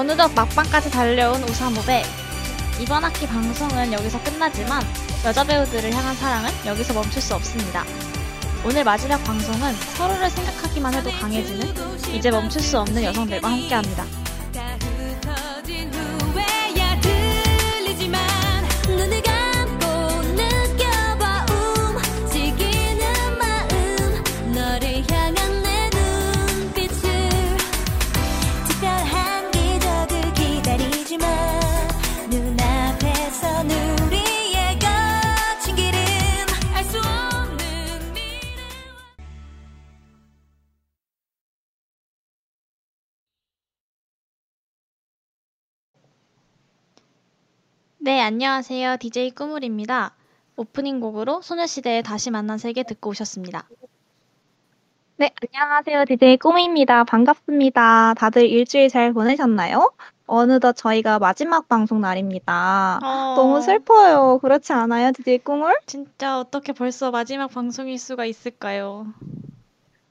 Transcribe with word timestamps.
어느덧 0.00 0.32
막방까지 0.32 0.90
달려온 0.90 1.42
우사모배. 1.42 2.02
이번 2.80 3.04
학기 3.04 3.26
방송은 3.26 3.92
여기서 3.92 4.22
끝나지만 4.22 4.82
여자 5.26 5.44
배우들을 5.44 5.92
향한 5.92 6.16
사랑은 6.16 6.50
여기서 6.64 6.94
멈출 6.94 7.20
수 7.20 7.34
없습니다. 7.34 7.84
오늘 8.64 8.82
마지막 8.82 9.22
방송은 9.24 9.74
서로를 9.98 10.30
생각하기만 10.30 10.94
해도 10.94 11.10
강해지는 11.10 11.74
이제 12.14 12.30
멈출 12.30 12.62
수 12.62 12.78
없는 12.78 13.04
여성들과 13.04 13.46
함께합니다. 13.46 14.06
다 14.06 14.19
네, 48.02 48.18
안녕하세요. 48.22 48.96
DJ 48.96 49.32
꾸물입니다. 49.32 50.14
오프닝 50.56 51.00
곡으로 51.00 51.42
소녀시대의 51.42 52.02
다시 52.02 52.30
만난 52.30 52.56
세계 52.56 52.82
듣고 52.82 53.10
오셨습니다. 53.10 53.68
네, 55.18 55.30
안녕하세요. 55.42 56.06
DJ 56.06 56.38
꾸미입니다. 56.38 57.04
반갑습니다. 57.04 58.14
다들 58.14 58.48
일주일 58.48 58.88
잘 58.88 59.12
보내셨나요? 59.12 59.92
어느덧 60.26 60.72
저희가 60.72 61.18
마지막 61.18 61.68
방송 61.68 62.00
날입니다. 62.00 63.00
어, 63.02 63.34
너무 63.36 63.60
슬퍼요. 63.60 64.38
그렇지 64.40 64.72
않아요, 64.72 65.12
DJ 65.12 65.40
꾸물? 65.40 65.78
진짜 65.84 66.38
어떻게 66.38 66.72
벌써 66.72 67.10
마지막 67.10 67.48
방송일 67.48 67.98
수가 67.98 68.24
있을까요? 68.24 69.08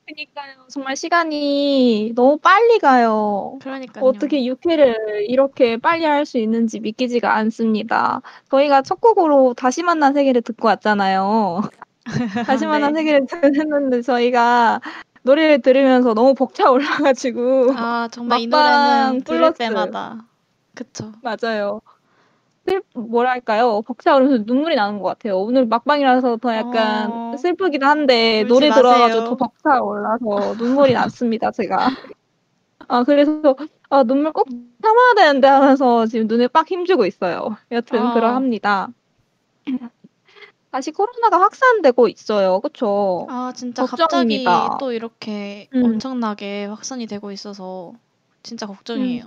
그러니까요. 0.09 0.67
정말 0.69 0.95
시간이 0.95 2.13
너무 2.15 2.38
빨리 2.38 2.79
가요. 2.79 3.57
그러니까요. 3.61 4.03
어떻게 4.05 4.41
6회를 4.41 5.27
이렇게 5.27 5.77
빨리 5.77 6.05
할 6.05 6.25
수 6.25 6.38
있는지 6.38 6.79
믿기지가 6.79 7.33
않습니다. 7.35 8.21
저희가 8.51 8.81
첫 8.81 8.99
곡으로 9.01 9.53
다시 9.55 9.83
만난 9.83 10.13
세계를 10.13 10.41
듣고 10.41 10.67
왔잖아요. 10.67 11.61
다시 12.45 12.66
만난 12.66 12.93
네. 12.93 12.99
세계를 12.99 13.25
듣는데 13.27 14.01
저희가 14.01 14.81
노래를 15.23 15.61
들으면서 15.61 16.13
너무 16.13 16.33
벅차 16.33 16.69
올라가지고 16.69 17.73
아, 17.75 18.07
정말 18.11 18.41
이 18.41 18.47
노래는 18.47 19.21
들을. 19.23 19.53
때마다 19.53 20.25
그쵸. 20.75 21.11
맞아요. 21.21 21.81
슬, 22.67 22.81
뭐랄까요? 22.93 23.81
벅차오르면서 23.81 24.43
눈물이 24.45 24.75
나는 24.75 24.99
것 24.99 25.05
같아요. 25.09 25.39
오늘 25.39 25.65
막방이라서 25.65 26.38
더 26.38 26.55
약간 26.55 27.11
어. 27.11 27.38
슬프기도 27.38 27.85
한데, 27.85 28.43
노래 28.47 28.69
들어가지고. 28.69 29.23
더 29.23 29.35
벅차올라서 29.35 30.55
눈물이 30.57 30.93
났습니다, 30.93 31.51
제가. 31.51 31.89
아, 32.88 33.03
그래서, 33.03 33.55
아, 33.89 34.03
눈물 34.03 34.33
꼭 34.33 34.47
참아야 34.49 35.13
되는데 35.16 35.47
하면서 35.47 36.05
지금 36.05 36.27
눈에 36.27 36.47
빡 36.47 36.69
힘주고 36.69 37.05
있어요. 37.05 37.57
여튼, 37.71 37.99
아. 37.99 38.13
그러합니다. 38.13 38.89
다시 40.71 40.91
코로나가 40.91 41.39
확산되고 41.41 42.07
있어요. 42.09 42.59
그쵸? 42.59 43.25
아, 43.29 43.51
진짜 43.55 43.84
갑자기 43.84 44.01
걱정입니다. 44.03 44.78
또 44.79 44.91
이렇게 44.91 45.67
음. 45.73 45.84
엄청나게 45.84 46.66
확산이 46.66 47.07
되고 47.07 47.31
있어서 47.31 47.94
진짜 48.44 48.67
걱정이에요. 48.67 49.25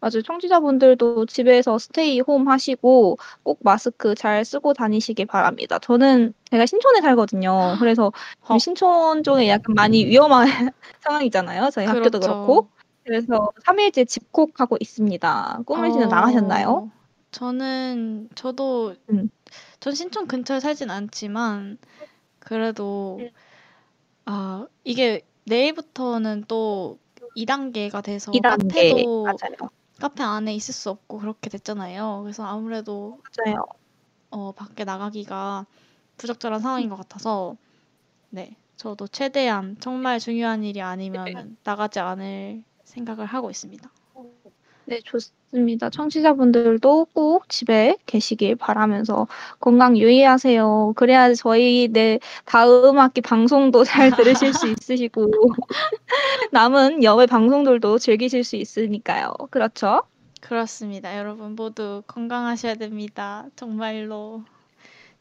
맞아요. 0.00 0.22
청취자분들도 0.22 1.26
집에서 1.26 1.78
스테이 1.78 2.20
홈 2.20 2.48
하시고 2.48 3.16
꼭 3.42 3.58
마스크 3.62 4.14
잘 4.14 4.44
쓰고 4.44 4.74
다니시길 4.74 5.26
바랍니다. 5.26 5.78
저는 5.78 6.34
제가 6.50 6.66
신촌에 6.66 7.00
살거든요. 7.00 7.76
그래서 7.78 8.12
어. 8.46 8.58
신촌 8.58 9.22
쪽에 9.22 9.48
약간 9.48 9.74
많이 9.74 10.04
위험한 10.04 10.46
상황이잖아요. 11.00 11.70
저희 11.70 11.86
학교도 11.86 12.20
그렇죠. 12.20 12.28
그렇고. 12.28 12.68
그래서 13.04 13.52
3일째 13.64 14.06
집콕하고 14.06 14.76
있습니다. 14.80 15.60
꾸물 15.64 15.92
씨는 15.92 16.06
어, 16.06 16.10
나가셨나요? 16.10 16.90
저는 17.30 18.28
저도 18.34 18.94
음. 19.10 19.30
전 19.80 19.94
신촌 19.94 20.26
근처에 20.26 20.60
살진 20.60 20.90
않지만 20.90 21.78
그래도 22.38 23.18
음. 23.20 23.30
아 24.24 24.66
이게 24.84 25.22
내일부터는 25.44 26.44
또 26.48 26.98
2단계가 27.36 28.02
돼서 28.02 28.32
2단계. 28.32 28.68
카페도 28.72 29.22
맞아요. 29.24 29.70
카페 30.00 30.22
안에 30.22 30.54
있을 30.54 30.74
수 30.74 30.90
없고 30.90 31.18
그렇게 31.18 31.50
됐잖아요. 31.50 32.20
그래서 32.22 32.44
아무래도 32.44 33.20
맞아요. 33.38 33.64
어, 34.30 34.52
밖에 34.52 34.84
나가기가 34.84 35.66
부적절한 36.16 36.60
상황인 36.60 36.88
것 36.88 36.96
같아서 36.96 37.56
네 38.30 38.56
저도 38.76 39.06
최대한 39.08 39.76
정말 39.80 40.18
중요한 40.18 40.64
일이 40.64 40.82
아니면 40.82 41.56
나가지 41.64 41.98
않을 41.98 42.64
생각을 42.84 43.26
하고 43.26 43.50
있습니다. 43.50 43.90
네, 44.88 45.00
좋습니다. 45.00 45.90
청취자분들도 45.90 47.06
꼭 47.12 47.48
집에 47.48 47.96
계시길 48.06 48.54
바라면서 48.54 49.26
건강 49.58 49.96
유의하세요. 49.96 50.92
그래야 50.94 51.34
저희 51.34 51.88
내 51.88 52.20
다음 52.44 52.98
학기 52.98 53.20
방송도 53.20 53.82
잘 53.82 54.12
들으실 54.12 54.54
수 54.54 54.68
있으시고 54.68 55.28
남은 56.52 57.02
여외 57.02 57.26
방송들도 57.26 57.98
즐기실 57.98 58.44
수 58.44 58.54
있으니까요. 58.54 59.32
그렇죠? 59.50 60.02
그렇습니다. 60.40 61.18
여러분 61.18 61.56
모두 61.56 62.04
건강하셔야 62.06 62.74
됩니다. 62.74 63.46
정말로. 63.56 64.44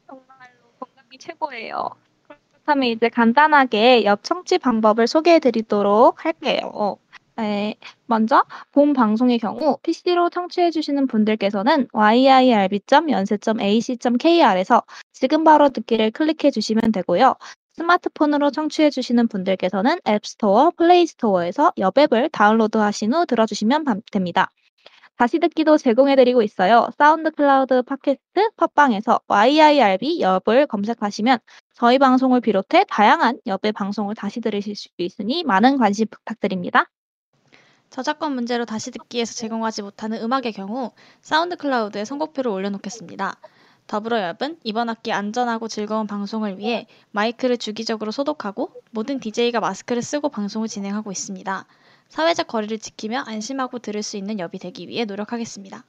정말로 0.07 0.59
건강이 0.79 1.17
최고예요. 1.17 1.89
그렇다면 2.27 2.89
이제 2.89 3.09
간단하게 3.09 4.05
옆 4.05 4.23
청취 4.23 4.59
방법을 4.59 5.07
소개해 5.07 5.39
드리도록 5.39 6.23
할게요. 6.23 6.97
네, 7.38 7.75
먼저 8.06 8.46
본 8.72 8.94
방송의 8.94 9.40
경우 9.40 9.78
PC로 9.84 10.29
청취해 10.29 10.72
주시는 10.72 11.07
분들께서는 11.07 11.90
yirb.연세.ac.kr에서 11.91 14.84
지금 15.12 15.44
바로 15.44 15.68
듣기를 15.69 16.12
클릭해 16.12 16.51
주시면 16.51 16.94
되고요. 16.94 17.35
스마트폰으로 17.74 18.51
청취해 18.51 18.90
주시는 18.90 19.28
분들께서는 19.28 20.00
앱스토어, 20.07 20.72
플레이스토어에서 20.78 21.74
여앱을 21.78 22.29
다운로드 22.29 22.78
하신 22.78 23.13
후 23.13 23.25
들어주시면 23.25 23.84
밤- 23.84 24.00
됩니다. 24.13 24.50
다시 25.18 25.40
듣기도 25.40 25.78
제공해드리고 25.78 26.41
있어요. 26.41 26.88
SoundCloud 26.97 27.81
팟캐스트 27.84 28.51
팟빵에서 28.57 29.19
YIRB 29.28 30.22
엽을 30.22 30.68
검색하시면 30.68 31.40
저희 31.74 31.97
방송을 32.00 32.40
비롯해 32.41 32.85
다양한 32.90 33.40
엽의 33.45 33.72
방송을 33.74 34.16
다시 34.16 34.40
들으실 34.41 34.75
수 34.75 34.88
있으니 34.97 35.44
많은 35.44 35.78
관심 35.78 36.06
부탁드립니다. 36.09 36.90
저작권 37.90 38.34
문제로 38.35 38.66
다시 38.66 38.91
듣기에서 38.91 39.34
제공하지 39.34 39.81
못하는 39.81 40.22
음악의 40.22 40.51
경우 40.53 40.91
SoundCloud에 41.22 42.06
선곡표를 42.06 42.51
올려놓겠습니다. 42.51 43.35
더불어 43.88 44.19
엽은 44.19 44.59
이번 44.63 44.90
학기 44.90 45.12
안전하고 45.12 45.68
즐거운 45.68 46.07
방송을 46.07 46.57
위해 46.57 46.88
마이크를 47.12 47.57
주기적으로 47.57 48.12
소독하고 48.12 48.72
모든 48.91 49.19
DJ가 49.19 49.59
마스크를 49.59 50.01
쓰고 50.01 50.29
방송을 50.29 50.68
진행하고 50.68 51.12
있습니다. 51.12 51.66
사회적 52.09 52.47
거리를 52.47 52.78
지키며 52.79 53.22
안심하고 53.28 53.80
들을 53.80 54.01
수 54.04 54.18
있는 54.18 54.39
엽이 54.39 54.59
되기 54.59 54.88
위해 54.88 55.06
노력하겠습니다. 55.06 55.83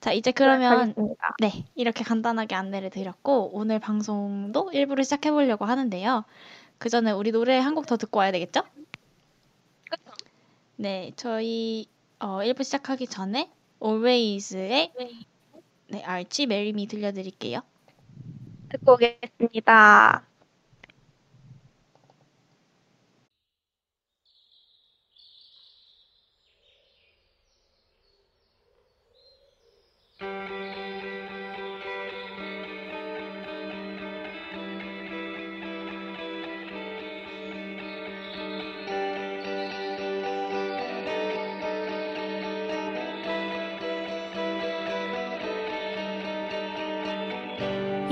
자, 0.00 0.12
이제 0.12 0.32
그러면 0.32 0.72
하겠습니다. 0.80 1.34
네, 1.40 1.64
이렇게 1.74 2.04
간단하게 2.04 2.54
안내를 2.54 2.90
드렸고 2.90 3.50
오늘 3.54 3.78
방송도 3.78 4.70
일부를 4.72 5.04
시작해 5.04 5.30
보려고 5.30 5.64
하는데요. 5.64 6.24
그 6.78 6.88
전에 6.90 7.12
우리 7.12 7.32
노래 7.32 7.58
한 7.58 7.74
곡 7.74 7.86
더 7.86 7.96
듣고 7.96 8.18
와야 8.18 8.32
되겠죠? 8.32 8.62
네, 10.76 11.12
저희 11.16 11.86
어, 12.18 12.42
1부 12.42 12.64
시작하기 12.64 13.06
전에 13.06 13.50
Alvvays의 13.82 14.92
네, 15.88 16.02
Archie, 16.04 16.46
Marry 16.46 16.75
Me 16.75 16.86
들려드릴게요. 16.88 17.60
듣고 18.70 18.94
오겠습니다. 18.94 20.26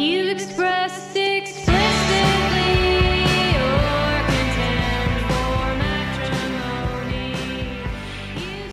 You've 0.02 0.31
expressed 0.31 1.14
explicitly 1.16 1.62
your 3.54 4.10
contempt 4.26 5.20
for 5.31 5.76
matrimony. 5.78 7.37
You- 8.34 8.72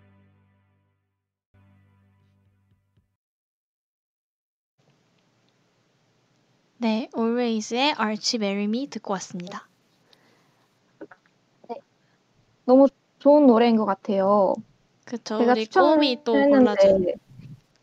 네, 6.80 7.10
Always의 7.16 7.94
Archie 8.00 8.40
Marry 8.44 8.64
Me 8.64 8.88
듣고 8.88 9.14
왔습니다. 9.14 9.68
너무 12.66 12.88
좋은 13.20 13.46
노래인 13.46 13.76
것 13.76 13.86
같아요. 13.86 14.56
그쵸, 15.06 15.38
제가 15.40 15.52
우리 15.54 15.66
추천을 15.66 15.96
꼬미 15.96 16.24
또 16.24 16.36
했는데, 16.36 16.58
골라준. 16.58 17.14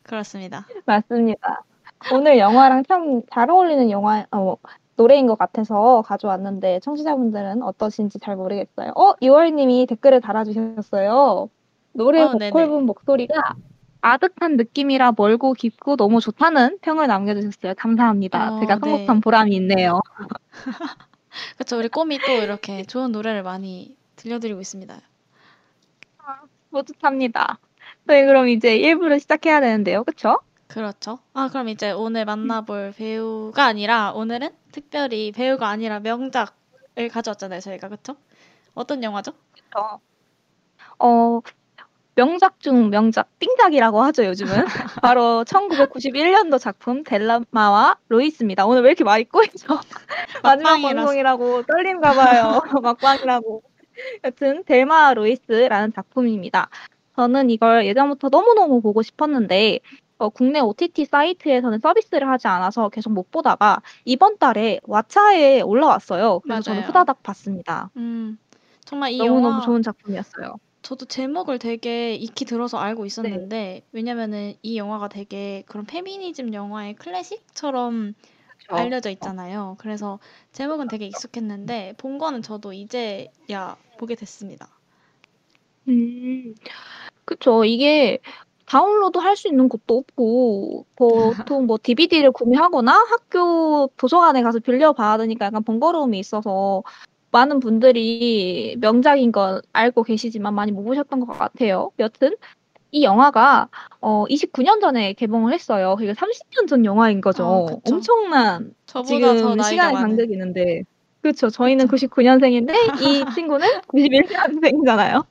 그렇습니다. 0.03 0.67
맞습니다. 0.85 1.65
오늘 2.13 2.39
영화랑 2.39 2.85
참 2.85 3.23
잘 3.33 3.51
어울리는 3.51 3.91
영화 3.91 4.27
어, 4.31 4.57
노래인 4.97 5.27
것 5.27 5.39
같아서 5.39 6.03
가져왔는데 6.03 6.81
청취자분들은 6.81 7.63
어떠신지 7.63 8.19
잘 8.19 8.37
모르겠어요. 8.37 8.93
어, 8.97 9.15
유월님이 9.23 9.87
댓글을 9.87 10.21
달아주셨어요. 10.21 11.51
노래 11.93 12.23
어, 12.23 12.33
네네. 12.33 12.51
보컬 12.51 12.69
분 12.69 12.87
목소리가 12.87 13.57
아득한 14.01 14.57
느낌이라 14.57 15.15
멀고 15.17 15.53
깊고 15.53 15.97
너무 15.97 16.21
좋다는 16.21 16.79
평을 16.81 17.07
남겨주셨어요. 17.09 17.75
감사합니다. 17.77 18.57
어, 18.57 18.61
제가 18.61 18.77
네. 18.77 18.81
선곡한 18.81 19.21
보람이 19.21 19.55
있네요. 19.57 20.01
그쵸, 21.59 21.79
우리 21.79 21.89
꼬미 21.89 22.19
또 22.19 22.33
이렇게 22.43 22.85
좋은 22.85 23.13
노래를 23.13 23.43
많이 23.43 23.97
들려드리고 24.17 24.61
있습니다. 24.61 24.97
뿌듯합니다. 26.71 27.59
저희 28.07 28.25
그럼 28.25 28.49
이제 28.49 28.79
1부를 28.79 29.21
시작해야 29.21 29.61
되는데요. 29.61 30.05
그쵸? 30.05 30.39
그렇죠. 30.77 31.21
아, 31.33 31.49
그럼 31.49 31.71
이제 31.71 31.91
오늘 31.91 32.27
만나볼 32.27 32.93
배우가 32.99 33.65
아니라 33.65 34.13
오늘은 34.13 34.51
특별히 34.73 35.33
배우가 35.33 35.69
아니라 35.71 36.01
명작을 36.01 37.09
가져왔잖아요, 37.11 37.61
저희가. 37.61 37.89
그쵸? 37.89 38.15
어떤 38.75 39.03
영화죠? 39.03 39.33
그쵸. 39.55 40.01
어, 40.99 41.41
명작 42.15 42.61
중 42.61 42.91
명작, 42.91 43.27
띵작이라고 43.39 44.03
하죠, 44.03 44.27
요즘은. 44.27 44.53
바로 45.03 45.45
1991년도 45.47 46.59
작품 46.59 47.05
델라마와 47.05 47.97
로이스입니다. 48.09 48.67
오늘 48.67 48.83
왜 48.83 48.89
이렇게 48.89 49.03
많이 49.03 49.25
꼬이죠? 49.25 49.81
마지막. 50.43 50.79
방송이라고 50.83 51.63
떨린가 51.63 52.13
봐요. 52.13 52.61
막방이라고. 52.83 53.63
여튼 54.25 54.63
델마 54.65 55.15
로이스라는 55.15 55.95
작품입니다. 55.95 56.69
저는 57.17 57.49
이걸 57.49 57.87
예전부터 57.87 58.29
너무너무 58.29 58.83
보고 58.83 59.01
싶었는데 59.01 59.81
어, 60.19 60.29
국내 60.31 60.61
OTT 60.61 61.05
사이트에서는 61.05 61.79
서비스를 61.81 62.29
하지 62.29 62.49
않아서 62.49 62.89
계속 62.89 63.13
못 63.13 63.31
보다가 63.31 63.83
이번 64.05 64.39
달에 64.39 64.81
왓챠에 64.85 65.67
올라왔어요. 65.67 66.41
그래서 66.41 66.63
저는 66.63 66.79
맞아요. 66.79 66.89
후다닥 66.89 67.23
봤습니다. 67.23 67.91
음, 67.97 68.39
정말 68.85 69.13
이 69.13 69.19
너무너무 69.19 69.49
영화 69.49 69.61
좋은 69.61 69.83
작품이었어요. 69.83 70.57
저도 70.83 71.05
제목을 71.07 71.59
되게 71.59 72.15
익히 72.15 72.45
들어서 72.45 72.79
알고 72.79 73.03
네. 73.03 73.07
있었는데 73.07 73.83
왜냐면은 73.93 74.55
이 74.63 74.79
영화가 74.79 75.09
되게 75.09 75.65
그런 75.67 75.85
페미니즘 75.85 76.55
영화의 76.55 76.95
클래식처럼 76.95 78.15
그쵸? 78.57 78.77
알려져 78.77 79.11
있잖아요. 79.11 79.75
그래서 79.79 80.19
제목은 80.53 80.89
되게 80.89 81.07
익숙했는데 81.07 81.95
본 81.99 82.19
거는 82.19 82.41
저도 82.43 82.73
이제야 82.73 83.77
보게 83.99 84.15
됐습니다. 84.15 84.69
음, 85.89 86.55
그쵸. 87.25 87.65
이게 87.65 88.19
다운로드 88.67 89.19
할 89.19 89.37
수 89.37 89.49
있는 89.49 89.69
곳도 89.69 89.99
없고, 89.99 90.87
보통 90.97 91.67
뭐 91.67 91.79
DVD를 91.83 92.33
구매하거나 92.33 92.93
학교 92.93 93.89
도서관에 93.97 94.43
가서 94.43 94.59
빌려 94.59 94.93
봐야 94.93 95.17
되니까 95.19 95.47
약간 95.47 95.63
번거로움이 95.63 96.19
있어서 96.19 96.83
많은 97.31 97.61
분들이 97.61 98.77
명작인 98.81 99.31
건 99.31 99.61
알고 99.73 100.03
계시지만 100.05 100.55
많이 100.55 100.73
못 100.73 100.85
보셨던 100.85 101.21
것 101.21 101.39
같아요. 101.39 101.91
여튼, 101.99 102.35
이 102.93 103.05
영화가 103.05 103.69
어, 104.01 104.25
29년 104.29 104.81
전에 104.81 105.13
개봉을 105.13 105.53
했어요. 105.53 105.97
그게 105.99 106.13
30년 106.13 106.67
전 106.67 106.85
영화인 106.85 107.21
거죠. 107.21 107.45
어. 107.45 107.67
엄청난 107.85 108.75
지금 109.05 109.61
시간의. 109.63 109.95
간격이 109.95 110.33
있는데. 110.33 110.85
그렇죠. 111.27 111.51
저희는 111.51 111.89
99년생인데 111.89 112.73
이 113.03 113.27
친구는 113.35 113.67
91년생이잖아요. 113.93 115.27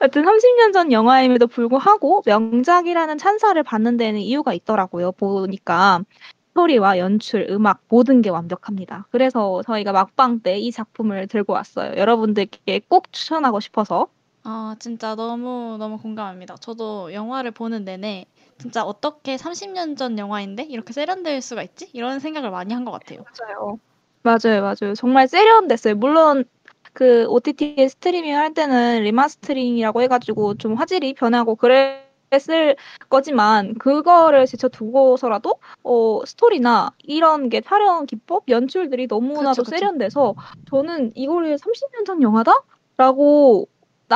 하여튼 0.00 0.24
30년 0.24 0.72
전 0.72 0.90
영화임에도 0.92 1.46
불구하고 1.48 2.22
명작이라는 2.26 3.18
찬사를 3.18 3.62
받는 3.62 3.96
데는 3.98 4.20
이유가 4.20 4.54
있더라고요. 4.54 5.12
보니까 5.12 6.02
스토리와 6.50 6.98
연출, 6.98 7.46
음악 7.50 7.82
모든 7.88 8.22
게 8.22 8.30
완벽합니다. 8.30 9.06
그래서 9.10 9.62
저희가 9.66 9.92
막방 9.92 10.40
때 10.40 10.58
이 10.58 10.72
작품을 10.72 11.26
들고 11.28 11.52
왔어요. 11.52 11.94
여러분들께 11.96 12.80
꼭 12.88 13.12
추천하고 13.12 13.60
싶어서. 13.60 14.08
아, 14.44 14.74
진짜 14.80 15.14
너무 15.14 15.76
너무 15.78 15.98
공감합니다. 15.98 16.56
저도 16.56 17.12
영화를 17.12 17.50
보는 17.50 17.84
내내 17.84 18.24
진짜 18.58 18.82
어떻게 18.82 19.36
30년 19.36 19.96
전 19.96 20.18
영화인데 20.18 20.64
이렇게 20.64 20.92
세련될 20.92 21.42
수가 21.42 21.62
있지? 21.62 21.90
이런 21.92 22.18
생각을 22.20 22.50
많이 22.50 22.72
한 22.74 22.84
것 22.84 22.90
같아요. 22.92 23.24
맞아요. 23.24 23.78
맞아요, 24.22 24.62
맞아요. 24.62 24.94
정말 24.94 25.28
세련됐어요. 25.28 25.94
물론 25.94 26.44
그 26.92 27.26
OTT 27.28 27.88
streaming 27.88 28.36
할 28.36 28.54
때는 28.54 29.02
remastering이라고 29.04 30.02
해가지고 30.02 30.54
좀 30.56 30.74
화질이 30.74 31.14
변하고 31.14 31.54
그랬을 31.54 32.76
거지만 33.08 33.74
그거를 33.74 34.46
제쳐두고서라도 34.46 35.54
어, 35.84 36.20
스토리나 36.26 36.90
이런 36.98 37.48
게 37.48 37.60
촬영 37.60 38.06
기법, 38.06 38.44
연출들이 38.48 39.06
너무나도 39.06 39.62
그쵸, 39.62 39.64
그쵸. 39.64 39.76
세련돼서 39.76 40.34
저는 40.70 41.12
이거를 41.14 41.56
30년 41.56 42.04
전 42.04 42.22
영화다? 42.22 42.52
라고 42.96 43.68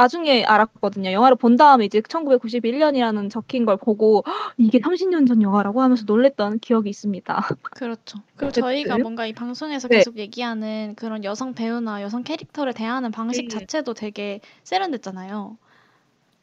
나중에 0.03 0.43
알았거든요. 0.45 1.13
영화를 1.13 1.37
본 1.37 1.57
다음에 1.57 1.85
이제 1.85 2.01
1991년이라는 2.01 3.31
적힌 3.31 3.67
걸 3.67 3.77
보고 3.77 4.25
"헉, 4.27 4.55
이게 4.57 4.79
30년 4.81 5.27
전 5.29 5.43
영화라고 5.43 5.83
하면서 5.83 6.05
놀랬던 6.07 6.61
기억이 6.61 6.89
있습니다. 6.89 7.49
그렇죠. 7.63 8.19
그리고 8.37 8.49
어쨌든. 8.49 8.63
저희가 8.63 8.99
뭔가 8.99 9.27
이 9.27 9.35
방송에서 9.35 9.89
네. 9.89 9.99
계속 9.99 10.17
얘기하는 10.17 10.95
그런 10.97 11.25
여성 11.25 11.53
배우나 11.55 12.01
여성 12.03 12.23
캐릭터를 12.23 12.73
대하는 12.73 13.11
방식 13.11 13.45
음. 13.45 13.49
자체도 13.51 13.93
되게 13.95 14.41
세련됐잖아요. 14.65 15.59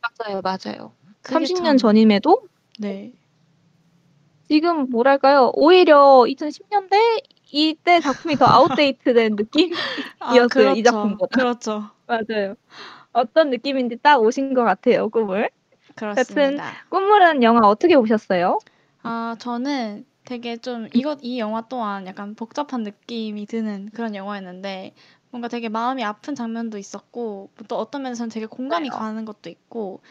맞아요, 0.01 0.42
맞아요. 0.44 0.92
그게 1.24 1.36
30년 1.40 1.63
참- 1.65 1.77
전임에도 1.77 2.44
네. 2.79 3.13
지금 4.48 4.89
뭐랄까요? 4.89 5.51
오히려 5.56 6.24
2010년대 6.27 7.24
이때 7.51 8.00
작품이 8.00 8.36
더 8.36 8.46
아웃데이트된 8.46 9.36
느낌? 9.36 9.72
아, 10.20 10.36
이었어요, 10.36 10.72
이 10.75 10.82
그렇죠. 10.84 10.91
작품보다. 10.91 11.36
그렇죠. 11.36 11.84
맞아요. 12.08 12.56
어떤 13.13 13.50
느낌인지 13.50 13.98
딱 14.01 14.22
오신 14.22 14.54
것 14.54 14.63
같아요, 14.63 15.10
꿈을. 15.10 15.50
그렇습니다. 15.96 16.72
꿈물은 16.89 17.44
영화 17.44 17.68
어떻게 17.68 17.98
보셨어요? 17.98 18.60
아, 19.01 19.36
저는 19.39 20.06
되게 20.25 20.58
좀 20.58 20.88
이것 20.94 21.20
이 21.22 21.39
영화 21.39 21.62
또한 21.68 22.06
약간 22.06 22.36
복잡한 22.36 22.84
느낌이 22.84 23.46
드는 23.48 23.89
그런 23.94 24.16
영화였는데 24.16 24.94
뭔가 25.32 25.48
되게 25.48 25.70
마음이 25.70 26.04
아픈 26.04 26.36
장면도 26.36 26.78
있었고 26.78 27.50
또 27.68 27.78
어떤 27.78 28.04
면에서는 28.04 28.30
되게 28.30 28.46
공감이. 28.46 28.89
가는 28.89 29.25
것도 29.25 29.50
있고 29.50 30.01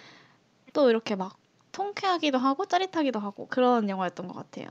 또 0.73 0.91
이렇게 0.91 1.17
막 1.17 1.37
통쾌하기도 1.73 2.39
하고 2.39 2.67
짜릿하기도 2.67 3.19
하고 3.19 3.47
그런 3.49 3.89
영화였던 3.89 4.27
것 4.29 4.35
같아요. 4.35 4.69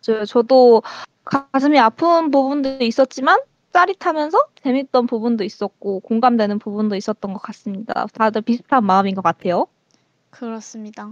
저, 0.00 0.24
저도 0.24 0.82
가슴이 1.24 1.78
아픈 1.78 2.30
부분도 2.30 2.78
있었지만 2.84 3.38
짜릿하면서 3.72 4.38
재밌던 4.62 5.06
부분도 5.06 5.44
있었고 5.44 6.00
공감되는 6.00 6.58
부분도 6.58 6.96
있었던 6.96 7.32
것 7.32 7.40
같습니다. 7.40 8.06
다들 8.12 8.42
비슷한 8.42 8.84
마음인 8.84 9.14
것 9.14 9.22
같아요. 9.22 9.66
그렇습니다. 10.30 11.10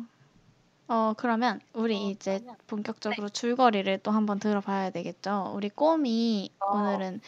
어, 0.89 1.15
그러면 1.17 1.61
우리 1.73 2.11
이제 2.11 2.45
본격적으로 2.67 3.29
줄거리를 3.29 3.99
또 4.03 4.11
한번 4.11 4.39
들어봐야 4.39 4.91
되겠죠. 4.91 5.53
우리 5.55 5.69
꼬미 5.69 6.51
어. 6.59 6.77
오늘은 6.77 7.21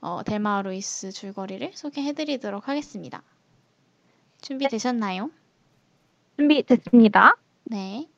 어, 0.00 0.22
델마 0.24 0.62
루이스 0.62 1.12
줄거리를 1.12 1.72
소개해드리도록 1.74 2.68
하겠습니다. 2.68 3.22
준비되셨나요? 4.40 5.30
준비됐습니다. 6.36 7.36
네. 7.64 8.08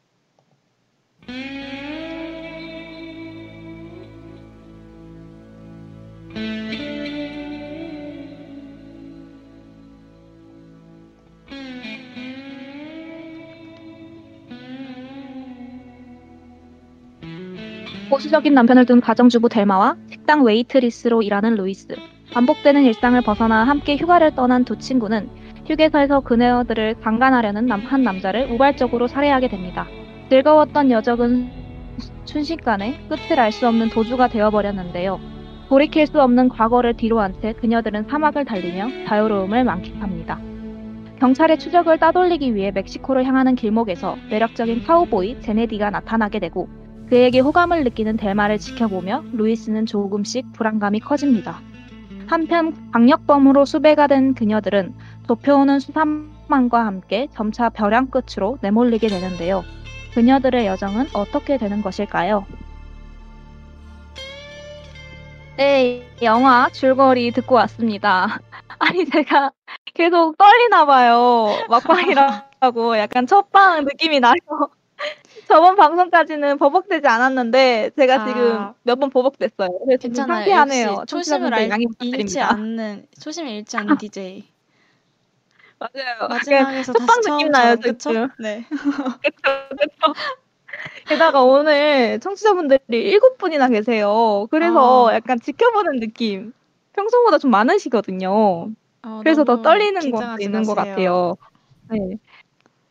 보수적인 18.10 18.54
남편을 18.54 18.86
둔 18.86 19.00
가정주부 19.00 19.48
델마와 19.48 19.96
식당 20.10 20.44
웨이트리스로 20.44 21.22
일하는 21.22 21.56
루이스. 21.56 21.88
반복되는 22.32 22.84
일상을 22.84 23.20
벗어나 23.22 23.64
함께 23.64 23.96
휴가를 23.96 24.34
떠난 24.34 24.64
두 24.64 24.78
친구는 24.78 25.28
휴게소에서 25.66 26.20
그녀들을 26.20 26.96
강간하려는 27.00 27.66
남- 27.66 27.80
한 27.80 28.02
남자를 28.02 28.50
우발적으로 28.52 29.08
살해하게 29.08 29.48
됩니다. 29.48 29.86
즐거웠던 30.30 30.90
여정은 30.90 31.48
순식간에 32.24 33.00
끝을 33.08 33.40
알 33.40 33.50
수 33.52 33.66
없는 33.66 33.90
도주가 33.90 34.28
되어버렸는데요. 34.28 35.18
돌이킬 35.68 36.06
수 36.06 36.20
없는 36.22 36.48
과거를 36.48 36.94
뒤로 36.94 37.20
한 37.20 37.34
채 37.40 37.52
그녀들은 37.54 38.04
사막을 38.08 38.44
달리며 38.44 39.06
자유로움을 39.08 39.64
만끽합니다. 39.64 40.38
경찰의 41.18 41.58
추적을 41.58 41.98
따돌리기 41.98 42.54
위해 42.54 42.70
멕시코를 42.72 43.24
향하는 43.24 43.54
길목에서 43.56 44.16
매력적인 44.30 44.84
카우보이 44.84 45.40
제이디가 45.40 45.90
나타나게 45.90 46.38
되고 46.38 46.68
그에게 47.08 47.38
호감을 47.38 47.84
느끼는 47.84 48.16
델마를 48.16 48.58
지켜보며 48.58 49.24
루이스는 49.32 49.86
조금씩 49.86 50.52
불안감이 50.52 51.00
커집니다. 51.00 51.60
한편 52.26 52.90
강력범으로 52.92 53.64
수배가 53.64 54.08
된 54.08 54.34
그녀들은 54.34 54.94
좁혀오는 55.28 55.78
수산망과 55.78 56.84
함께 56.84 57.28
점차 57.32 57.68
벼랑 57.68 58.08
끝으로 58.08 58.58
내몰리게 58.60 59.06
되는데요. 59.08 59.62
그녀들의 60.14 60.66
여정은 60.66 61.06
어떻게 61.12 61.58
되는 61.58 61.82
것일까요? 61.82 62.46
네, 65.56 66.02
영화 66.22 66.68
줄거리 66.70 67.30
듣고 67.30 67.54
왔습니다. 67.54 68.40
아니, 68.78 69.06
제가 69.06 69.52
계속 69.94 70.36
떨리나 70.36 70.84
봐요. 70.84 71.46
막방이라고 71.68 72.98
약간 72.98 73.26
첫방 73.26 73.84
느낌이 73.84 74.20
나서 74.20 74.36
저번 75.48 75.76
방송까지는 75.76 76.58
버벅대지 76.58 77.06
않았는데 77.06 77.90
제가 77.96 78.22
아. 78.22 78.26
지금 78.26 78.72
몇 78.82 78.96
번 78.98 79.10
버벅댔어요. 79.10 79.68
괜찮아요. 80.00 80.38
상쾌하네요. 80.38 81.04
초심을 81.06 81.54
알, 81.54 81.70
잃지. 82.00 82.40
않는 82.40 83.06
초심을 83.20 83.50
잃지 83.52 83.76
않는 83.76 83.96
DJ. 83.98 84.44
맞아요. 85.78 86.28
마지막에서 86.28 86.92
다시 86.94 87.30
느낌 87.30 87.50
나요? 87.50 87.76
지금. 87.76 88.28
네. 88.38 88.64
그쵸, 88.70 89.52
그쵸. 89.70 90.14
게다가 91.06 91.42
오늘 91.42 92.18
청취자분들이 92.20 92.80
일곱 92.90 93.38
분이나 93.38 93.68
계세요. 93.68 94.46
그래서 94.50 95.08
아. 95.10 95.14
약간 95.14 95.38
지켜보는 95.38 96.00
느낌. 96.00 96.52
평소보다 96.94 97.36
좀 97.38 97.50
많으시거든요. 97.50 98.70
어, 99.02 99.18
그래서 99.22 99.44
더 99.44 99.60
떨리는 99.60 100.00
것도 100.00 100.10
긴장하지 100.10 100.44
있는 100.44 100.62
것. 100.64 100.74
같아요. 100.74 101.36
네. 101.90 101.98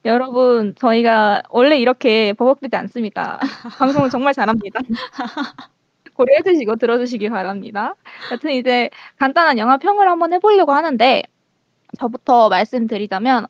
여러분, 0.06 0.76
저희가 0.76 1.42
원래 1.50 1.78
이렇게 1.78 2.34
버벅대지 2.34 2.76
않습니다. 2.76 3.40
방송을 3.80 4.10
정말 4.12 4.34
잘합니다. 4.34 4.80
고려해 6.14 6.44
주시고 6.44 6.76
들어주시기 6.76 7.30
바랍니다. 7.30 7.96
여튼 8.32 8.52
이제 8.52 8.90
간단한 9.18 9.58
영화 9.58 9.78
평을 9.78 10.08
한번 10.08 10.32
해보려고 10.34 10.74
하는데, 10.74 11.24
저부터 12.00 12.50
말씀드리자면, 12.50 13.48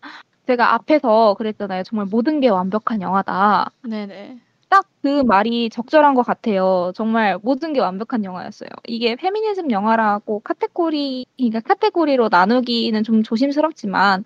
제가 0.47 0.73
앞에서 0.75 1.35
그랬잖아요. 1.37 1.83
정말 1.83 2.07
모든 2.09 2.39
게 2.39 2.49
완벽한 2.49 3.01
영화다. 3.01 3.71
네네. 3.83 4.39
딱 4.69 4.85
그 5.05 5.21
말이 5.21 5.69
적절한 5.69 6.15
것 6.15 6.23
같아요. 6.25 6.91
정말 6.95 7.37
모든 7.43 7.73
게 7.73 7.79
완벽한 7.79 8.23
영화였어요. 8.23 8.69
이게 8.87 9.15
페미니즘 9.15 9.69
영화라고 9.69 10.39
카테고리, 10.39 11.27
그러니까 11.37 11.59
카테고리로 11.59 12.29
나누기는 12.31 13.03
좀 13.03 13.21
조심스럽지만 13.21 14.25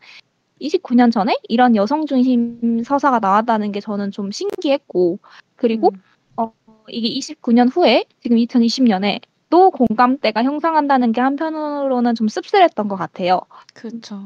29년 0.61 1.11
전에 1.11 1.37
이런 1.47 1.75
여성 1.75 2.05
중심 2.05 2.83
서사가 2.83 3.19
나왔다는 3.19 3.71
게 3.71 3.79
저는 3.79 4.11
좀 4.11 4.31
신기했고 4.31 5.19
그리고 5.55 5.91
음, 5.93 6.01
어, 6.37 6.53
이게 6.89 7.09
29년 7.19 7.69
후에 7.73 8.05
지금 8.21 8.37
2020년에 8.37 9.21
또 9.49 9.71
공감대가 9.71 10.43
형성한다는 10.43 11.11
게 11.11 11.21
한편으로는 11.21 12.15
좀 12.15 12.27
씁쓸했던 12.27 12.87
것 12.87 12.95
같아요. 12.95 13.41
그쵸. 13.73 14.21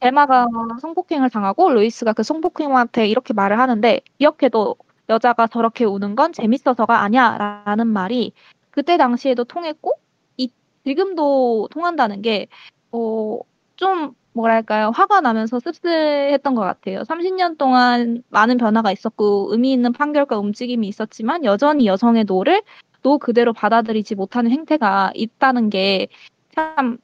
델마가 0.00 0.46
성폭행을 0.80 1.30
당하고 1.30 1.70
루이스가 1.70 2.12
그 2.12 2.22
성폭행한테 2.22 3.08
이렇게 3.08 3.34
말을 3.34 3.58
하는데 3.58 4.00
기억해도 4.18 4.76
여자가 5.08 5.46
저렇게 5.46 5.84
우는 5.84 6.16
건 6.16 6.32
재밌어서가 6.32 7.00
아니야 7.00 7.64
라는 7.64 7.86
말이 7.86 8.32
그때 8.70 8.96
당시에도 8.96 9.44
통했고 9.44 9.92
이, 10.36 10.50
지금도 10.84 11.68
통한다는 11.70 12.22
게 12.22 12.48
어, 12.92 13.38
좀 13.76 14.14
뭐랄까요 14.36 14.90
화가 14.94 15.20
나면서 15.22 15.60
씁쓸했던 15.60 16.54
것 16.54 16.62
같아요. 16.62 17.04
30년 17.04 17.56
동안 17.56 18.22
많은 18.28 18.58
변화가 18.58 18.92
있었고 18.92 19.48
의미 19.52 19.72
있는 19.72 19.92
판결과 19.92 20.38
움직임이 20.38 20.88
있었지만 20.88 21.44
여전히 21.44 21.86
여성의 21.86 22.24
no를 22.24 22.62
no 23.02 23.18
그대로 23.18 23.52
받아들이지 23.52 24.14
못하는 24.14 24.50
행태가 24.50 25.12
있다는 25.14 25.70
게 25.70 26.08
참 26.56 26.98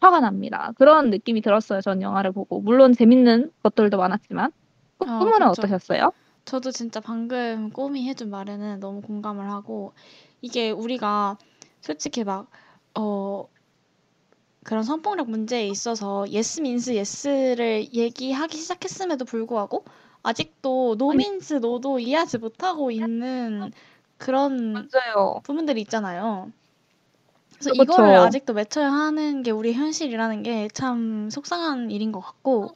화가 0.00 0.20
납니다. 0.20 0.72
그런 0.76 1.10
느낌이 1.10 1.40
들었어요. 1.40 1.80
전 1.80 2.02
영화를 2.02 2.32
보고. 2.32 2.60
물론 2.60 2.92
재밌는 2.92 3.50
것들도 3.62 3.96
많았지만. 3.96 4.52
어, 4.98 5.04
꾸꾸는 5.04 5.48
그쵸. 5.48 5.62
어떠셨어요? 5.62 6.12
저도 6.44 6.70
진짜 6.70 7.00
방금 7.00 7.70
꼬미 7.70 8.08
해준 8.08 8.30
말에는 8.30 8.80
너무 8.80 9.00
공감을 9.02 9.50
하고 9.50 9.92
이게 10.42 10.70
우리가 10.70 11.38
솔직히 11.80 12.24
막 12.24 12.46
어 12.94 13.46
그런 14.64 14.82
성폭력 14.84 15.30
문제에 15.30 15.66
있어서 15.68 16.28
yes 16.30 16.60
means 16.60 16.94
yes를 16.94 17.92
얘기하기 17.94 18.56
시작했음에도 18.56 19.24
불구하고 19.24 19.84
아직도 20.22 20.96
no 20.98 21.12
means 21.12 21.54
no도 21.54 21.98
이해하지 21.98 22.38
못하고 22.38 22.90
있는 22.90 23.72
그런 24.18 24.72
맞아요. 24.92 25.40
부분들이 25.44 25.80
있잖아요. 25.82 26.52
그래서 27.54 27.70
그쵸. 27.70 27.82
이거를 27.82 28.16
아직도 28.16 28.52
외쳐야 28.54 28.90
하는 28.90 29.42
게 29.42 29.50
우리 29.50 29.72
현실이라는 29.72 30.42
게 30.42 30.68
참 30.74 31.30
속상한 31.30 31.90
일인 31.90 32.12
것 32.12 32.20
같고 32.20 32.74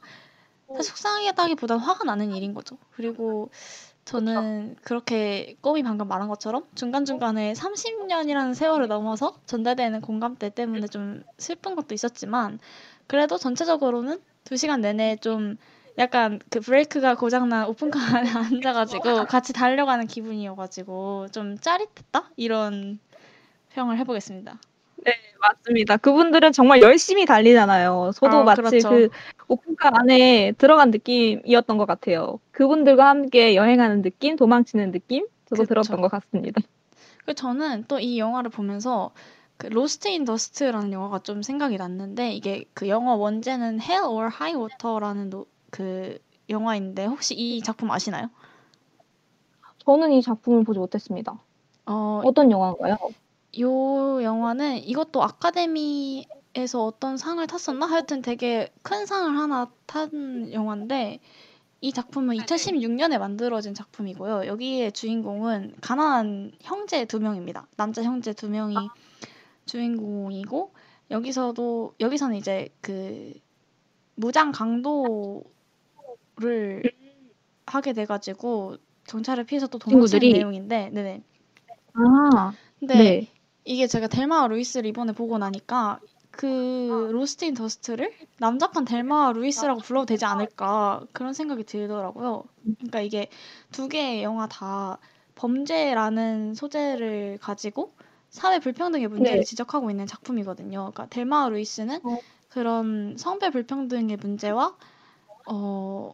사실 0.75 0.89
속상하다기보단 0.91 1.79
화가 1.79 2.03
나는 2.05 2.31
일인 2.33 2.53
거죠. 2.53 2.77
그리고 2.91 3.49
저는 4.05 4.75
그렇게 4.83 5.57
껌이 5.63 5.81
방금 5.81 6.07
말한 6.07 6.29
것처럼 6.29 6.63
중간중간에 6.75 7.53
30년이라는 7.53 8.53
세월을 8.53 8.87
넘어서 8.87 9.35
전달되는 9.47 10.01
공감대 10.01 10.51
때문에 10.51 10.87
좀 10.87 11.23
슬픈 11.39 11.75
것도 11.75 11.95
있었지만 11.95 12.59
그래도 13.07 13.37
전체적으로는 13.37 14.21
두 14.43 14.57
시간 14.57 14.81
내내 14.81 15.15
좀 15.17 15.57
약간 15.97 16.39
그 16.49 16.59
브레이크가 16.59 17.15
고장난 17.15 17.67
오픈카 17.67 17.99
안에 17.99 18.29
앉아가지고 18.61 19.25
같이 19.25 19.53
달려가는 19.53 20.05
기분이어가지고 20.05 21.29
좀 21.31 21.57
짜릿했다? 21.57 22.29
이런 22.35 22.99
평을 23.69 23.97
해보겠습니다. 23.99 24.59
네, 24.97 25.13
맞습니다. 25.39 25.97
그분들은 25.97 26.51
정말 26.51 26.81
열심히 26.81 27.25
달리잖아요. 27.25 28.11
저도 28.15 28.37
아, 28.37 28.43
마치 28.43 28.61
그렇죠. 28.61 28.89
그 28.89 29.09
오픈카 29.47 29.91
안에 29.93 30.53
들어간 30.57 30.91
느낌이었던 30.91 31.77
것 31.77 31.85
같아요. 31.85 32.39
그분들과 32.51 33.07
함께 33.09 33.55
여행하는 33.55 34.01
느낌, 34.01 34.35
도망치는 34.35 34.91
느낌? 34.91 35.27
저도 35.45 35.63
그쵸. 35.63 35.65
들었던 35.65 36.01
것 36.01 36.09
같습니다. 36.09 36.61
그 37.25 37.33
저는 37.33 37.85
또 37.87 37.99
이 37.99 38.19
영화를 38.19 38.49
보면서 38.51 39.11
그 39.57 39.67
로스트 39.67 40.07
인 40.09 40.25
더스트라는 40.25 40.91
영화가 40.91 41.19
좀 41.19 41.41
생각이 41.41 41.77
났는데 41.77 42.33
이게 42.33 42.65
그 42.73 42.87
영어 42.89 43.15
원제는 43.15 43.79
Hell 43.81 44.05
or 44.05 44.27
High 44.27 44.57
Water라는 44.59 45.29
노, 45.29 45.45
그 45.71 46.17
영화인데 46.49 47.05
혹시 47.05 47.35
이 47.35 47.61
작품 47.61 47.91
아시나요? 47.91 48.29
저는 49.85 50.11
이 50.13 50.21
작품을 50.21 50.63
보지 50.63 50.79
못했습니다. 50.79 51.39
어, 51.85 52.21
어떤 52.25 52.51
영화인가요? 52.51 52.97
요 53.59 54.21
영화는 54.21 54.79
이것도 54.83 55.23
아카데미에서 55.23 56.83
어떤 56.83 57.17
상을 57.17 57.45
탔었나? 57.47 57.85
하여튼 57.85 58.21
되게 58.21 58.69
큰 58.81 59.05
상을 59.05 59.37
하나 59.37 59.71
탄 59.85 60.51
영화인데 60.51 61.19
이 61.81 61.91
작품은 61.91 62.35
2016년에 62.37 63.17
만들어진 63.17 63.73
작품이고요. 63.73 64.47
여기의 64.47 64.91
주인공은 64.91 65.75
가난한 65.81 66.53
형제 66.61 67.05
두 67.05 67.19
명입니다. 67.19 67.67
남자 67.77 68.03
형제 68.03 68.33
두 68.33 68.49
명이 68.49 68.75
주인공이고 69.65 70.73
여기서도 71.11 71.93
여기서는 71.99 72.37
이제 72.37 72.69
그 72.81 73.33
무장 74.15 74.51
강도를 74.51 75.45
하게 77.67 77.93
돼가지고 77.93 78.77
경찰을 79.07 79.43
피해서 79.43 79.67
또 79.67 79.77
도망치는 79.77 80.19
친구들이? 80.19 80.33
내용인데, 80.39 80.89
네네. 80.91 81.23
아, 81.93 82.53
근데 82.79 82.97
네. 82.97 83.31
이게 83.65 83.87
제가 83.87 84.07
델마와 84.07 84.47
루이스를 84.47 84.87
이번에 84.87 85.11
보고 85.11 85.37
나니까 85.39 85.99
그 86.31 87.09
로스트 87.11 87.45
인 87.45 87.53
더스트를 87.55 88.13
남자판 88.39 88.85
델마와 88.85 89.31
루이스라고 89.33 89.79
불러도 89.81 90.05
되지 90.05 90.23
않을까 90.25 91.01
그런 91.13 91.33
생각이 91.33 91.63
들더라고요. 91.63 92.43
그러니까 92.79 93.01
이게 93.01 93.29
두 93.71 93.87
개의 93.89 94.21
영화 94.23 94.47
다 94.47 94.99
범죄라는 95.35 96.53
소재를 96.53 97.39
가지고 97.41 97.95
사회 98.29 98.59
불평등의 98.59 99.07
문제를 99.07 99.41
네. 99.41 99.43
지적하고 99.43 99.89
있는 99.89 100.05
작품이거든요. 100.05 100.77
그러니까 100.93 101.07
델마와 101.07 101.49
루이스는 101.49 101.99
어. 102.03 102.25
그런 102.49 103.15
성별 103.17 103.49
불평등의 103.51 104.17
문제와 104.17 104.77
어 105.47 106.13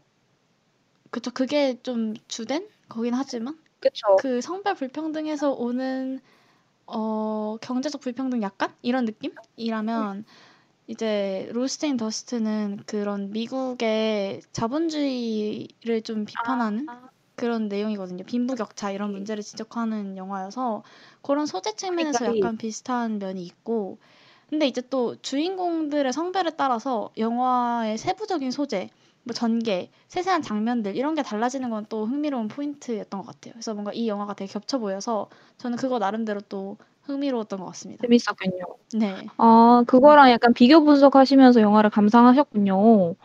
그쵸 1.12 1.32
그게 1.32 1.82
좀 1.84 2.14
주된 2.28 2.70
거긴 2.90 3.14
하지만 3.14 3.60
그쵸. 3.80 4.22
그 4.22 4.42
성별 4.42 4.76
불평등에서 4.76 5.52
오는 5.54 6.20
어 6.88 7.58
경제적 7.62 8.02
불평등 8.02 8.42
약간 8.42 8.76
이런 8.82 9.06
느낌이라면 9.06 10.26
이제 10.88 11.50
로스테인 11.54 11.98
더스트는 11.98 12.80
그런 12.86 13.32
미국의 13.32 14.42
자본주의를 14.54 16.02
좀 16.04 16.26
비판하는 16.26 16.92
그런 17.36 17.68
내용이거든요. 17.70 18.24
빈부격차 18.26 18.92
이런 18.92 19.12
문제를 19.12 19.44
지적하는 19.44 20.18
영화여서 20.18 20.84
그런 21.24 21.46
소재 21.46 21.74
측면에서 21.76 22.26
색깔이. 22.26 22.40
약간 22.40 22.58
비슷한 22.58 23.20
면이 23.20 23.44
있고 23.46 24.00
근데 24.50 24.68
이제 24.68 24.82
또 24.90 25.16
주인공들의 25.22 26.12
성별에 26.14 26.52
따라서 26.58 27.12
영화의 27.18 27.98
세부적인 27.98 28.52
소재, 28.52 28.90
뭐 29.24 29.34
전개, 29.34 29.90
세세한 30.08 30.42
장면들 30.42 30.96
이런 30.96 31.16
게 31.16 31.22
달라지는 31.24 31.70
건 31.70 31.86
또 31.90 32.06
흥미로운 32.06 32.48
포인트였던 32.48 33.22
것 33.22 33.28
같아요. 33.28 33.54
그래서 33.54 33.74
뭔가 33.74 33.92
이 33.94 34.08
영화가 34.08 34.34
되게 34.36 34.52
겹쳐 34.52 34.78
보여서 34.80 35.30
저는 35.58 35.78
그거 35.78 36.00
나름대로 36.00 36.42
또 36.50 36.78
흥미로웠던 37.04 37.60
것 37.60 37.66
같습니다. 37.68 38.04
재밌었군요. 38.04 38.66
네. 38.94 39.28
아, 39.38 39.84
그거랑 39.88 40.32
약간 40.32 40.54
비교 40.54 40.84
분석하시면서 40.84 41.62
영화를 41.62 41.90
감상하셨군요. 41.90 43.16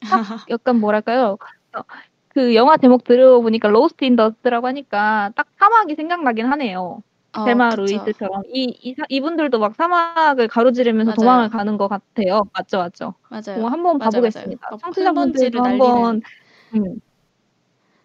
약간 0.50 0.80
뭐랄까요? 0.80 1.36
어, 1.76 1.82
그 2.28 2.54
영화 2.54 2.76
제목 2.76 3.04
들어보니까 3.04 3.68
로스트 3.68 4.04
인 4.04 4.16
더스트라고 4.16 4.66
하니까 4.68 5.32
딱 5.36 5.48
사막이 5.58 5.94
생각나긴 5.94 6.46
하네요. 6.46 7.02
어, 7.40 7.44
델마 7.44 7.70
그쵸. 7.70 7.82
루이스처럼 7.82 8.42
이, 8.52 8.76
이 8.82 8.94
사- 8.94 9.04
이분들도 9.08 9.58
막 9.58 9.74
사막을 9.74 10.48
가로지르면서 10.48 11.10
맞아요. 11.10 11.16
도망을 11.16 11.48
가는 11.50 11.76
것 11.76 11.88
같아요. 11.88 12.42
맞죠, 12.52 12.78
맞죠. 12.78 13.14
맞아요. 13.28 13.64
어, 13.64 13.68
한번 13.68 13.98
봐보겠습니다. 13.98 14.76
청취자분들도 14.80 15.62
한번 15.62 16.20
음, 16.74 17.00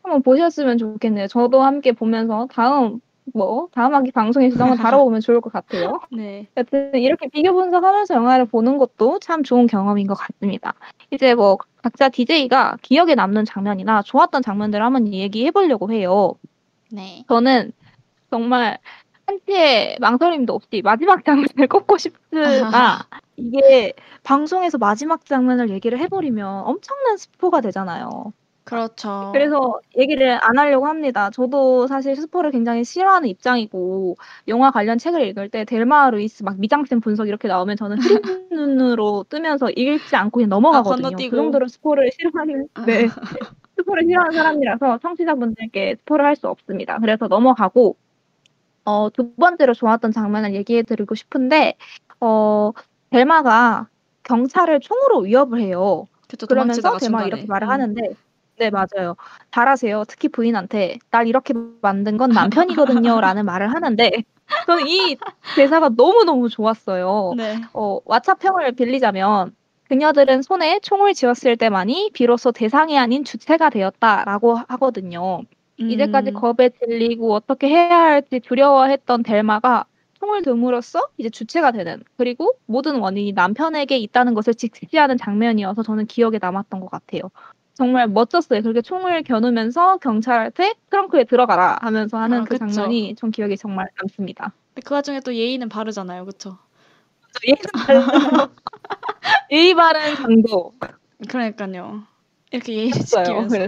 한번 0.03 0.21
보셨으면 0.21 0.77
좋겠네요. 0.77 1.27
저도 1.27 1.61
함께 1.61 1.91
보면서 1.91 2.47
다음 2.51 2.99
뭐 3.33 3.69
다음 3.71 3.95
학기 3.95 4.11
방송에서 4.11 4.61
한번 4.61 4.77
다뤄보면 4.77 5.21
좋을 5.21 5.39
것 5.39 5.51
같아요. 5.51 5.99
네. 6.11 6.47
여튼 6.57 6.93
이렇게 6.95 7.27
비교 7.29 7.53
분석하면서 7.53 8.13
영화를 8.15 8.45
보는 8.45 8.77
것도 8.77 9.19
참 9.19 9.43
좋은 9.43 9.65
경험인 9.65 10.07
것 10.07 10.13
같습니다. 10.15 10.73
이제 11.09 11.33
뭐 11.33 11.57
각자 11.81 12.09
DJ가 12.09 12.77
기억에 12.81 13.15
남는 13.15 13.45
장면이나 13.45 14.01
좋았던 14.03 14.41
장면들을 14.41 14.83
한번 14.83 15.07
얘기해 15.07 15.51
보려고 15.51 15.91
해요. 15.91 16.35
네. 16.91 17.23
저는 17.29 17.71
정말 18.29 18.79
한치의 19.27 19.97
망설임도 19.99 20.53
없이 20.53 20.81
마지막 20.83 21.23
장면을 21.25 21.47
꼽고 21.69 21.97
싶으나 21.97 23.07
이게 23.37 23.93
방송에서 24.23 24.77
마지막 24.77 25.25
장면을 25.25 25.69
얘기를 25.69 25.99
해버리면 25.99 26.63
엄청난 26.65 27.17
스포가 27.17 27.61
되잖아요. 27.61 28.33
그렇죠. 28.65 29.31
그래서 29.33 29.79
얘기를 29.97 30.39
안 30.41 30.57
하려고 30.57 30.87
합니다. 30.87 31.29
저도 31.31 31.87
사실 31.87 32.15
스포를 32.15 32.51
굉장히 32.51 32.85
싫어하는 32.85 33.27
입장이고 33.27 34.15
영화 34.47 34.71
관련 34.71 34.97
책을 34.97 35.21
읽을 35.27 35.49
때 35.49 35.65
델마 35.65 36.11
루이스 36.11 36.43
막 36.43 36.57
미장센 36.59 37.01
분석 37.01 37.27
이렇게 37.27 37.49
나오면 37.49 37.75
저는 37.75 37.97
흐린 38.49 38.77
눈으로 38.77 39.25
뜨면서 39.29 39.69
읽지 39.69 40.15
않고 40.15 40.37
그냥 40.37 40.49
넘어가거든요. 40.49 41.07
아. 41.07 41.29
그 41.29 41.35
정도로 41.35 41.67
스포를 41.67 42.09
싫어하는 42.13 42.67
네. 42.85 43.07
스포를 43.77 44.03
싫어하는 44.03 44.31
사람이라서 44.37 44.99
청취자분들께 44.99 45.97
스포를 45.99 46.25
할 46.25 46.35
수 46.37 46.47
없습니다. 46.47 46.99
그래서 46.99 47.27
넘어가고 47.27 47.97
어, 48.85 49.09
두 49.09 49.33
번째로 49.35 49.73
좋았던 49.73 50.11
장면을 50.11 50.53
얘기해 50.55 50.83
드리고 50.83 51.15
싶은데 51.15 51.75
어, 52.19 52.71
델마가 53.11 53.87
경찰을 54.23 54.79
총으로 54.79 55.19
위협을 55.19 55.59
해요. 55.61 56.07
그쵸, 56.27 56.47
그러면서 56.47 56.81
델마가 56.81 56.99
중간에. 56.99 57.27
이렇게 57.27 57.45
말을 57.45 57.67
음. 57.67 57.71
하는데 57.71 58.01
네 58.57 58.69
맞아요. 58.69 59.15
잘하세요. 59.51 60.03
특히 60.07 60.29
부인한테 60.29 60.99
날 61.09 61.27
이렇게 61.27 61.53
만든 61.81 62.17
건 62.17 62.29
남편이거든요 62.29 63.19
라는 63.21 63.45
말을 63.45 63.73
하는데 63.73 64.11
저는 64.67 64.87
이 64.87 65.17
대사가 65.55 65.89
너무너무 65.89 66.49
좋았어요. 66.49 67.33
네. 67.37 67.61
어, 67.73 67.99
왓챠평을 68.05 68.75
빌리자면 68.77 69.55
그녀들은 69.89 70.41
손에 70.43 70.79
총을 70.79 71.13
쥐었을 71.13 71.57
때만이 71.57 72.11
비로소 72.13 72.51
대상이 72.51 72.97
아닌 72.97 73.23
주체가 73.23 73.69
되었다라고 73.69 74.55
하거든요. 74.69 75.41
이제까지 75.77 76.31
음, 76.31 76.33
겁에 76.33 76.69
질리고 76.69 77.33
어떻게 77.33 77.67
해야 77.67 77.97
할지 77.99 78.39
두려워했던 78.39 79.23
델마가 79.23 79.85
총을 80.19 80.41
듦으로써 80.43 81.09
이제 81.17 81.29
주체가 81.29 81.71
되는 81.71 82.01
그리고 82.17 82.53
모든 82.65 82.99
원인이 82.99 83.33
남편에게 83.33 83.97
있다는 83.97 84.33
것을 84.35 84.53
직시하는 84.55 85.17
장면이어서 85.17 85.83
저는 85.83 86.05
기억에 86.05 86.37
남았던 86.41 86.79
것 86.79 86.89
같아요. 86.89 87.21
정말 87.73 88.07
멋졌어요. 88.07 88.61
그렇게 88.61 88.81
총을 88.81 89.23
겨누면서 89.23 89.97
경찰한테 89.97 90.75
트렁크에 90.91 91.23
들어가라 91.23 91.77
하면서 91.81 92.17
하는 92.17 92.41
아, 92.41 92.43
그 92.43 92.49
그쵸. 92.57 92.59
장면이 92.59 93.15
전 93.15 93.31
기억에 93.31 93.55
정말 93.55 93.87
남습니다. 93.99 94.53
근데 94.75 94.85
그 94.85 94.93
와중에 94.93 95.19
또 95.21 95.33
예의는 95.33 95.69
바르잖아요. 95.69 96.25
그쵸? 96.25 96.57
예의 97.47 97.57
바른- 97.73 98.01
예의 99.51 99.73
바른 99.73 100.13
강도 100.15 100.73
그러니까요. 101.27 102.03
이렇게 102.51 102.73
예의를. 102.75 102.99
지키면서. 102.99 103.67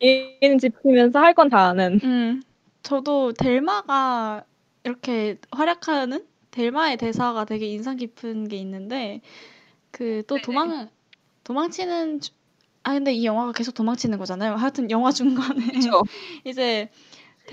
의는 0.00 0.58
지키면서 0.58 1.18
할 1.20 1.34
건다 1.34 1.68
하는. 1.68 2.00
음, 2.04 2.42
저도 2.82 3.32
델마가 3.32 4.44
이렇게 4.84 5.36
활약하는 5.52 6.26
델마의 6.50 6.96
대사가 6.96 7.44
되게 7.44 7.66
인상 7.66 7.96
깊은 7.96 8.48
게 8.48 8.56
있는데 8.56 9.20
그 9.90 10.22
또 10.26 10.38
도망 10.40 10.90
도망치는 11.44 12.20
주- 12.20 12.32
아 12.84 12.94
근데 12.94 13.12
이 13.14 13.24
영화가 13.26 13.52
계속 13.52 13.74
도망치는 13.74 14.18
거잖아요. 14.18 14.54
하여튼 14.56 14.90
영화 14.90 15.12
중간에 15.12 15.66
그렇죠. 15.68 16.02
이제 16.46 16.90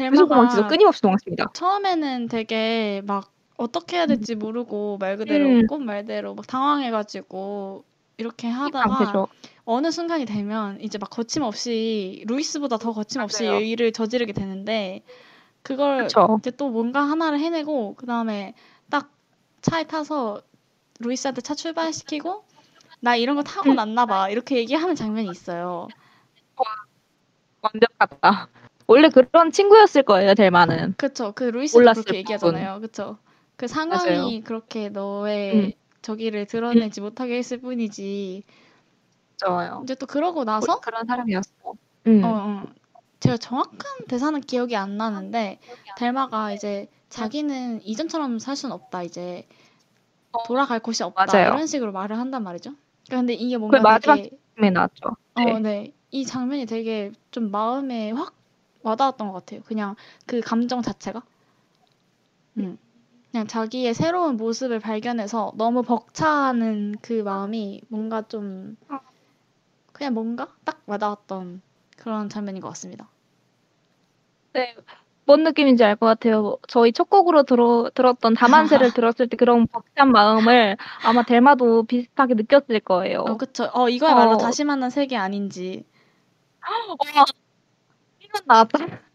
계속 0.10 0.28
도망치죠. 0.28 0.62
델마가 0.62 0.67
끊임없이 0.67 1.02
도망칩니다. 1.02 1.45
처음에는 1.54 2.28
되게 2.30 3.02
막 3.06 3.32
어떻게 3.58 3.98
해야 3.98 4.06
될지 4.08 4.36
모르고 4.36 4.98
말 5.00 5.17
그대로 5.17 5.45
음. 5.50 5.67
꽃 5.67 5.80
말대로 5.80 6.36
막 6.36 6.48
당황해가지고 6.48 7.84
이렇게 8.19 8.47
하다가. 8.49 9.27
어느 9.63 9.91
순간이 9.91 10.25
되면 10.25 10.79
이제 10.82 10.97
막 10.97 11.10
거침없이 11.10 12.23
루이스보다 12.27 12.77
더 12.77 12.91
거침없이 12.91 13.45
맞아요. 13.45 13.60
일을 13.60 13.93
저지르게 13.93 14.34
되는데 14.34 15.03
그걸 15.62 15.99
그렇죠. 15.99 16.38
이제 16.39 16.51
또 16.51 16.69
뭔가 16.69 17.01
하나를 17.01 17.39
해내고 17.39 17.95
그 17.95 18.05
다음에 18.05 18.55
딱 18.89 19.10
차에 19.62 19.86
타서 19.86 20.41
루이스한테 20.99 21.41
차 21.41 21.53
출발시키고 21.55 22.43
나 22.99 23.15
이런 23.15 23.36
거 23.36 23.43
타고 23.43 23.71
음. 23.71 23.75
났나 23.75 24.05
봐 24.05 24.29
이렇게 24.29 24.58
얘기하는 24.58 24.95
장면이 24.95 25.29
있어요. 25.29 25.88
완벽하다. 27.62 28.49
원래 28.88 29.10
그런 29.10 29.51
친구였을 29.51 30.03
거예요, 30.03 30.34
델마는. 30.34 30.95
그쵸. 30.97 31.32
그 31.36 31.43
몰랐을 31.43 32.03
그렇게 32.03 32.03
뿐. 32.03 32.15
얘기하잖아요. 32.15 32.82
그쵸. 32.82 33.17
그 33.55 33.67
상황이 33.67 34.41
그렇게 34.41 34.89
너의 34.89 35.53
음. 35.53 35.71
저기를 36.01 36.45
드러내지 36.45 37.01
못하게 37.01 37.38
했을 37.38 37.59
뿐이지. 37.59 38.43
좋아요. 39.38 39.81
이제 39.83 39.95
또 39.95 40.05
그러고 40.05 40.43
나서 40.43 40.79
그런 40.79 41.05
사람이었어. 41.05 41.73
음. 42.07 42.23
어, 42.23 42.27
어. 42.29 42.63
제가 43.19 43.38
정확한 43.38 44.07
대사는 44.07 44.39
기억이 44.41 44.75
안 44.75 44.97
나는데 44.97 45.59
델마가 45.97 46.53
이제 46.53 46.88
자기는 47.09 47.81
이전처럼 47.83 48.39
살 48.39 48.55
수는 48.55 48.73
없다 48.73 49.03
이제 49.03 49.45
돌아갈 50.45 50.79
곳이 50.79 51.03
없다 51.03 51.25
맞아요. 51.27 51.47
이런 51.47 51.67
식으로 51.67 51.91
말을 51.91 52.17
한단 52.17 52.43
말이죠. 52.43 52.71
그러니까 53.05 53.17
근데 53.17 53.33
이게 53.33 53.55
그 53.55 53.59
뭔가 53.59 53.81
마지막 53.81 54.15
되게 54.15 54.38
에 54.62 54.69
나왔죠. 54.69 55.09
어, 55.35 55.43
네. 55.43 55.59
네. 55.59 55.93
이 56.12 56.25
장면이 56.25 56.65
되게 56.65 57.12
좀 57.31 57.51
마음에 57.51 58.12
확 58.12 58.33
와닿았던 58.83 59.27
것 59.27 59.33
같아요. 59.33 59.62
그냥 59.65 59.95
그 60.25 60.41
감정 60.41 60.81
자체가. 60.81 61.23
음. 62.57 62.77
그냥 63.32 63.48
자기의 63.48 63.94
새로운 63.94 64.38
모습을 64.38 64.80
발견해서 64.80 65.54
너무 65.56 65.82
벅차는 65.84 66.96
그 67.02 67.22
마음이 67.22 67.82
뭔가 67.89 68.22
좀 68.28 68.76
그냥 69.94 70.13
뭔가 70.13 70.48
딱 70.63 70.82
와닿았던 70.88 71.62
그런 71.98 72.30
장면인 72.30 72.62
것 72.62 72.70
같습니다. 72.70 73.10
네. 74.54 74.76
뭔 75.26 75.44
느낌인지 75.44 75.84
알 75.84 75.96
것 75.96 76.08
같아요. 76.08 76.58
저희 76.68 76.92
첫 76.92 77.08
곡으로 77.10 77.44
들어, 77.44 77.92
들었던 77.94 78.34
다만세를 78.34 78.92
들었을 78.96 79.28
때 79.30 79.38
그런 79.38 79.68
벅찬 79.68 80.12
마음을 80.12 80.76
아마 81.04 81.22
델마도 81.22 81.84
비슷하게 81.84 82.34
느꼈을 82.34 82.80
거예요. 82.80 83.20
어, 83.20 83.38
그쵸. 83.38 83.70
어, 83.74 83.89
이거야말로 83.89 84.34
어. 84.34 84.38
다시 84.38 84.63
만난 84.63 84.89
세계 84.89 85.18
아닌지. 85.18 85.86
어, 86.65 87.26
생각 88.20 88.44
나왔다. 88.48 89.09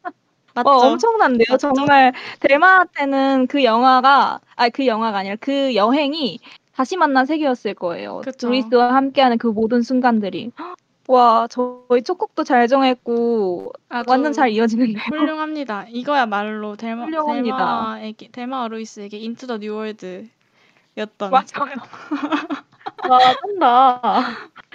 맞죠? 0.54 0.70
어, 0.70 0.78
엄청난데요. 0.92 1.46
맞죠? 1.50 1.72
정말 1.74 2.12
델마한테는 2.40 3.46
그 3.48 3.64
영화가 3.64 4.40
아 4.56 4.68
그 4.70 4.86
영화가 4.86 5.18
아니라 5.18 5.36
그 5.40 5.74
여행이 5.74 6.38
다시 6.72 6.96
만난 6.96 7.26
세계였을 7.26 7.74
거예요. 7.74 8.20
그쵸. 8.24 8.48
루이스와 8.48 8.94
함께하는 8.94 9.38
그 9.38 9.48
모든 9.48 9.82
순간들이. 9.82 10.50
와, 11.06 11.46
저희 11.50 12.02
첫 12.02 12.16
곡도 12.16 12.44
잘 12.44 12.66
정했고 12.66 13.72
아주 13.90 14.10
완전 14.10 14.32
잘 14.32 14.48
이어지는데요. 14.50 14.96
훌륭합니다. 15.14 15.86
이거야말로 15.90 16.76
델마, 16.76 17.04
훌륭합니다. 17.04 17.56
델마에게, 17.56 18.28
델마와 18.32 18.68
루이스에게 18.68 19.18
인투 19.18 19.46
더 19.46 19.58
뉴월드였던. 19.58 20.30
맞아요. 21.30 21.74
와, 23.08 23.18
쩐다. 23.34 24.12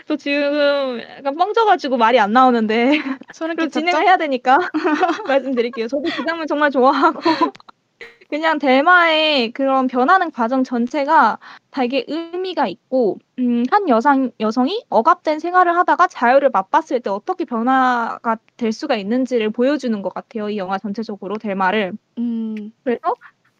저 0.09 0.15
지금 0.15 0.99
약간 1.17 1.35
뻥져가지고 1.35 1.97
말이 1.97 2.19
안 2.19 2.33
나오는데 2.33 2.93
소름 3.31 3.55
그리고 3.55 3.67
끼쳤죠? 3.69 3.85
진행을 3.85 4.07
해야 4.07 4.17
되니까 4.17 4.57
말씀드릴게요. 5.27 5.87
저도 5.87 6.01
그 6.01 6.25
장면 6.25 6.47
정말 6.47 6.71
좋아하고 6.71 7.19
그냥 8.27 8.57
델마의 8.57 9.51
그런 9.51 9.85
변하는 9.85 10.31
과정 10.31 10.63
전체가 10.63 11.37
되게 11.69 12.05
의미가 12.07 12.65
있고 12.65 13.19
음, 13.37 13.65
한 13.69 13.87
여성 13.87 14.31
여성이 14.39 14.83
억압된 14.89 15.37
생활을 15.37 15.77
하다가 15.77 16.07
자유를 16.07 16.49
맛봤을 16.49 17.01
때 17.01 17.11
어떻게 17.11 17.45
변화가 17.45 18.37
될 18.57 18.71
수가 18.71 18.95
있는지를 18.95 19.51
보여주는 19.51 20.01
것 20.01 20.11
같아요. 20.11 20.49
이 20.49 20.57
영화 20.57 20.79
전체적으로 20.79 21.37
델마를 21.37 21.93
음, 22.17 22.73
그래서 22.83 23.13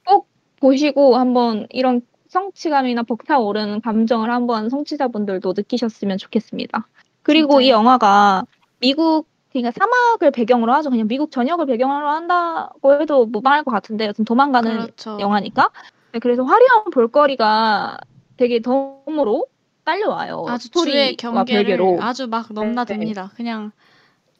꼭 0.04 0.28
보시고 0.60 1.16
한번 1.16 1.68
이런 1.70 2.02
성취감이나 2.30 3.04
벅차오르는 3.04 3.82
감정을 3.82 4.32
한번 4.32 4.70
성취자분들도 4.70 5.54
느끼셨으면 5.56 6.18
좋겠습니다. 6.18 6.88
그리고 7.24 7.60
이 7.60 7.66
진짜요. 7.66 7.80
영화가 7.80 8.46
미국 8.80 9.28
그러니까 9.52 9.72
사막을 9.72 10.32
배경으로 10.32 10.74
하죠. 10.76 10.92
그냥 10.92 11.08
미국 11.08 11.32
전역을 11.32 11.66
배경으로 11.66 12.08
한다고 12.08 13.02
해도 13.02 13.26
무방할 13.26 13.64
것 13.64 13.72
같은데 13.72 14.06
여튼 14.06 14.26
도망가는 14.26 14.72
그렇죠. 14.80 15.18
영화니까. 15.20 15.72
네, 16.12 16.20
그래서 16.20 16.44
화려한 16.44 16.92
볼거리가 16.92 17.98
되게 18.38 18.62
덤으로 18.62 19.48
딸려와요. 19.84 20.46
아주 20.48 20.68
스토리와 20.68 21.12
경계를 21.18 21.64
별개로. 21.64 22.02
아주 22.02 22.28
막 22.28 22.54
넘나듭니다. 22.54 23.32
그냥 23.36 23.72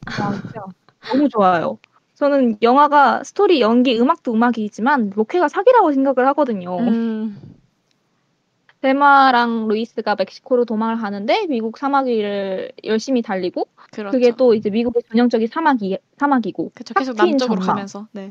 아, 0.06 0.40
너무 1.12 1.28
좋아요. 1.28 1.78
저는 2.14 2.58
영화가 2.62 3.24
스토리, 3.24 3.60
연기, 3.60 3.98
음악도 3.98 4.32
음악이지만 4.32 5.12
로케가 5.16 5.48
사기라고 5.48 5.92
생각을 5.92 6.28
하거든요. 6.28 6.78
음, 6.78 7.36
델마랑 8.80 9.68
루이스가 9.68 10.16
멕시코로 10.18 10.64
도망을 10.64 10.96
가는데 10.96 11.46
미국 11.48 11.76
사막 11.76 12.06
위를 12.06 12.72
열심히 12.84 13.20
달리고 13.22 13.66
그렇죠. 13.92 14.10
그게 14.16 14.32
또 14.36 14.54
이제 14.54 14.70
미국의 14.70 15.02
전형적인 15.10 15.48
사막이 15.48 15.98
사막이고 16.16 16.72
그쵸, 16.74 16.94
계속 16.94 17.16
남쪽으로 17.16 17.60
전망. 17.60 17.66
가면서 17.76 18.06
네. 18.12 18.30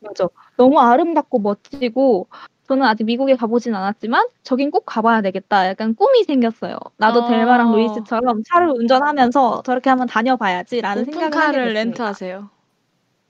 맞아. 0.00 0.28
너무 0.56 0.78
아름답고 0.80 1.40
멋지고 1.40 2.28
저는 2.68 2.86
아직 2.86 3.04
미국에 3.04 3.34
가보진 3.34 3.74
않았지만 3.74 4.26
저긴 4.42 4.70
꼭 4.70 4.84
가봐야 4.86 5.20
되겠다. 5.22 5.68
약간 5.68 5.94
꿈이 5.94 6.24
생겼어요. 6.24 6.76
나도 6.96 7.20
어. 7.20 7.28
델마랑 7.28 7.72
루이스처럼 7.72 8.42
차를 8.48 8.68
운전하면서 8.68 9.62
저렇게 9.64 9.90
한번 9.90 10.06
다녀봐야지라는 10.06 11.04
생각을. 11.04 11.72
렌트하세요. 11.74 12.50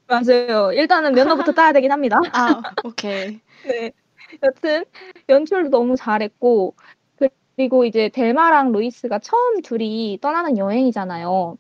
맞아요. 0.07 0.73
일단은 0.73 1.15
면허부터 1.15 1.53
따야 1.57 1.73
되긴 1.73 1.93
합니다. 1.93 2.21
아, 2.33 2.61
오케이. 2.85 3.41
네. 3.65 3.93
여튼 4.43 4.85
연출도 5.29 5.71
너무 5.71 5.97
잘했고 5.97 6.75
그리고 7.57 7.85
이제 7.85 8.09
델마랑 8.09 8.73
루이스가 8.73 9.19
처음 9.19 9.61
둘이 9.63 10.19
떠나는 10.21 10.59
여행이잖아요. 10.59 11.59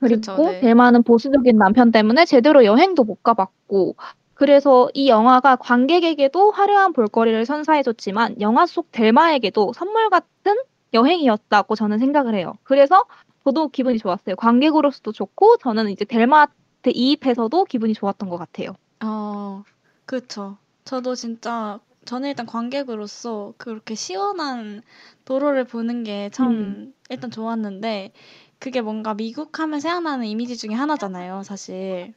그리고 0.00 0.20
그쵸, 0.20 0.36
네. 0.36 0.60
델마는 0.60 1.02
보수적인 1.02 1.56
남편 1.56 1.90
때문에 1.90 2.24
제대로 2.24 2.64
여행도 2.64 3.04
못 3.04 3.22
가봤고 3.22 3.96
그래서 4.34 4.88
이 4.94 5.08
영화가 5.08 5.56
관객에게도 5.56 6.52
화려한 6.52 6.92
볼거리를 6.92 7.44
선사해줬지만 7.44 8.40
영화 8.40 8.66
속 8.66 8.92
델마에게도 8.92 9.72
선물 9.72 10.10
같은 10.10 10.54
여행이었다고 10.94 11.74
저는 11.74 11.98
생각을 11.98 12.34
해요. 12.34 12.54
그래서 12.62 13.04
저도 13.44 13.68
기분이 13.68 13.98
좋았어요. 13.98 14.36
관객으로서도 14.36 15.12
좋고 15.12 15.56
저는 15.58 15.90
이제 15.90 16.04
델마한테 16.04 16.90
이입해서도 16.92 17.64
기분이 17.64 17.94
좋았던 17.94 18.28
것 18.28 18.36
같아요. 18.36 18.74
어, 19.02 19.64
그쵸. 20.06 20.56
저도 20.84 21.14
진짜, 21.14 21.80
저는 22.08 22.30
일단 22.30 22.46
관객으로서 22.46 23.52
그렇게 23.58 23.94
시원한 23.94 24.80
도로를 25.26 25.64
보는 25.64 26.04
게참 26.04 26.50
음. 26.50 26.94
일단 27.10 27.30
좋았는데, 27.30 28.12
그게 28.58 28.80
뭔가 28.80 29.12
미국 29.12 29.58
하면 29.60 29.78
생각나는 29.78 30.24
이미지 30.24 30.56
중에 30.56 30.72
하나잖아요, 30.72 31.42
사실. 31.42 32.14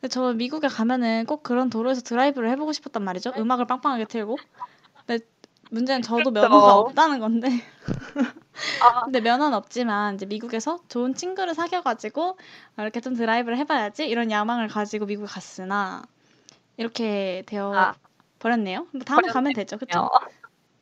근데 0.00 0.08
저 0.08 0.32
미국에 0.32 0.66
가면은 0.66 1.26
꼭 1.26 1.42
그런 1.42 1.68
도로에서 1.68 2.00
드라이브를 2.00 2.48
해보고 2.52 2.72
싶었단 2.72 3.04
말이죠. 3.04 3.34
음악을 3.36 3.66
빵빵하게 3.66 4.06
틀고. 4.06 4.38
근데 5.06 5.22
문제는 5.70 6.00
저도. 6.00 6.30
면허가 6.30 6.78
없다는 6.78 7.20
건데. 7.20 7.48
아, 8.80 9.04
근데 9.04 9.20
면허는 9.20 9.54
없지만 9.54 10.14
이제 10.14 10.24
미국에서 10.24 10.80
좋은 10.88 11.14
친구를 11.14 11.54
사귀어가지고 11.54 12.38
이렇게 12.78 13.00
좀 13.00 13.14
드라이브를 13.14 13.58
해봐야지 13.58 14.06
이런 14.06 14.30
야망을 14.30 14.68
가지고 14.68 15.04
미국에 15.04 15.26
갔으나 15.26 16.02
이렇게 16.78 17.42
되어 17.46 17.72
아. 17.76 17.94
버렸네요. 18.42 18.86
뭐 18.92 19.00
다음에 19.04 19.28
가면 19.28 19.52
되죠, 19.54 19.78
그쵸? 19.78 20.08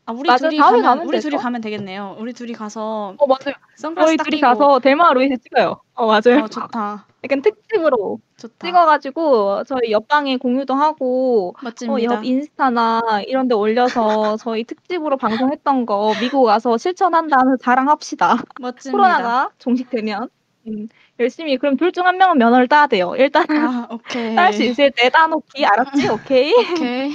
아 0.07 0.13
우리 0.13 0.29
맞아, 0.29 0.49
둘이 0.49 0.59
다음에 0.59 0.79
가면, 0.79 0.83
가면 0.83 1.07
우리 1.07 1.19
되죠. 1.19 1.29
둘이 1.29 1.41
가면 1.43 1.61
되겠네요. 1.61 2.17
우리 2.19 2.33
둘이 2.33 2.53
가서 2.55 3.15
어 3.19 3.27
맞아요. 3.27 3.55
선글라스 3.77 4.17
딱 4.17 4.25
둘이 4.25 4.41
가서 4.41 4.79
델마 4.81 5.13
루이스 5.13 5.37
찍어요. 5.43 5.81
어 5.95 6.07
맞아요. 6.07 6.45
어 6.45 6.49
좋다, 6.49 7.07
약간 7.23 7.43
특집으로 7.43 8.19
좋다, 8.39 8.67
찍어가지고 8.67 9.65
저희 9.65 9.93
옆방에 9.93 10.39
공유도 10.39 10.75
하고 10.75 11.55
어, 11.59 11.61
멋집니다. 11.63 12.15
옆 12.15 12.25
인스타나 12.25 13.01
이런 13.27 13.47
데 13.47 13.55
올려서 13.55 14.39
저희 14.41 14.65
특집으로 14.65 15.19
방송했던 15.19 15.85
거 15.85 16.15
미국 16.19 16.45
와서 16.45 16.79
실천한다는 16.79 17.59
자랑합시다. 17.61 18.37
멋집니다. 18.59 18.91
코로나가 18.97 19.51
종식되면 19.59 20.29
음, 20.67 20.89
열심히 21.21 21.57
그럼 21.59 21.77
둘 21.77 21.93
중 21.93 22.07
한 22.07 22.17
명은 22.17 22.39
면허를 22.39 22.69
따야 22.69 22.87
돼요. 22.87 23.15
일단 23.17 23.45
아 23.51 23.87
오케이, 23.91 24.35
딸수 24.35 24.63
있을 24.65 24.91
때 24.97 25.11
따놓기 25.11 25.65
알았지? 25.65 26.09
오케이. 26.09 26.53
오케이. 26.55 27.13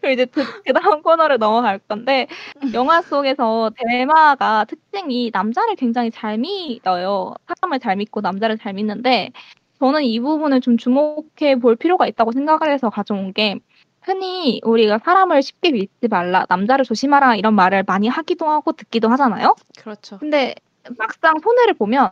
그럼 0.00 0.12
이제 0.12 0.24
그, 0.24 0.42
그 0.64 0.72
다음 0.72 1.02
코너를 1.02 1.38
넘어갈 1.38 1.78
건데 1.78 2.26
영화 2.74 3.02
속에서 3.02 3.70
델마가 3.76 4.64
특징이 4.66 5.30
남자를 5.32 5.76
굉장히 5.76 6.10
잘 6.10 6.38
믿어요. 6.38 7.34
사람을 7.46 7.80
잘 7.80 7.96
믿고 7.96 8.20
남자를 8.20 8.58
잘 8.58 8.72
믿는데 8.74 9.30
저는 9.78 10.04
이 10.04 10.20
부분을 10.20 10.60
좀 10.60 10.76
주목해 10.76 11.56
볼 11.60 11.76
필요가 11.76 12.06
있다고 12.06 12.32
생각을 12.32 12.70
해서 12.70 12.90
가져온 12.90 13.32
게 13.32 13.58
흔히 14.02 14.60
우리가 14.64 14.98
사람을 14.98 15.42
쉽게 15.42 15.72
믿지 15.72 16.08
말라, 16.08 16.46
남자를 16.48 16.84
조심하라 16.84 17.36
이런 17.36 17.54
말을 17.54 17.84
많이 17.86 18.08
하기도 18.08 18.46
하고 18.48 18.72
듣기도 18.72 19.08
하잖아요. 19.10 19.54
그렇죠. 19.78 20.18
근데 20.18 20.54
막상 20.98 21.34
손해를 21.42 21.74
보면 21.74 22.10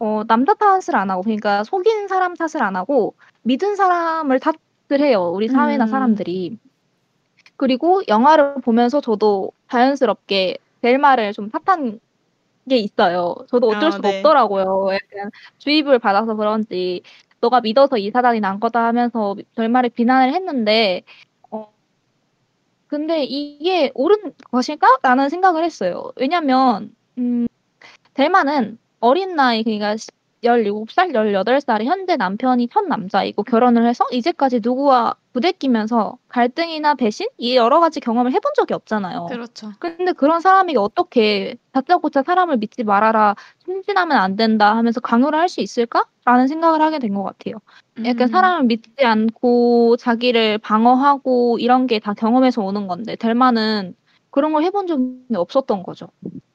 어, 0.00 0.22
남자 0.26 0.54
탓을 0.54 0.94
안 0.94 1.10
하고 1.10 1.22
그러니까 1.22 1.64
속인 1.64 2.08
사람 2.08 2.34
탓을 2.34 2.62
안 2.62 2.76
하고 2.76 3.14
믿은 3.42 3.76
사람을 3.76 4.40
탓을 4.40 5.00
해요. 5.00 5.32
우리 5.34 5.48
사회나 5.48 5.84
음. 5.84 5.88
사람들이. 5.88 6.58
그리고 7.58 8.02
영화를 8.08 8.56
보면서 8.62 9.02
저도 9.02 9.52
자연스럽게 9.70 10.58
델마를 10.82 11.34
좀 11.34 11.50
탓한 11.50 12.00
게 12.70 12.76
있어요. 12.78 13.34
저도 13.48 13.68
어쩔 13.68 13.88
아, 13.88 13.92
수가 13.92 14.08
네. 14.10 14.18
없더라고요. 14.18 14.88
약간 14.92 15.30
주입을 15.58 15.98
받아서 15.98 16.34
그런지 16.36 17.02
너가 17.40 17.60
믿어서 17.60 17.98
이 17.98 18.10
사단이 18.10 18.40
난 18.40 18.60
거다 18.60 18.84
하면서 18.86 19.36
델마를 19.56 19.90
비난을 19.90 20.34
했는데 20.34 21.02
어 21.50 21.72
근데 22.88 23.24
이게 23.24 23.90
옳은 23.94 24.34
것일까? 24.50 24.98
라는 25.02 25.28
생각을 25.28 25.64
했어요. 25.64 26.12
왜냐면 26.16 26.94
음 27.18 27.46
델마는 28.14 28.78
어린 29.00 29.36
나이 29.36 29.64
그러니까 29.64 29.96
17살, 30.44 31.12
18살에 31.12 31.84
현재 31.84 32.16
남편이 32.16 32.68
첫 32.72 32.86
남자이고 32.86 33.42
결혼을 33.42 33.86
해서 33.88 34.04
이제까지 34.12 34.60
누구와 34.62 35.14
부대끼면서 35.32 36.16
갈등이나 36.28 36.94
배신 36.94 37.26
이 37.38 37.56
여러 37.56 37.80
가지 37.80 38.00
경험을 38.00 38.30
해본 38.32 38.52
적이 38.54 38.74
없잖아요. 38.74 39.26
그렇죠. 39.26 39.72
근데 39.78 40.12
그런 40.12 40.40
사람이 40.40 40.76
어떻게 40.76 41.56
다짜고짜 41.72 42.22
사람을 42.22 42.58
믿지 42.58 42.84
말아라, 42.84 43.34
순진하면 43.64 44.16
안 44.16 44.36
된다 44.36 44.76
하면서 44.76 45.00
강요를 45.00 45.38
할 45.38 45.48
수 45.48 45.60
있을까라는 45.60 46.46
생각을 46.48 46.80
하게 46.82 46.98
된 46.98 47.14
것 47.14 47.22
같아요. 47.24 47.56
약간 48.04 48.28
음, 48.28 48.32
사람을 48.32 48.66
믿지 48.66 49.04
않고 49.04 49.96
자기를 49.96 50.58
방어하고 50.58 51.58
이런 51.58 51.86
게 51.86 51.98
다 51.98 52.14
경험에서 52.14 52.62
오는 52.62 52.86
건데 52.86 53.16
델마는 53.16 53.94
그런 54.30 54.52
걸 54.52 54.62
해본 54.62 54.86
적이 54.86 55.14
없었던 55.34 55.82
거죠. 55.82 56.06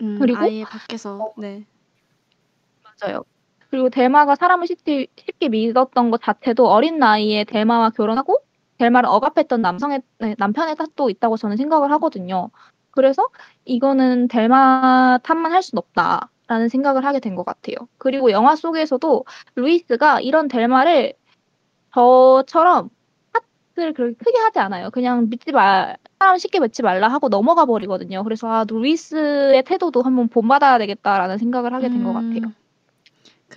음, 0.01 0.17
그리고- 0.19 0.39
아예 0.39 0.63
밖에서 0.63 1.33
네. 1.37 1.65
맞아요. 3.01 3.23
그리고 3.73 3.89
델마가 3.89 4.35
사람을 4.35 4.67
쉽게, 4.67 5.07
쉽게 5.17 5.49
믿었던 5.49 6.11
것 6.11 6.21
자체도 6.21 6.67
어린 6.69 6.99
나이에 6.99 7.43
델마와 7.43 7.89
결혼하고 7.89 8.37
델마를 8.77 9.09
억압했던 9.09 9.63
남성의 9.63 10.01
네, 10.19 10.35
남편의 10.37 10.75
탓도 10.75 11.09
있다고 11.09 11.37
저는 11.37 11.57
생각을 11.57 11.91
하거든요. 11.93 12.51
그래서 12.91 13.27
이거는 13.65 14.27
델마 14.27 15.17
탓만 15.23 15.51
할 15.51 15.63
수는 15.63 15.79
없다라는 15.81 16.69
생각을 16.69 17.03
하게 17.03 17.19
된 17.19 17.35
것 17.35 17.47
같아요. 17.47 17.75
그리고 17.97 18.29
영화 18.29 18.55
속에서도 18.55 19.25
루이스가 19.55 20.21
이런 20.21 20.47
델마를 20.49 21.13
저처럼 21.95 22.89
탓을 23.75 23.93
그렇게 23.93 24.15
크게 24.23 24.37
하지 24.39 24.59
않아요. 24.59 24.91
그냥 24.91 25.29
믿지 25.29 25.51
말, 25.51 25.97
사람 26.19 26.37
쉽게 26.37 26.59
믿지 26.59 26.83
말라 26.83 27.07
하고 27.07 27.29
넘어가 27.29 27.65
버리거든요. 27.65 28.23
그래서 28.23 28.47
아, 28.49 28.65
루이스의 28.69 29.63
태도도 29.63 30.03
한번 30.03 30.27
본받아야 30.27 30.77
되겠다라는 30.77 31.39
생각을 31.39 31.73
하게 31.73 31.89
된것 31.89 32.13
같아요. 32.13 32.53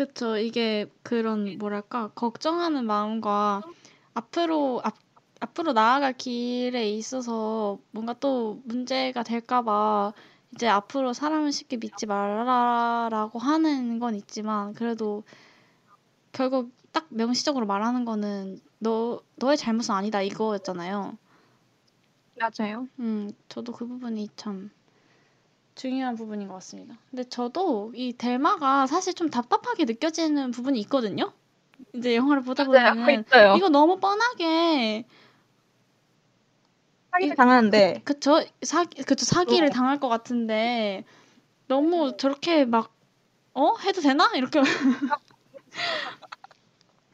음, 0.00 0.06
그쵸. 0.06 0.36
이게 0.36 0.86
그런 1.02 1.56
뭐랄까 1.58 2.08
걱정하는 2.14 2.84
마음과 2.86 3.62
앞으로 4.14 4.80
앞 4.84 4.96
앞으로 5.40 5.72
나아갈 5.72 6.14
길에 6.14 6.90
있어서 6.90 7.78
뭔가 7.90 8.14
또 8.14 8.60
문제가 8.64 9.22
될까 9.22 9.62
봐 9.62 10.12
이제 10.54 10.66
앞으로 10.68 11.12
사람을 11.12 11.52
쉽게 11.52 11.76
믿지 11.76 12.06
말라라고 12.06 13.38
하는 13.38 13.98
건 13.98 14.14
있지만 14.14 14.72
그래도 14.74 15.24
결국 16.32 16.70
딱 16.92 17.06
명시적으로 17.10 17.66
말하는 17.66 18.04
거는 18.04 18.60
너 18.78 19.20
너의 19.36 19.56
잘못은 19.56 19.94
아니다 19.94 20.22
이거였잖아요. 20.22 21.18
맞아요. 22.38 22.88
음, 23.00 23.30
저도 23.48 23.72
그 23.72 23.86
부분이 23.86 24.28
참 24.36 24.70
중요한 25.76 26.16
부분인 26.16 26.48
것 26.48 26.54
같습니다. 26.54 26.96
근데 27.10 27.22
저도 27.24 27.92
이 27.94 28.12
델마가 28.14 28.86
사실 28.88 29.14
좀 29.14 29.30
답답하게 29.30 29.84
느껴지는 29.84 30.50
부분이 30.50 30.80
있거든요. 30.80 31.32
이제 31.94 32.16
영화를 32.16 32.42
보다 32.42 32.64
있어요. 33.28 33.54
이거 33.56 33.68
너무 33.68 34.00
뻔하게 34.00 35.04
사기를 37.12 37.36
당하는데 37.36 38.02
그쵸 38.04 38.42
사기 38.62 39.02
그쵸 39.02 39.24
사기를 39.24 39.68
어. 39.68 39.70
당할 39.70 40.00
것 40.00 40.08
같은데 40.08 41.04
너무 41.68 42.16
저렇게 42.16 42.64
막 42.64 42.96
어 43.56 43.74
해도 43.78 44.02
되나 44.02 44.30
이렇게 44.34 44.60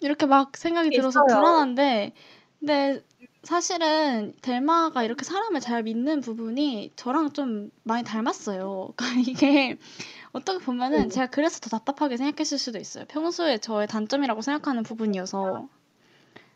이렇게 0.00 0.26
막 0.26 0.56
생각이 0.56 0.90
들어서 0.90 1.20
있어요. 1.20 1.36
불안한데 1.38 2.12
근데 2.58 3.02
사실은 3.42 4.34
델마가 4.40 5.02
이렇게 5.02 5.24
사람을 5.24 5.60
잘 5.60 5.82
믿는 5.82 6.20
부분이 6.20 6.92
저랑 6.94 7.32
좀 7.32 7.70
많이 7.82 8.04
닮았어요. 8.04 8.92
그러니까 8.96 9.30
이게 9.30 9.76
어떻게 10.32 10.64
보면은 10.64 11.04
음. 11.04 11.08
제가 11.10 11.26
그래서 11.26 11.58
더 11.60 11.68
답답하게 11.70 12.16
생각했을 12.16 12.58
수도 12.58 12.78
있어요. 12.78 13.04
평소에 13.06 13.58
저의 13.58 13.86
단점이라고 13.88 14.42
생각하는 14.42 14.82
부분이어서. 14.84 15.68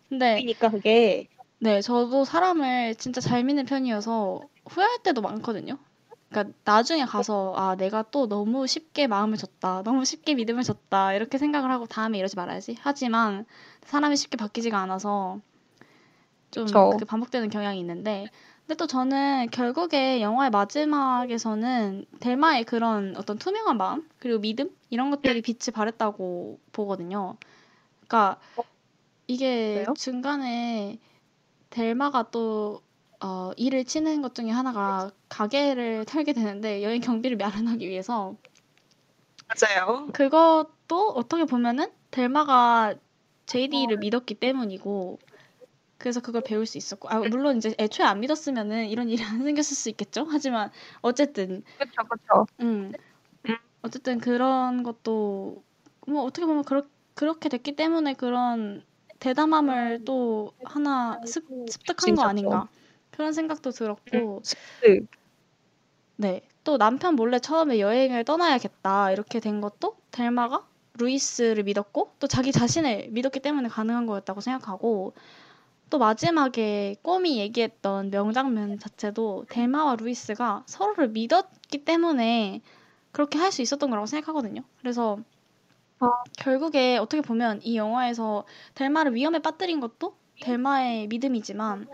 근데 0.08 0.40
그러니까 0.42 0.70
그게 0.70 1.28
네, 1.58 1.80
저도 1.80 2.24
사람을 2.24 2.94
진짜 2.96 3.20
잘 3.20 3.42
믿는 3.42 3.64
편이어서 3.64 4.42
후회할 4.66 5.02
때도 5.02 5.22
많거든요. 5.22 5.78
그러니까 6.28 6.54
나중에 6.64 7.04
가서 7.04 7.54
아, 7.56 7.76
내가 7.76 8.02
또 8.10 8.28
너무 8.28 8.66
쉽게 8.66 9.06
마음을 9.06 9.38
줬다. 9.38 9.82
너무 9.82 10.04
쉽게 10.04 10.34
믿음을 10.34 10.62
줬다. 10.62 11.14
이렇게 11.14 11.38
생각을 11.38 11.70
하고 11.70 11.86
다음에 11.86 12.18
이러지 12.18 12.36
말아야지. 12.36 12.76
하지만 12.80 13.46
사람이 13.84 14.16
쉽게 14.16 14.36
바뀌지가 14.36 14.78
않아서 14.78 15.40
좀 16.50 16.66
그쵸. 16.66 16.90
그게 16.90 17.04
반복되는 17.04 17.50
경향이 17.50 17.78
있는데 17.80 18.28
근데 18.66 18.76
또 18.76 18.86
저는 18.86 19.48
결국에 19.50 20.20
영화의 20.20 20.50
마지막에서는 20.50 22.06
델마의 22.18 22.64
그런 22.64 23.14
어떤 23.16 23.38
투명한 23.38 23.76
마음 23.76 24.08
그리고 24.18 24.40
믿음 24.40 24.70
이런 24.90 25.10
것들이 25.10 25.40
빛을 25.40 25.72
발했다고 25.72 26.58
보거든요. 26.72 27.36
그러니까 28.06 28.40
이게 29.28 29.74
그래요? 29.74 29.94
중간에 29.96 30.98
델마가 31.70 32.30
또 32.30 32.82
어, 33.20 33.52
일을 33.56 33.84
치는 33.84 34.20
것 34.20 34.34
중에 34.34 34.50
하나가 34.50 35.10
가게를 35.28 36.04
털게 36.04 36.32
되는데 36.32 36.82
여행 36.82 37.00
경비를 37.00 37.36
마련하기 37.36 37.88
위해서 37.88 38.36
맞아요. 39.46 40.08
그것도 40.12 41.10
어떻게 41.10 41.44
보면은 41.44 41.90
델마가 42.10 42.94
JD를 43.46 43.98
믿었기 43.98 44.34
때문이고 44.34 45.18
그래서 45.98 46.20
그걸 46.20 46.42
배울 46.42 46.66
수 46.66 46.78
있었고 46.78 47.08
아 47.08 47.18
물론 47.20 47.56
이제 47.56 47.74
애초에 47.78 48.06
안 48.06 48.20
믿었으면은 48.20 48.88
이런 48.88 49.08
일이 49.08 49.22
안 49.24 49.42
생겼을 49.42 49.76
수 49.76 49.88
있겠죠. 49.90 50.26
하지만 50.30 50.70
어쨌든 51.00 51.62
그렇죠, 51.78 52.08
그렇죠. 52.08 52.46
음 52.60 52.92
음. 53.48 53.56
어쨌든 53.82 54.18
그런 54.18 54.82
것도 54.82 55.62
뭐 56.06 56.22
어떻게 56.22 56.46
보면 56.46 56.64
그렇, 56.64 56.84
그렇게 57.14 57.48
됐기 57.48 57.76
때문에 57.76 58.14
그런 58.14 58.84
대담함을 59.18 60.04
또 60.04 60.52
하나 60.64 61.18
습, 61.24 61.44
습득한 61.68 62.14
거. 62.14 62.22
아닌가 62.22 62.68
그런 63.10 63.32
생각도 63.32 63.70
들었고 63.70 64.42
네. 64.82 65.00
네. 66.16 66.42
또 66.64 66.78
남편 66.78 67.14
몰래 67.14 67.38
처음에 67.38 67.78
여행을 67.78 68.24
떠나야겠다. 68.24 69.12
이렇게 69.12 69.40
된 69.40 69.60
것도 69.60 69.96
델마가 70.10 70.66
루이스를 70.98 71.62
믿었고 71.62 72.12
또 72.18 72.26
자기 72.26 72.52
자신을 72.52 73.08
믿었기 73.10 73.40
때문에 73.40 73.68
가능한 73.68 74.06
거였다고 74.06 74.40
생각하고 74.40 75.14
또 75.90 75.98
마지막에 75.98 76.96
꼬미 77.02 77.38
얘기했던 77.38 78.10
명장면 78.10 78.78
자체도 78.78 79.46
델마와 79.50 79.96
루이스가 79.96 80.64
서로를 80.66 81.08
믿었기 81.08 81.84
때문에 81.84 82.60
그렇게 83.12 83.38
할 83.38 83.52
수 83.52 83.62
있었던 83.62 83.88
거라고 83.90 84.06
생각하거든요. 84.06 84.62
그래서 84.80 85.18
아. 86.00 86.08
결국에 86.38 86.98
어떻게 86.98 87.22
보면 87.22 87.60
이 87.62 87.76
영화에서 87.76 88.44
델마를 88.74 89.14
위험에 89.14 89.38
빠뜨린 89.40 89.80
것도 89.80 90.16
델마의 90.40 91.08
믿음이지만 91.08 91.88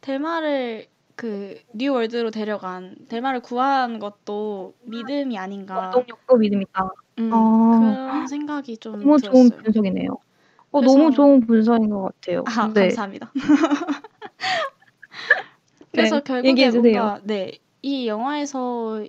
델마를 0.00 0.86
그 1.16 1.60
뉴월드로 1.74 2.30
데려간 2.30 2.96
델마를 3.08 3.40
구한 3.40 3.98
것도 3.98 4.74
믿음이 4.82 5.36
아닌가 5.38 5.78
원동력도 5.78 6.36
믿음이다. 6.36 6.90
음, 7.18 7.30
아. 7.32 7.78
그런 8.06 8.26
생각이 8.28 8.78
좀 8.78 9.00
너무 9.00 9.18
좋은 9.18 9.50
들었어요. 9.50 9.62
분석이네요. 9.62 10.16
어, 10.70 10.80
그래서- 10.80 10.98
너무 10.98 11.10
좋은 11.12 11.40
분석인 11.46 11.90
것 11.90 12.02
같아요. 12.02 12.44
아, 12.46 12.68
네. 12.72 12.88
감사합니다. 12.88 13.32
그래서 15.92 16.16
네, 16.16 16.22
결국에 16.22 16.48
얘기해 16.50 16.70
주세요. 16.70 17.02
뭔가 17.02 17.20
네, 17.24 17.58
이 17.82 18.06
영화에서 18.06 19.04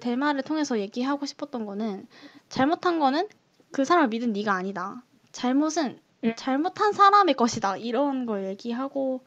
델마를 0.00 0.42
통해서 0.42 0.78
얘기하고 0.78 1.26
싶었던 1.26 1.66
거는 1.66 2.06
잘못한 2.48 2.98
거는 2.98 3.28
그 3.72 3.84
사람을 3.84 4.08
믿은 4.08 4.32
네가 4.32 4.52
아니다. 4.54 5.02
잘못은 5.32 6.00
음. 6.24 6.32
잘못한 6.36 6.92
사람의 6.92 7.34
것이다. 7.34 7.76
이런 7.76 8.24
걸 8.26 8.46
얘기하고 8.46 9.20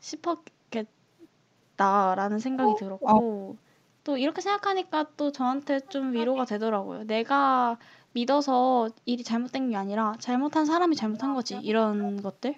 싶었겠다라는 0.00 2.38
생각이 2.38 2.74
들었고 2.78 3.56
또 4.02 4.16
이렇게 4.16 4.40
생각하니까 4.40 5.06
또 5.16 5.30
저한테 5.30 5.80
좀 5.88 6.12
위로가 6.12 6.44
되더라고요. 6.46 7.04
내가 7.04 7.78
믿어서 8.12 8.88
일이 9.04 9.24
잘못된 9.24 9.70
게 9.70 9.76
아니라 9.76 10.14
잘못한 10.20 10.64
사람이 10.66 10.96
잘못한 10.96 11.34
거지. 11.34 11.56
이런 11.56 12.22
것들. 12.22 12.56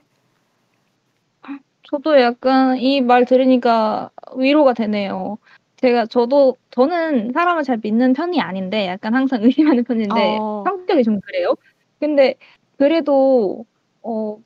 저도 1.91 2.21
약간 2.21 2.79
이 2.79 3.01
말 3.01 3.25
들으니까 3.25 4.11
위로가 4.37 4.73
되네요. 4.75 5.39
제가 5.77 6.07
저도 6.07 6.57
저는 6.71 7.33
사람을 7.33 7.65
잘 7.65 7.79
믿는 7.83 8.13
편이 8.13 8.41
아닌데 8.41 8.87
약간 8.87 9.15
항상 9.15 9.43
의심하는 9.79 9.85
편인데 9.85 10.39
어. 10.39 10.65
성격이 10.65 11.03
좀 11.05 11.21
그래요. 11.21 11.55
근데 12.01 12.37
그래도 12.79 13.67
어 14.03 14.39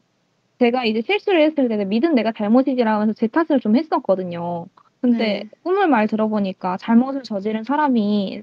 제가 0.61 0.85
이제 0.87 1.03
실수를 1.03 1.43
했을 1.45 1.69
때 1.69 1.85
믿은 1.85 2.15
내가 2.15 2.33
잘못이지라면서 2.33 3.15
제 3.15 3.29
탓을 3.29 3.61
좀 3.61 3.77
했었거든요. 3.77 4.67
근데 5.03 5.45
네. 5.45 5.51
꿈을 5.63 5.89
말 5.89 6.09
들어보니까 6.09 6.79
잘못을 6.79 7.23
저지른 7.25 7.65
사람이 7.65 8.43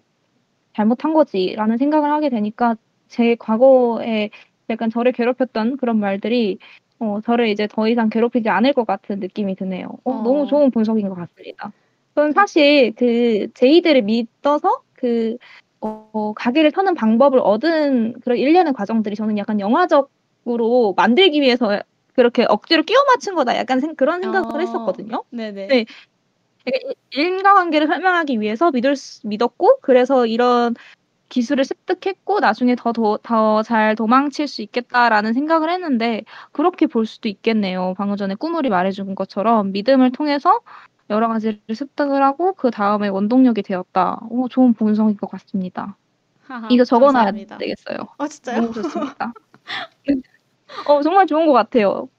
잘못한 0.75 1.13
거지라는 1.13 1.77
생각을 1.77 2.11
하게 2.11 2.29
되니까 2.29 2.75
제 3.07 3.35
과거에 3.35 4.29
약간 4.69 4.89
저를 4.89 5.11
괴롭혔던 5.11 5.77
그런 5.77 5.99
말들이 5.99 6.57
어, 6.99 7.19
저를 7.23 7.49
이제 7.49 7.67
더 7.67 7.87
이상 7.87 8.09
괴롭히지 8.09 8.49
않을 8.49 8.73
것 8.73 8.85
같은 8.87 9.19
느낌이 9.19 9.55
드네요. 9.55 9.87
어, 10.03 10.11
어. 10.11 10.21
너무 10.23 10.47
좋은 10.47 10.71
분석인 10.71 11.09
것 11.09 11.15
같습니다. 11.15 11.71
저는 12.15 12.31
사실 12.31 12.93
그 12.95 13.47
제이들을 13.53 14.03
믿어서 14.03 14.81
그 14.93 15.37
어, 15.81 16.33
가게를 16.35 16.71
터는 16.71 16.95
방법을 16.95 17.39
얻은 17.39 18.21
그런 18.21 18.37
일련의 18.37 18.73
과정들이 18.73 19.15
저는 19.15 19.37
약간 19.37 19.59
영화적으로 19.59 20.93
만들기 20.95 21.41
위해서 21.41 21.81
그렇게 22.13 22.45
억지로 22.47 22.83
끼워 22.83 23.03
맞춘 23.13 23.35
거다. 23.35 23.57
약간 23.57 23.79
생- 23.79 23.95
그런 23.95 24.21
생각을 24.21 24.55
어. 24.55 24.59
했었거든요. 24.59 25.23
네네. 25.31 25.67
네. 25.67 25.85
그러니까 26.65 26.89
이- 26.89 27.19
인과관계를 27.21 27.87
설명하기 27.87 28.39
위해서 28.39 28.71
믿을 28.71 28.95
수- 28.95 29.27
믿었고 29.27 29.79
그래서 29.81 30.25
이런 30.25 30.75
기술을 31.29 31.65
습득했고 31.65 32.39
나중에 32.39 32.75
더 32.75 32.91
더 32.93 33.63
잘 33.63 33.95
도망칠 33.95 34.47
수 34.47 34.61
있겠다라는 34.61 35.33
생각을 35.33 35.69
했는데 35.71 36.23
그렇게 36.51 36.85
볼 36.87 37.05
수도 37.05 37.27
있겠네요. 37.29 37.95
방금 37.97 38.15
전에 38.17 38.35
꾸물이 38.35 38.69
말해준 38.69 39.15
것처럼 39.15 39.71
믿음을 39.71 40.11
통해서 40.11 40.59
여러 41.09 41.27
가지를 41.27 41.59
습득을 41.73 42.23
하고 42.23 42.53
그 42.53 42.71
다음에 42.71 43.07
원동력이 43.07 43.61
되었다. 43.63 44.19
오, 44.29 44.47
좋은 44.47 44.73
분석인 44.73 45.17
것 45.17 45.29
같습니다. 45.31 45.97
하하, 46.47 46.67
이거 46.71 46.83
적어놔야 46.83 47.13
감사합니다. 47.25 47.57
되겠어요. 47.57 47.97
어 48.17 48.27
진짜요? 48.27 48.61
너무 48.61 48.73
좋습니다. 48.73 49.33
어, 50.87 51.01
정말 51.01 51.25
좋은 51.27 51.45
것 51.45 51.53
같아요. 51.53 52.09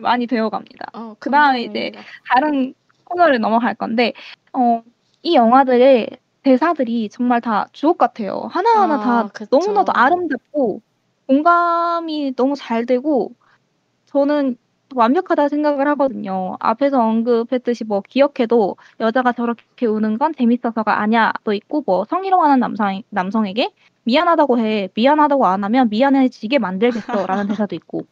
많이 0.00 0.26
배워갑니다. 0.26 0.86
어, 0.94 1.16
그 1.18 1.30
다음에 1.30 1.62
이제 1.62 1.90
감사합니다. 1.90 2.02
다른 2.28 2.74
코너를 3.12 3.40
넘어갈 3.40 3.74
건데, 3.74 4.12
어, 4.52 4.82
이 5.22 5.34
영화들의 5.34 6.08
대사들이 6.42 7.08
정말 7.08 7.40
다 7.40 7.68
주옥 7.72 7.98
같아요. 7.98 8.48
하나하나 8.50 8.94
아, 8.94 8.98
다 8.98 9.28
그쵸. 9.28 9.48
너무나도 9.50 9.92
아름답고, 9.94 10.80
공감이 11.26 12.34
너무 12.34 12.56
잘 12.56 12.86
되고, 12.86 13.32
저는 14.06 14.56
완벽하다 14.94 15.48
생각을 15.48 15.88
하거든요. 15.88 16.56
앞에서 16.60 17.00
언급했듯이 17.00 17.84
뭐 17.84 18.02
기억해도 18.06 18.76
여자가 19.00 19.32
저렇게 19.32 19.86
우는 19.86 20.18
건 20.18 20.34
재밌어서가 20.34 21.00
아니야도 21.00 21.52
있고, 21.54 21.82
뭐 21.86 22.04
성희롱하는 22.04 22.58
남성, 22.60 23.02
남성에게 23.08 23.70
미안하다고 24.04 24.58
해. 24.58 24.88
미안하다고 24.94 25.46
안 25.46 25.64
하면 25.64 25.88
미안해지게 25.88 26.58
만들겠어. 26.58 27.26
라는 27.26 27.46
대사도 27.66 27.74
있고. 27.76 28.04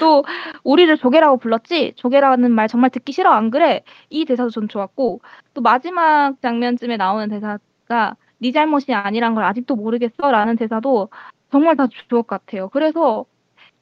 또 0.00 0.24
우리를 0.64 0.96
조개라고 0.96 1.38
불렀지? 1.38 1.92
조개라는 1.96 2.50
말 2.52 2.68
정말 2.68 2.90
듣기 2.90 3.12
싫어. 3.12 3.30
안 3.30 3.50
그래? 3.50 3.82
이 4.10 4.24
대사도 4.24 4.50
전 4.50 4.68
좋았고 4.68 5.20
또 5.54 5.60
마지막 5.60 6.40
장면쯤에 6.40 6.96
나오는 6.96 7.28
대사가 7.28 8.16
네 8.38 8.52
잘못이 8.52 8.92
아니란 8.92 9.34
걸 9.34 9.44
아직도 9.44 9.76
모르겠어? 9.76 10.30
라는 10.30 10.56
대사도 10.56 11.08
정말 11.50 11.76
다 11.76 11.86
주옥 12.08 12.26
같아요. 12.26 12.68
그래서 12.68 13.24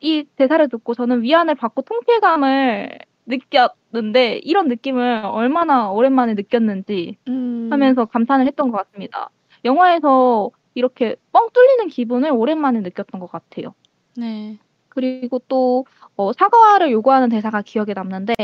이 0.00 0.24
대사를 0.36 0.68
듣고 0.68 0.94
저는 0.94 1.22
위안을 1.22 1.54
받고 1.54 1.82
통쾌감을 1.82 2.98
느꼈는데 3.26 4.40
이런 4.44 4.68
느낌을 4.68 5.22
얼마나 5.24 5.90
오랜만에 5.90 6.34
느꼈는지 6.34 7.16
음, 7.28 7.68
하면서 7.70 8.04
감탄을 8.04 8.46
했던 8.46 8.70
것 8.70 8.78
같습니다. 8.78 9.30
영화에서 9.64 10.50
이렇게 10.74 11.16
뻥 11.32 11.48
뚫리는 11.52 11.88
기분을 11.88 12.30
오랜만에 12.30 12.80
느꼈던 12.80 13.20
것 13.20 13.30
같아요. 13.30 13.74
네. 14.16 14.58
그리고 14.96 15.38
또 15.46 15.84
어, 16.16 16.32
사과를 16.32 16.90
요구하는 16.90 17.28
대사가 17.28 17.60
기억에 17.60 17.92
남는데 17.94 18.34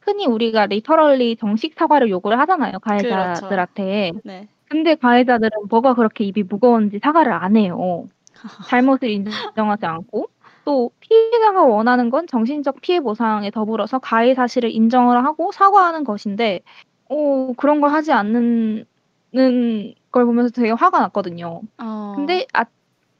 흔히 0.00 0.24
우리가 0.24 0.66
리터럴리 0.66 1.36
정식 1.36 1.74
사과를 1.76 2.08
요구를 2.10 2.38
하잖아요. 2.38 2.78
가해자들한테. 2.78 4.12
네. 4.24 4.48
근데 4.68 4.94
가해자들은 4.94 5.50
뭐가 5.68 5.94
그렇게 5.94 6.24
입이 6.24 6.44
무거운지 6.44 7.00
사과를 7.02 7.32
안 7.32 7.56
해요. 7.56 8.08
잘못을 8.68 9.10
인정하지 9.10 9.84
않고 9.84 10.28
또 10.64 10.90
피해자가 11.00 11.64
원하는 11.64 12.10
건 12.10 12.28
정신적 12.28 12.80
피해 12.80 13.00
보상에 13.00 13.50
더불어서 13.50 13.98
가해 13.98 14.34
사실을 14.34 14.70
인정을 14.70 15.24
하고 15.24 15.50
사과하는 15.50 16.04
것인데 16.04 16.60
어, 17.08 17.52
그런 17.56 17.80
걸 17.80 17.90
하지 17.90 18.12
않는 18.12 18.84
걸 19.32 20.24
보면서 20.24 20.50
되게 20.50 20.70
화가 20.70 21.00
났거든요. 21.00 21.62
어. 21.78 22.12
근데 22.16 22.46
아, 22.52 22.64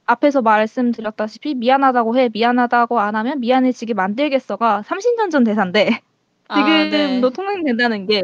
앞에서 0.06 0.42
말씀드렸다시피 0.42 1.54
미안하다고 1.54 2.16
해 2.18 2.28
미안하다고 2.32 3.00
안 3.00 3.16
하면 3.16 3.40
미안해지게 3.40 3.94
만들겠어가 3.94 4.82
삼신전전 4.84 5.44
대사인데 5.44 6.00
아, 6.48 6.88
네. 6.90 6.90
지금도 6.90 7.30
통용된다는 7.30 8.06
게 8.06 8.22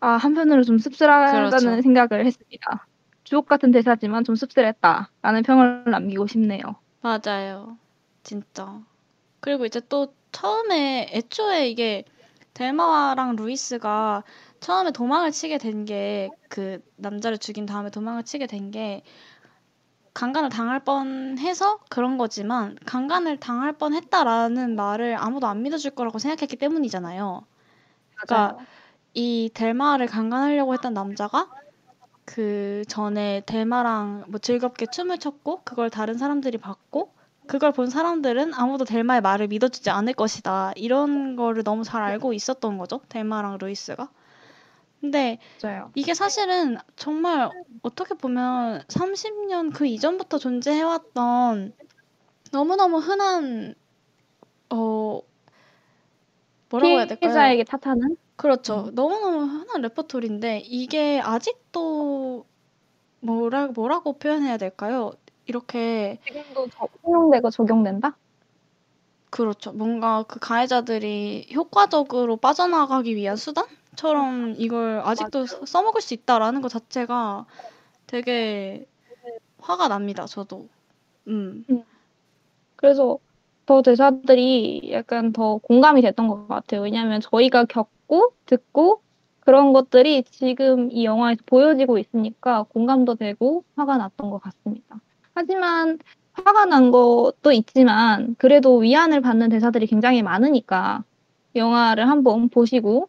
아, 0.00 0.10
한편으로 0.16 0.64
좀 0.64 0.78
씁쓸하다는 0.78 1.50
그렇죠. 1.50 1.82
생각을 1.82 2.26
했습니다. 2.26 2.86
주옥 3.24 3.46
같은 3.48 3.70
대사지만 3.72 4.24
좀 4.24 4.34
씁쓸했다라는 4.36 5.42
평을 5.44 5.84
남기고 5.90 6.26
싶네요. 6.26 6.62
맞아요. 7.00 7.78
진짜. 8.22 8.82
그리고 9.40 9.66
이제 9.66 9.80
또 9.88 10.14
처음에 10.32 11.08
애초에 11.12 11.68
이게 11.68 12.04
델마랑 12.54 13.36
루이스가 13.36 14.24
처음에 14.60 14.92
도망을 14.92 15.30
치게 15.32 15.58
된 15.58 15.84
게 15.84 16.30
그 16.48 16.80
남자를 16.96 17.38
죽인 17.38 17.66
다음에 17.66 17.90
도망을 17.90 18.24
치게 18.24 18.46
된 18.46 18.70
게 18.70 19.02
강간을 20.14 20.48
당할 20.48 20.80
뻔해서 20.84 21.80
그런 21.90 22.18
거지만 22.18 22.78
강간을 22.86 23.38
당할 23.40 23.72
뻔했다라는 23.72 24.76
말을 24.76 25.16
아무도 25.18 25.46
안 25.48 25.62
믿어줄 25.62 25.90
거라고 25.92 26.18
생각했기 26.18 26.56
때문이잖아요. 26.56 27.44
그러니까 28.16 28.64
이 29.14 29.50
델마를 29.54 30.06
강간하려고 30.06 30.72
했던 30.74 30.94
남자가 30.94 31.50
그 32.24 32.84
전에 32.88 33.42
델마랑 33.46 34.24
뭐 34.28 34.38
즐겁게 34.38 34.86
춤을 34.86 35.18
췄고 35.18 35.62
그걸 35.64 35.90
다른 35.90 36.16
사람들이 36.16 36.58
봤고 36.58 37.12
그걸 37.46 37.72
본 37.72 37.90
사람들은 37.90 38.54
아무도 38.54 38.84
델마의 38.84 39.20
말을 39.20 39.48
믿어주지 39.48 39.90
않을 39.90 40.14
것이다. 40.14 40.72
이런 40.76 41.36
거를 41.36 41.62
너무 41.64 41.84
잘 41.84 42.02
알고 42.02 42.32
있었던 42.32 42.78
거죠. 42.78 43.00
델마랑 43.08 43.58
루이스가. 43.60 44.08
근데 45.04 45.38
맞아요. 45.62 45.90
이게 45.94 46.14
사실은 46.14 46.78
정말 46.96 47.50
어떻게 47.82 48.14
보면 48.14 48.80
30년 48.88 49.70
그 49.70 49.86
이전부터 49.86 50.38
존재해왔던 50.38 51.74
너무너무 52.52 52.96
흔한 52.96 53.74
어 54.70 55.20
뭐라고 56.70 56.94
해야 56.94 57.06
될까요? 57.06 57.18
피해자에게 57.20 57.64
탓하는 57.64 58.16
그렇죠. 58.36 58.90
너무너무 58.94 59.40
흔한 59.42 59.82
레퍼토리인데 59.82 60.62
이게 60.64 61.20
아직도 61.20 62.46
뭐라 63.20 63.66
뭐라고 63.66 64.14
표현해야 64.14 64.56
될까요? 64.56 65.12
이렇게 65.44 66.18
지금도 66.24 66.68
적용되고 66.70 67.50
적용된다? 67.50 68.16
그렇죠. 69.28 69.72
뭔가 69.72 70.22
그 70.22 70.38
가해자들이 70.40 71.50
효과적으로 71.54 72.38
빠져나가기 72.38 73.14
위한 73.16 73.36
수단 73.36 73.66
처럼 73.96 74.54
이걸 74.58 75.00
아직도 75.04 75.46
써- 75.46 75.64
써먹을 75.66 76.00
수 76.00 76.14
있다라는 76.14 76.60
것 76.62 76.68
자체가 76.68 77.46
되게 78.06 78.86
화가 79.58 79.88
납니다. 79.88 80.26
저도. 80.26 80.68
음. 81.28 81.64
그래서 82.76 83.18
더 83.66 83.80
대사들이 83.82 84.90
약간 84.92 85.32
더 85.32 85.56
공감이 85.58 86.02
됐던 86.02 86.28
것 86.28 86.48
같아요. 86.48 86.82
왜냐하면 86.82 87.20
저희가 87.20 87.64
겪고 87.64 88.34
듣고 88.44 89.00
그런 89.40 89.72
것들이 89.72 90.22
지금 90.24 90.90
이 90.90 91.04
영화에서 91.04 91.42
보여지고 91.46 91.98
있으니까 91.98 92.64
공감도 92.64 93.14
되고 93.14 93.64
화가 93.76 93.96
났던 93.96 94.30
것 94.30 94.38
같습니다. 94.42 95.00
하지만 95.34 95.98
화가 96.32 96.66
난 96.66 96.90
것도 96.90 97.52
있지만 97.52 98.34
그래도 98.38 98.78
위안을 98.78 99.20
받는 99.20 99.48
대사들이 99.50 99.86
굉장히 99.86 100.22
많으니까 100.22 101.04
영화를 101.54 102.08
한번 102.08 102.48
보시고 102.48 103.08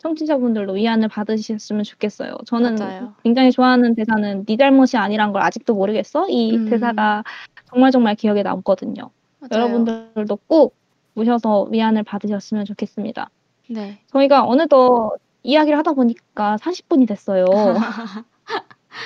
청취자분들도 0.00 0.72
위안을 0.72 1.08
받으셨으면 1.08 1.84
좋겠어요. 1.84 2.36
저는 2.46 2.76
맞아요. 2.76 3.14
굉장히 3.22 3.52
좋아하는 3.52 3.94
대사는 3.94 4.44
네 4.46 4.56
잘못이 4.56 4.96
아니란 4.96 5.32
걸 5.32 5.42
아직도 5.42 5.74
모르겠어? 5.74 6.26
이 6.28 6.56
음. 6.56 6.70
대사가 6.70 7.22
정말 7.66 7.90
정말 7.90 8.14
기억에 8.14 8.42
남거든요. 8.42 9.10
맞아요. 9.40 9.64
여러분들도 9.64 10.36
꼭 10.46 10.74
보셔서 11.14 11.64
위안을 11.64 12.02
받으셨으면 12.02 12.64
좋겠습니다. 12.64 13.30
네. 13.68 14.00
저희가 14.06 14.44
어느덧 14.46 15.18
이야기를 15.42 15.78
하다 15.78 15.92
보니까 15.92 16.56
40분이 16.56 17.06
됐어요. 17.06 17.44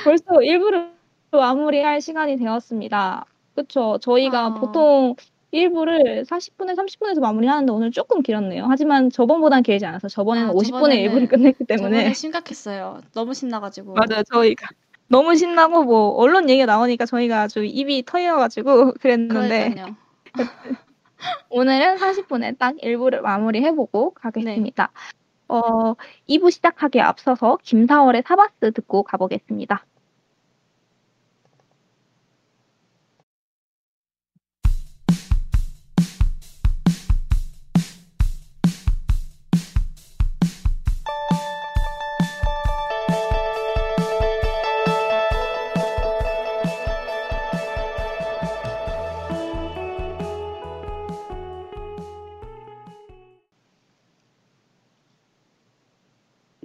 벌써 0.05 0.25
1부를 0.25 0.93
마무리할 1.33 2.01
시간이 2.01 2.37
되었습니다. 2.37 3.27
그쵸? 3.55 3.99
저희가 4.01 4.47
어. 4.47 4.55
보통 4.55 5.17
1부를 5.55 6.27
40분에 6.27 6.77
30분에서 6.77 7.21
마무리하는데 7.21 7.73
오늘 7.73 7.91
조금 7.93 8.23
길었네요. 8.23 8.67
하지만 8.69 9.09
저번보단 9.11 9.63
길지 9.63 9.87
않아서 9.87 10.09
저번에는 10.09 10.49
아, 10.51 10.53
50분에 10.53 10.71
저번에는- 10.71 11.11
1부를 11.11 11.29
끝냈기 11.29 11.65
때문에 11.65 11.97
저번에 11.97 12.15
심각했어요. 12.15 13.01
너무 13.15 13.33
신나가지고. 13.35 13.95
맞아요. 13.95 14.23
저희가 14.33 14.67
너무 15.09 15.37
신나고 15.37 15.85
뭐 15.85 16.09
언론 16.17 16.49
얘기가 16.51 16.67
나오니까 16.67 17.07
저희가 17.07 17.43
아주 17.43 17.63
입이 17.65 18.05
터여가지고 18.05 18.95
그랬는데. 19.01 19.75
오늘은 21.49 21.97
40분에 21.97 22.59
딱 22.59 22.75
1부를 22.83 23.21
마무리해보고 23.21 24.11
가겠습니다. 24.15 24.91
어, 25.49 25.95
2부 26.29 26.51
시작하기에 26.51 27.01
앞서서 27.01 27.59
김사월의 27.63 28.25
사바스 28.27 28.73
듣고 28.75 29.03
가보겠습니다. 29.05 29.85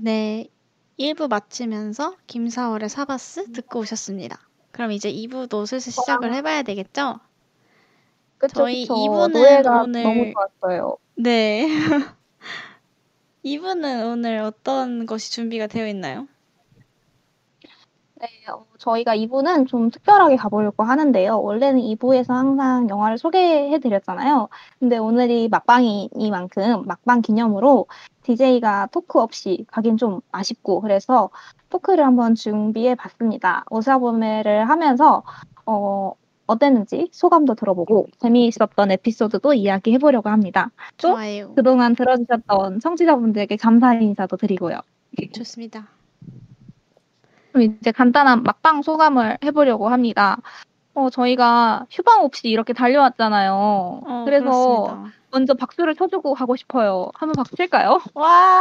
네. 0.10 0.48
1부 0.98 1.28
마치면서 1.30 2.15
김사월의 2.26 2.89
사바스 2.89 3.52
듣고 3.52 3.82
오셨습니다. 3.82 4.39
그럼 4.72 4.91
이제 4.91 5.12
2부도 5.13 5.67
슬슬 5.67 5.91
시작을 5.91 6.34
해봐야 6.34 6.63
되겠죠? 6.63 7.19
그쵸, 8.39 8.54
저희 8.56 8.88
그쵸. 8.88 8.95
이부는 8.98 9.32
노래가 9.39 9.84
오늘- 9.84 10.02
너무 10.04 10.34
좋았어요. 10.34 10.98
네. 11.15 11.67
2부는 13.45 14.12
오늘 14.12 14.39
어떤 14.39 15.06
것이 15.06 15.32
준비가 15.32 15.67
되어 15.67 15.88
있나요? 15.88 16.28
네, 18.21 18.27
어, 18.51 18.65
저희가 18.77 19.15
2부는 19.15 19.65
좀 19.67 19.89
특별하게 19.89 20.36
가보려고 20.36 20.84
하는데요. 20.84 21.39
원래는 21.41 21.79
2부에서 21.82 22.34
항상 22.34 22.89
영화를 22.89 23.17
소개해드렸잖아요. 23.17 24.49
근데 24.77 24.97
오늘이 24.97 25.47
막방이니만큼 25.47 26.86
막방 26.86 27.21
기념으로 27.21 27.88
DJ가 28.24 28.89
토크 28.91 29.20
없이 29.20 29.65
가긴 29.72 29.95
좀 29.95 30.20
아쉽고 30.32 30.82
그래서 30.82 31.30
토크를 31.70 32.05
한번 32.05 32.36
준비해 32.36 32.93
봤습니다. 32.95 33.63
오사보메를 33.70 34.67
하면서 34.67 35.24
어, 35.65 36.11
어땠는지 36.45 37.07
소감도 37.13 37.55
들어보고 37.55 38.07
재미있었던 38.17 38.91
에피소드도 38.91 39.53
이야기해보려고 39.53 40.30
합니다. 40.30 40.72
또 40.97 41.09
좋아요. 41.09 41.53
그동안 41.53 41.95
들어주셨던 41.95 42.82
청취자분들에게 42.82 43.55
감사 43.55 43.93
인사도 43.93 44.36
드리고요. 44.36 44.82
좋습니다. 45.34 45.88
그럼 47.52 47.76
이제 47.80 47.91
간단한 47.91 48.43
막방 48.43 48.82
소감을 48.82 49.38
해보려고 49.43 49.89
합니다. 49.89 50.38
어, 50.93 51.10
저희가 51.10 51.86
휴방 51.89 52.24
없이 52.24 52.50
이렇게 52.50 52.74
달려왔잖아요. 52.74 53.54
어, 53.54 54.24
그래서 54.26 54.43
그렇습니다. 54.45 55.14
먼저 55.32 55.54
박수를 55.54 55.95
쳐주고 55.95 56.34
가고 56.34 56.56
싶어요. 56.56 57.10
한번 57.14 57.34
박수 57.38 57.56
칠까요? 57.56 58.00
와! 58.16 58.60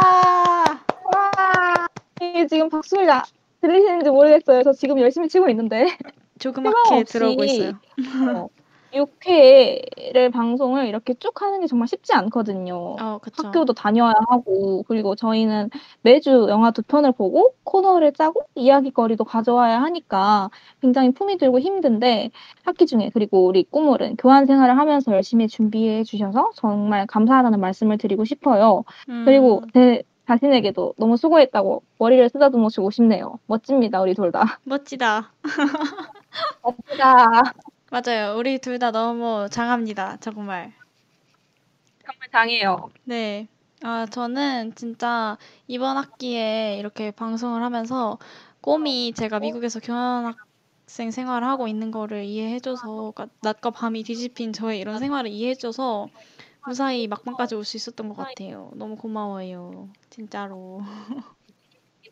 와! 1.03 1.87
이게 2.21 2.47
지금 2.47 2.69
박수를 2.69 3.05
나- 3.05 3.23
들리시는지 3.61 4.09
모르겠어요. 4.09 4.63
저 4.63 4.71
지금 4.73 4.99
열심히 4.99 5.27
치고 5.27 5.49
있는데. 5.49 5.97
조그맣게 6.39 7.03
들어오고 7.03 7.43
있어요. 7.43 7.71
어, 8.33 8.47
6회를 8.93 10.31
방송을 10.31 10.87
이렇게 10.87 11.13
쭉 11.13 11.41
하는 11.41 11.61
게 11.61 11.67
정말 11.67 11.87
쉽지 11.87 12.13
않거든요. 12.13 12.95
어. 12.99 13.19
학교도 13.37 13.73
다녀야 13.73 14.13
하고 14.29 14.83
그리고 14.87 15.15
저희는 15.15 15.69
매주 16.01 16.47
영화 16.49 16.71
두 16.71 16.81
편을 16.81 17.11
보고 17.13 17.53
코너를 17.63 18.13
짜고 18.13 18.41
이야기거리도 18.55 19.23
가져와야 19.23 19.81
하니까 19.81 20.49
굉장히 20.81 21.11
품이 21.11 21.37
들고 21.37 21.59
힘든데 21.59 22.31
학기 22.63 22.85
중에 22.85 23.11
그리고 23.13 23.45
우리 23.45 23.63
꾸물은 23.63 24.15
교환 24.17 24.45
생활을 24.45 24.77
하면서 24.77 25.11
열심히 25.13 25.47
준비해 25.47 26.03
주셔서 26.03 26.51
정말 26.55 27.05
감사하다는 27.07 27.59
말씀을 27.59 27.97
드리고 27.97 28.25
싶어요. 28.25 28.83
그리고 29.25 29.59
음, 29.59 29.67
제 29.73 30.03
자신에게도 30.27 30.93
너무 30.97 31.17
수고했다고 31.17 31.81
머리를 31.97 32.29
쓰다듬어 32.29 32.69
주고 32.69 32.91
싶네요. 32.91 33.39
멋집니다, 33.47 33.99
우리 34.01 34.13
둘 34.13 34.31
다. 34.31 34.59
멋지다. 34.63 35.31
멋지다. 36.63 37.53
맞아요. 37.91 38.35
우리 38.37 38.57
둘 38.59 38.79
다 38.79 38.91
너무 38.91 39.47
장합니다. 39.51 40.17
정말. 40.21 40.73
정말 42.05 42.29
장해요. 42.31 42.89
네. 43.03 43.47
아, 43.83 44.05
저는 44.07 44.75
진짜 44.75 45.37
이번 45.67 45.97
학기에 45.97 46.77
이렇게 46.79 47.11
방송을 47.11 47.63
하면서 47.63 48.17
꼬미 48.61 49.13
제가 49.13 49.39
미국에서 49.39 49.79
교환학생 49.79 51.11
생활을 51.11 51.47
하고 51.47 51.67
있는 51.67 51.91
거를 51.91 52.25
이해해줘서, 52.25 53.11
그러니까 53.15 53.27
낮과 53.41 53.71
밤이 53.71 54.03
뒤집힌 54.03 54.51
저의 54.53 54.79
이런 54.79 54.99
생활을 54.99 55.29
이해해줘서 55.31 56.09
무사히 56.65 57.07
막방까지 57.07 57.55
올 57.55 57.65
수 57.65 57.77
있었던 57.77 58.09
것 58.09 58.15
같아요. 58.17 58.71
너무 58.75 58.97
고마워요. 58.97 59.89
진짜로. 60.11 60.81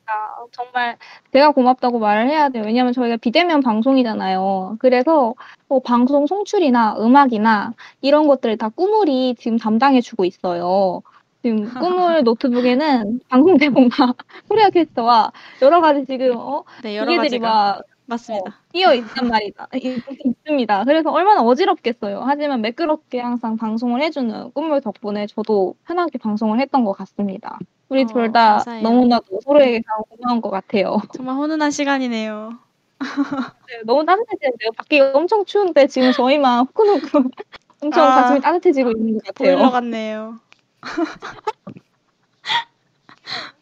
아, 0.08 0.45
정말 0.51 0.97
제가 1.34 1.51
고맙다고 1.51 1.99
말을 1.99 2.30
해야 2.30 2.49
돼요. 2.49 2.64
왜냐면 2.66 2.93
저희가 2.93 3.18
비대면 3.18 3.62
방송이잖아요. 3.62 4.78
그래서 4.80 5.36
뭐 5.68 5.82
방송 5.82 6.28
송출이나 6.28 6.95
음악이나 6.99 7.74
이런 8.01 8.28
것들을 8.28 8.58
다 8.58 8.70
꾸물이 8.70 9.36
지금 9.38 9.58
담당해주고 9.58 10.26
있어요. 10.26 11.01
지금 11.43 11.70
꾸물 11.74 12.24
노트북에는 12.24 13.20
방송 13.30 13.58
제목과 13.58 14.14
코리아 14.49 14.70
캐스터와 14.70 15.32
여러 15.62 15.82
가지 15.82 16.05
지금 16.05 16.36
어, 16.38 16.64
네, 16.84 16.95
여러 16.97 17.12
기계들이 17.12 17.39
가지가. 17.39 17.47
막 17.47 17.82
맞습니다. 18.08 18.55
끼어 18.74 18.93
있단 18.93 19.28
말이다. 19.28 19.68
있- 19.76 20.01
있습니다. 20.26 20.84
그래서 20.86 21.12
얼마나 21.12 21.41
어지럽겠어요. 21.43 22.22
하지만 22.26 22.62
매끄럽게 22.62 23.20
항상 23.20 23.58
방송을 23.58 24.01
해주는 24.01 24.51
꿈물 24.53 24.80
덕분에 24.82 25.28
저도 25.28 25.76
편하게 25.86 26.18
방송을 26.18 26.60
했던 26.62 26.86
것 26.86 26.93
같습니다. 26.93 27.60
우리 27.89 28.03
어, 28.03 28.05
둘다 28.05 28.49
감사해요. 28.58 28.84
너무나도 28.84 29.39
서로에게 29.43 29.82
다 29.82 29.97
고마운 30.10 30.41
것 30.41 30.49
같아요. 30.49 30.97
정말 31.14 31.36
훈훈한 31.36 31.70
시간이네요. 31.72 32.51
네, 32.99 33.82
너무 33.86 34.05
따뜻해지는데요. 34.05 34.72
밖에 34.78 34.99
엄청 35.01 35.43
추운데 35.45 35.86
지금 35.88 36.12
저희만 36.12 36.66
후끈후끈 36.68 37.30
엄청 37.82 38.05
아, 38.05 38.16
가슴이 38.16 38.39
따뜻해지고 38.39 38.91
있는 38.91 39.20
것 39.20 39.36
보일러 39.36 39.58
같아요. 39.58 39.72
같네요. 39.72 40.39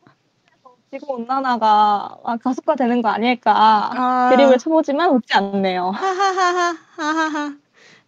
지구 0.97 1.15
온난화가 1.15 2.19
아, 2.23 2.37
가속화되는 2.37 3.01
거 3.01 3.09
아닐까 3.09 3.51
아, 3.93 4.29
드립을 4.31 4.57
쳐보지만 4.57 5.09
웃지 5.11 5.33
않네요. 5.33 5.89
하하하하, 5.89 6.77
하하하. 6.95 7.45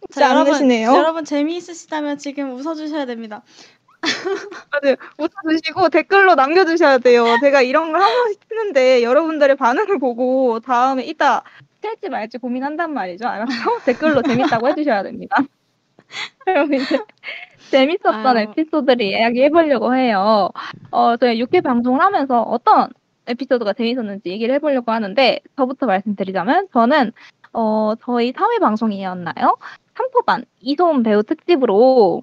웃지 0.00 0.18
자, 0.18 0.30
여러분, 0.30 0.54
않으시네요. 0.54 0.94
여러분 0.94 1.26
재미있으시다면 1.26 2.16
지금 2.16 2.54
웃어주셔야 2.54 3.04
됩니다. 3.04 3.42
다들 4.72 4.96
웃어주시고 5.18 5.90
댓글로 5.90 6.34
남겨주셔야 6.34 6.96
돼요. 6.96 7.26
제가 7.42 7.60
이런 7.60 7.92
걸 7.92 8.00
하고 8.00 8.32
싶는데 8.32 9.02
여러분들의 9.02 9.56
반응을 9.56 9.98
보고 9.98 10.60
다음에 10.60 11.04
이따 11.04 11.42
할지 11.82 12.08
말지 12.08 12.38
고민한단 12.38 12.94
말이죠. 12.94 13.28
알았죠? 13.28 13.52
댓글로 13.84 14.22
재밌다고 14.22 14.66
해주셔야 14.68 15.02
됩니다. 15.02 15.36
그럼 16.46 16.72
이제 16.72 16.98
재밌었던 17.70 18.36
아유. 18.36 18.46
에피소드를 18.50 19.02
이야기해보려고 19.02 19.94
해요. 19.94 20.50
어, 20.90 21.16
저희 21.16 21.40
6회 21.42 21.60
방송을 21.60 22.00
하면서 22.00 22.42
어떤 22.42 22.88
에피소드가 23.26 23.72
재밌었는지 23.74 24.30
얘기를 24.30 24.54
해보려고 24.54 24.92
하는데 24.92 25.40
저부터 25.56 25.86
말씀드리자면 25.86 26.68
저는 26.72 27.12
어, 27.52 27.94
저희 28.04 28.32
3회 28.32 28.58
방송이었나요? 28.60 29.56
3토반 29.94 30.44
이소은 30.60 31.02
배우 31.02 31.22
특집으로 31.22 32.22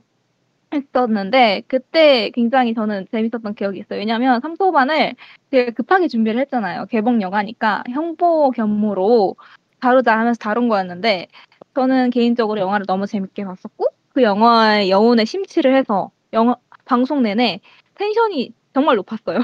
했었는데 0.73 1.63
그때 1.67 2.31
굉장히 2.31 2.73
저는 2.73 3.07
재밌었던 3.11 3.55
기억이 3.55 3.79
있어요. 3.79 3.99
왜냐면 3.99 4.41
3토반을 4.41 5.15
되게 5.49 5.71
급하게 5.71 6.07
준비를 6.07 6.39
했잖아요. 6.41 6.85
개봉 6.87 7.21
영화니까 7.21 7.83
형보 7.89 8.51
겸무로 8.51 9.35
다루자 9.79 10.17
하면서 10.17 10.37
다룬 10.39 10.67
거였는데 10.67 11.27
저는 11.75 12.09
개인적으로 12.09 12.59
영화를 12.59 12.85
너무 12.87 13.05
재밌게 13.05 13.45
봤었고 13.45 13.87
그 14.15 14.23
영화의 14.23 14.89
여운에 14.89 15.25
심취를 15.25 15.75
해서 15.75 16.09
영화 16.31 16.55
방송 16.85 17.21
내내 17.21 17.59
텐션이 17.95 18.53
정말 18.73 18.95
높았어요. 18.95 19.39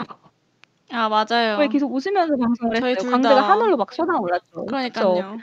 아, 0.91 1.09
맞아요. 1.09 1.57
거의 1.57 1.67
계속 1.67 1.93
웃으면서 1.93 2.37
방송을 2.37 2.77
했어요. 2.77 3.21
다. 3.21 3.49
하늘로 3.49 3.75
막 3.75 3.91
쏟아올랐죠. 3.91 4.65
그러니까요. 4.65 5.39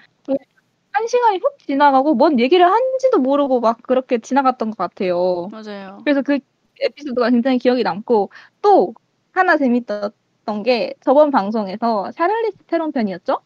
한 0.93 1.07
시간이 1.07 1.37
훅 1.39 1.59
지나가고 1.59 2.15
뭔 2.15 2.41
얘기를 2.41 2.65
한지도 2.65 3.19
모르고 3.19 3.61
막 3.61 3.83
그렇게 3.83 4.19
지나갔던 4.19 4.71
것 4.71 4.79
같아요. 4.79 5.49
맞아요. 5.53 6.01
그래서 6.05 6.23
그 6.23 6.39
에피소드가 6.81 7.29
굉장히 7.29 7.59
기억이 7.59 7.83
남고 7.83 8.31
또 8.63 8.95
하나 9.33 9.59
재밌었던 9.59 10.63
게 10.65 10.95
저번 11.03 11.31
방송에서 11.31 12.11
샤를리스 12.13 12.57
테론 12.67 12.93
편이었죠? 12.93 13.41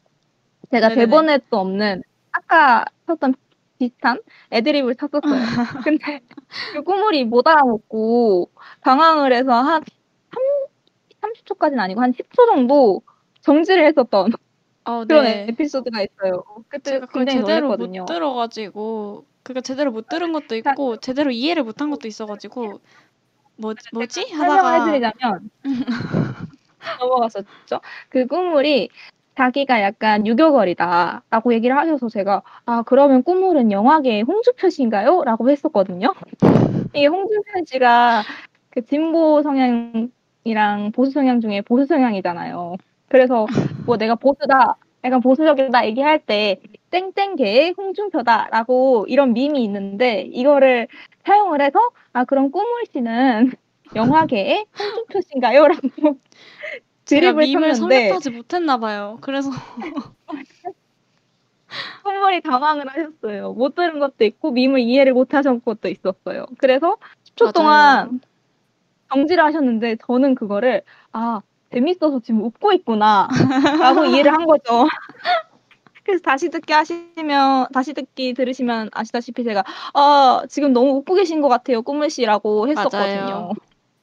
제가 0.70 0.90
네네네. 0.90 1.06
대본에도 1.06 1.58
없는 1.58 2.02
아까 2.30 2.84
쳤던 3.06 3.34
비슷한 3.82 4.20
애드립을 4.52 4.94
쳤었어요. 4.94 5.42
근데 5.82 6.20
그 6.72 6.82
꾸물이 6.82 7.24
못 7.24 7.48
알아먹고 7.48 8.50
당황을 8.82 9.32
해서 9.32 9.52
한 9.52 9.82
30, 11.20 11.44
30초까지는 11.44 11.80
아니고 11.80 12.00
한 12.00 12.12
10초 12.12 12.46
정도 12.46 13.02
정지를 13.40 13.84
했었던 13.86 14.32
어, 14.84 15.04
그런 15.04 15.24
네. 15.24 15.46
에피소드가 15.48 16.02
있어요. 16.02 16.44
그때 16.68 16.92
제가 16.92 17.06
그걸 17.06 17.26
제대로 17.26 17.68
놀랐거든요. 17.68 18.02
못 18.02 18.06
들어가지고, 18.06 19.26
그니까 19.42 19.60
제대로 19.60 19.90
못 19.92 20.08
들은 20.08 20.32
것도 20.32 20.56
있고, 20.56 20.96
제대로 20.98 21.30
이해를 21.30 21.62
못한 21.62 21.90
것도 21.90 22.08
있어가지고, 22.08 22.80
뭐, 23.56 23.74
뭐지? 23.92 24.28
설명을 24.28 24.50
하다가, 24.50 24.86
해드리자면 24.86 25.50
넘어갔었죠. 26.98 27.80
그 28.08 28.26
꾸물이 28.26 28.88
자기가 29.36 29.80
약간 29.82 30.26
유교걸이다라고 30.26 31.54
얘기를 31.54 31.76
하셔서 31.76 32.08
제가 32.08 32.42
아 32.66 32.82
그러면 32.82 33.22
꾸물은 33.22 33.72
영화계의 33.72 34.22
홍주표 34.22 34.68
씨인가요? 34.68 35.22
라고 35.24 35.48
했었거든요. 35.50 36.12
이게 36.94 37.06
홍주표 37.06 37.64
씨가 37.66 38.22
그 38.70 38.84
진보 38.84 39.42
성향이랑 39.42 40.92
보수 40.94 41.12
성향 41.12 41.40
중에 41.40 41.62
보수 41.62 41.86
성향이잖아요. 41.86 42.76
그래서 43.08 43.46
뭐 43.86 43.96
내가 43.96 44.14
보수다, 44.16 44.76
약간 45.04 45.20
보수적이다 45.20 45.86
얘기할 45.86 46.18
때 46.20 46.60
땡땡계의 46.90 47.74
홍준표다라고 47.76 49.06
이런 49.08 49.32
밈이 49.32 49.62
있는데 49.64 50.22
이거를 50.32 50.88
사용을 51.24 51.60
해서 51.62 51.78
아 52.12 52.24
그럼 52.24 52.50
꾸물 52.50 52.84
씨는 52.92 53.52
영화계의 53.94 54.66
홍준표 54.78 55.20
씨인가요? 55.22 55.68
라고 55.68 55.80
드립을 57.20 57.46
밈을 57.46 57.74
쳤는데 57.74 57.74
성립하지 58.08 58.30
못했나 58.30 58.78
봐요. 58.78 59.18
그래서, 59.20 59.50
꾸물이 62.02 62.40
당황을 62.42 62.88
하셨어요. 62.88 63.52
못 63.52 63.74
들은 63.74 63.98
것도 63.98 64.24
있고 64.24 64.50
밈을 64.50 64.80
이해를 64.80 65.12
못 65.12 65.34
하신 65.34 65.60
것도 65.64 65.88
있었어요. 65.88 66.46
그래서 66.58 66.96
10초 67.24 67.44
맞아요. 67.44 67.52
동안 67.52 68.20
정지를 69.10 69.44
하셨는데 69.44 69.96
저는 70.06 70.34
그거를 70.34 70.82
아 71.12 71.40
재밌어서 71.72 72.20
지금 72.20 72.42
웃고 72.42 72.72
있구나 72.72 73.28
라고 73.80 74.04
이해를 74.06 74.32
한 74.32 74.46
거죠. 74.46 74.86
그래서 76.04 76.20
다시 76.22 76.48
듣기 76.50 76.72
하시면 76.72 77.68
다시 77.72 77.94
듣기 77.94 78.34
들으시면 78.34 78.90
아시다시피 78.92 79.44
제가 79.44 79.62
아 79.94 80.42
지금 80.48 80.72
너무 80.72 80.92
웃고 80.96 81.14
계신 81.14 81.40
것 81.40 81.48
같아요 81.48 81.82
꾸물 81.82 82.10
씨라고 82.10 82.68
했었거든요. 82.68 83.20
맞아요. 83.22 83.52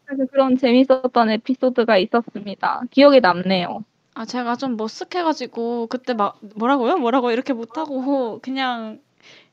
그래서 0.10 0.26
그런 0.32 0.58
재밌었던 0.58 1.30
에피소드가 1.30 1.98
있었습니다. 1.98 2.82
기억에 2.92 3.20
남네요. 3.20 3.86
아, 4.16 4.26
제가 4.26 4.56
좀 4.56 4.76
머쓱해가지고, 4.78 5.88
그때 5.90 6.14
막, 6.14 6.40
뭐라고요? 6.56 6.98
뭐라고 6.98 7.32
이렇게 7.32 7.54
못하고, 7.54 8.40
그냥, 8.42 9.02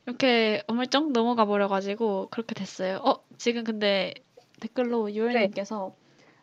이렇게 0.07 0.63
어물쩍 0.69 1.13
넘어가 1.13 1.47
버려가지고, 1.47 2.29
그렇게 2.31 2.55
됐어요. 2.55 2.99
어, 3.05 3.25
지금 3.39 3.65
근데 3.65 4.15
댓글로 4.61 5.13
유월님께서, 5.13 5.95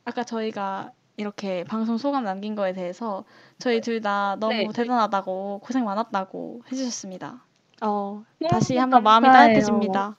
아까 0.06 0.24
저희가 0.24 0.92
이렇게 1.18 1.64
방송 1.66 1.98
소감 1.98 2.24
남긴 2.26 2.56
거에 2.56 2.74
대해서, 2.74 3.26
저희 3.60 3.82
둘 3.82 4.02
다 4.02 4.38
너무 4.40 4.54
네. 4.56 4.68
대단하다고, 4.74 5.62
고생 5.64 5.86
많았다고 5.86 6.64
해주셨습니다. 6.72 7.46
어, 7.82 8.24
너무 8.40 8.50
다시 8.50 8.78
한번 8.78 9.04
마음이 9.04 9.30
감사해요. 9.30 9.32
따뜻해집니다. 9.32 10.18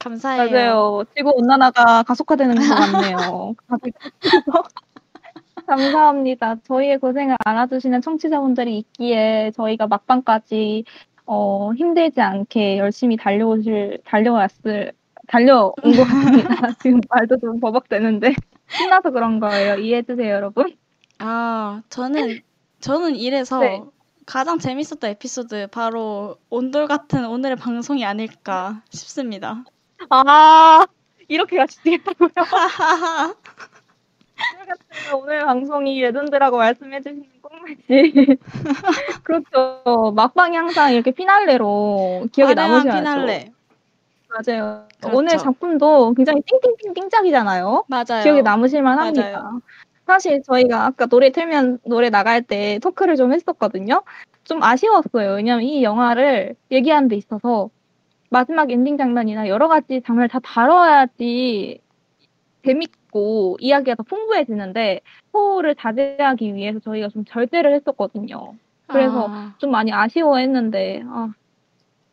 감사해요. 0.00 0.50
맞아요. 0.50 1.04
지구 1.14 1.30
온난화가 1.34 2.02
가속화되는 2.02 2.56
것 2.56 2.62
같네요. 2.62 3.54
감사합니다. 5.66 6.56
저희의 6.64 6.98
고생을 6.98 7.36
알아주시는 7.44 8.00
청취자분들이 8.00 8.78
있기에 8.78 9.52
저희가 9.54 9.86
막방까지 9.86 10.84
어, 11.26 11.72
힘들지 11.74 12.20
않게 12.20 12.78
열심히 12.78 13.16
달려오실, 13.16 14.00
달려왔을, 14.04 14.92
달려온 15.28 15.74
것 15.76 16.04
같습니다. 16.04 16.72
지금 16.82 17.00
말도 17.08 17.36
좀 17.38 17.60
버벅대는데. 17.60 18.34
신나서 18.68 19.10
그런 19.10 19.38
거예요. 19.38 19.76
이해해 19.76 20.02
주세요, 20.02 20.34
여러분. 20.34 20.74
아, 21.18 21.82
저는, 21.88 22.40
저는 22.80 23.14
이래서 23.14 23.60
네. 23.60 23.80
가장 24.26 24.58
재밌었던 24.58 25.10
에피소드 25.10 25.68
바로 25.68 26.36
온돌 26.48 26.88
같은 26.88 27.26
오늘의 27.26 27.56
방송이 27.56 28.04
아닐까 28.04 28.82
싶습니다. 28.90 29.64
아, 30.08 30.86
이렇게 31.28 31.56
같이 31.56 31.82
되겠다고요? 31.82 32.30
오늘 35.14 35.44
방송이 35.44 36.00
레전드라고 36.00 36.56
말씀해주신 36.56 37.26
꼬미씨. 37.42 38.38
그렇죠. 39.22 40.12
막방이 40.14 40.56
항상 40.56 40.92
이렇게 40.94 41.10
피날레로 41.10 42.28
기억에 42.32 42.54
남으셔야죠. 42.54 42.98
피날레. 42.98 43.52
맞아요. 44.28 44.86
그렇죠. 45.00 45.16
오늘 45.16 45.36
작품도 45.38 46.14
굉장히 46.14 46.42
띵띵띵 46.42 46.94
띵작이잖아요. 46.94 47.84
맞아요. 47.88 48.22
기억에 48.22 48.42
남으실 48.42 48.82
만 48.82 48.98
합니다. 48.98 49.22
맞아요. 49.32 49.60
사실 50.06 50.42
저희가 50.42 50.86
아까 50.86 51.06
노래 51.06 51.30
틀면 51.30 51.80
노래 51.84 52.10
나갈 52.10 52.42
때 52.42 52.78
토크를 52.80 53.16
좀 53.16 53.32
했었거든요. 53.32 54.02
좀 54.44 54.62
아쉬웠어요. 54.62 55.34
왜냐면 55.34 55.62
이 55.62 55.82
영화를 55.82 56.54
얘기하는 56.70 57.08
데 57.08 57.16
있어서 57.16 57.70
마지막 58.30 58.70
엔딩 58.70 58.96
장면이나 58.96 59.48
여러 59.48 59.68
가지 59.68 60.00
장면을 60.06 60.28
다 60.28 60.38
다뤄야지 60.40 61.80
재밌고 62.64 63.56
이야기가 63.60 63.96
더 63.96 64.02
풍부해지는데 64.04 65.00
스포를 65.26 65.74
자제하기 65.76 66.54
위해서 66.54 66.78
저희가 66.80 67.08
좀 67.08 67.24
절제를 67.24 67.74
했었거든요. 67.74 68.54
그래서 68.86 69.28
아, 69.30 69.54
좀 69.58 69.70
많이 69.70 69.92
아쉬워했는데 69.92 71.02
아, 71.06 71.32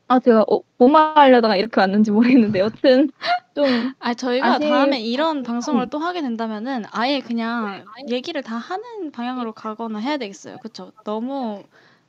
아 0.07 0.19
제가 0.19 0.43
어, 0.49 0.61
뭐 0.77 0.87
말하려다가 0.87 1.55
이렇게 1.57 1.79
왔는지 1.81 2.11
모르겠는데 2.11 2.59
여튼 2.59 3.09
좀 3.55 3.65
아, 3.99 4.13
저희가 4.13 4.53
아쉬- 4.53 4.69
다음에 4.69 4.99
이런 5.01 5.43
방송을 5.43 5.89
또 5.89 5.99
하게 5.99 6.21
된다면은 6.21 6.83
아예 6.91 7.19
그냥 7.19 7.85
얘기를 8.09 8.41
다 8.41 8.55
하는 8.57 9.11
방향으로 9.11 9.53
가거나 9.53 9.99
해야 9.99 10.17
되겠어요. 10.17 10.57
그쵸? 10.59 10.91
너무 11.03 11.63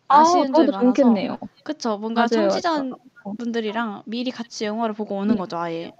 아, 0.08 0.20
아쉬운 0.20 0.52
점이 0.54 0.66
저도 0.66 0.72
많아서. 0.72 0.94
좋겠네요. 0.94 1.38
그쵸? 1.64 1.98
뭔가 1.98 2.26
맞아요, 2.28 2.48
청취자 2.48 2.84
분들이랑 3.36 4.02
미리 4.06 4.30
같이 4.30 4.64
영화를 4.64 4.94
보고 4.94 5.16
오는 5.16 5.34
네. 5.34 5.38
거죠, 5.38 5.58
아예. 5.58 5.92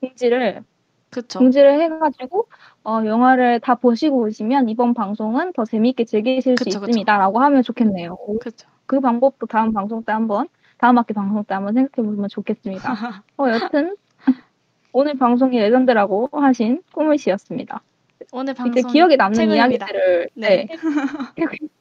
공지를 0.00 0.62
그쵸? 1.10 1.38
공지를 1.38 1.80
해가지고 1.80 2.48
어, 2.84 3.02
영화를 3.04 3.60
다 3.60 3.74
보시고 3.74 4.20
오시면 4.22 4.68
이번 4.68 4.94
방송은 4.94 5.52
더 5.52 5.64
재미있게 5.64 6.04
즐기실 6.04 6.56
수 6.56 6.64
그쵸, 6.64 6.80
그쵸. 6.80 6.90
있습니다라고 6.90 7.40
하면 7.40 7.62
좋겠네요. 7.62 8.16
그쵸? 8.40 8.68
그 8.86 9.00
방법도 9.00 9.46
다음 9.46 9.72
방송 9.72 10.02
때 10.04 10.12
한번 10.12 10.48
다음 10.78 10.96
학기 10.98 11.12
방송 11.12 11.44
때 11.44 11.54
한번 11.54 11.74
생각해 11.74 12.06
보면 12.06 12.28
좋겠습니다. 12.28 12.82
어, 13.36 13.48
여튼 13.48 13.96
오늘 14.92 15.18
방송이 15.18 15.58
레전드라고 15.58 16.28
하신 16.32 16.82
꾸물 16.92 17.18
씨였습니다. 17.18 17.82
오늘 18.32 18.52
이제 18.52 18.62
방송 18.62 18.92
기억에 18.92 19.16
남는. 19.16 19.50
이야기들을 19.50 20.28
네. 20.34 20.66
네. 20.66 20.68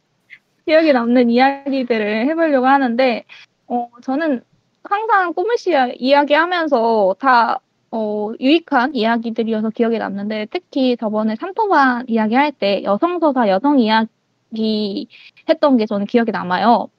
기억에 0.68 0.92
남는 0.92 1.30
이야기들을 1.30 2.28
해보려고 2.28 2.68
하는데 2.68 3.24
어, 3.68 3.90
저는 4.02 4.44
항상 4.84 5.34
꾸물 5.34 5.58
씨 5.58 5.72
이야기하면서 5.98 7.16
다 7.20 7.60
어, 7.90 8.34
유익한 8.42 8.94
이야기들이어서 8.94 9.70
기억에 9.70 9.98
남는데 9.98 10.48
특히 10.52 10.98
저번에 10.98 11.38
삼토반 11.38 12.06
이야기할 12.10 12.52
때 12.52 12.84
여성 12.84 13.20
서사 13.20 13.48
여성 13.48 13.80
이야기 13.80 15.08
했던 15.48 15.78
게 15.78 15.86
저는 15.86 16.06
기억에 16.06 16.32
남아요. 16.32 16.90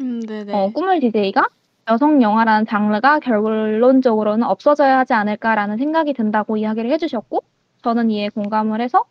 음, 0.00 0.20
네네. 0.20 0.52
어, 0.52 0.70
꿈을 0.74 1.00
DJ가 1.00 1.48
여성 1.90 2.20
영화라는 2.20 2.66
장르가 2.66 3.20
결론적으로는 3.20 4.46
없어져야 4.46 4.98
하지 4.98 5.14
않을까라는 5.14 5.78
생각이 5.78 6.12
든다고 6.12 6.56
이야기를 6.56 6.90
해주셨고, 6.92 7.42
저는 7.82 8.10
이에 8.10 8.30
공감을 8.30 8.80
해서 8.80 9.04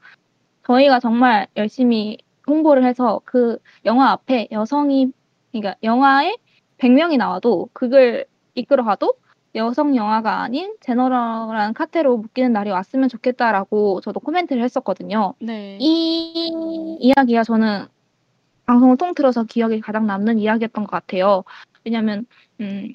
저희가 0.65 0.99
정말 0.99 1.47
열심히 1.55 2.17
홍보를 2.47 2.83
해서 2.85 3.21
그 3.25 3.57
영화 3.85 4.11
앞에 4.11 4.47
여성이, 4.51 5.11
그러니까 5.51 5.75
영화에 5.83 6.35
100명이 6.77 7.17
나와도 7.17 7.69
그걸 7.73 8.25
이끌어가도 8.55 9.15
여성 9.55 9.95
영화가 9.95 10.41
아닌 10.41 10.75
제너럴한 10.81 11.73
카테로 11.73 12.17
묶이는 12.17 12.53
날이 12.53 12.71
왔으면 12.71 13.07
좋겠다라고 13.07 14.01
저도 14.01 14.19
코멘트를 14.19 14.63
했었거든요. 14.63 15.35
네. 15.39 15.77
이 15.79 16.97
이야기가 16.99 17.43
저는 17.43 17.85
방송을 18.65 18.97
통틀어서 18.97 19.43
기억에 19.43 19.79
가장 19.79 20.07
남는 20.07 20.39
이야기였던 20.39 20.85
것 20.85 20.91
같아요. 20.91 21.43
왜냐면, 21.83 22.25
음, 22.61 22.93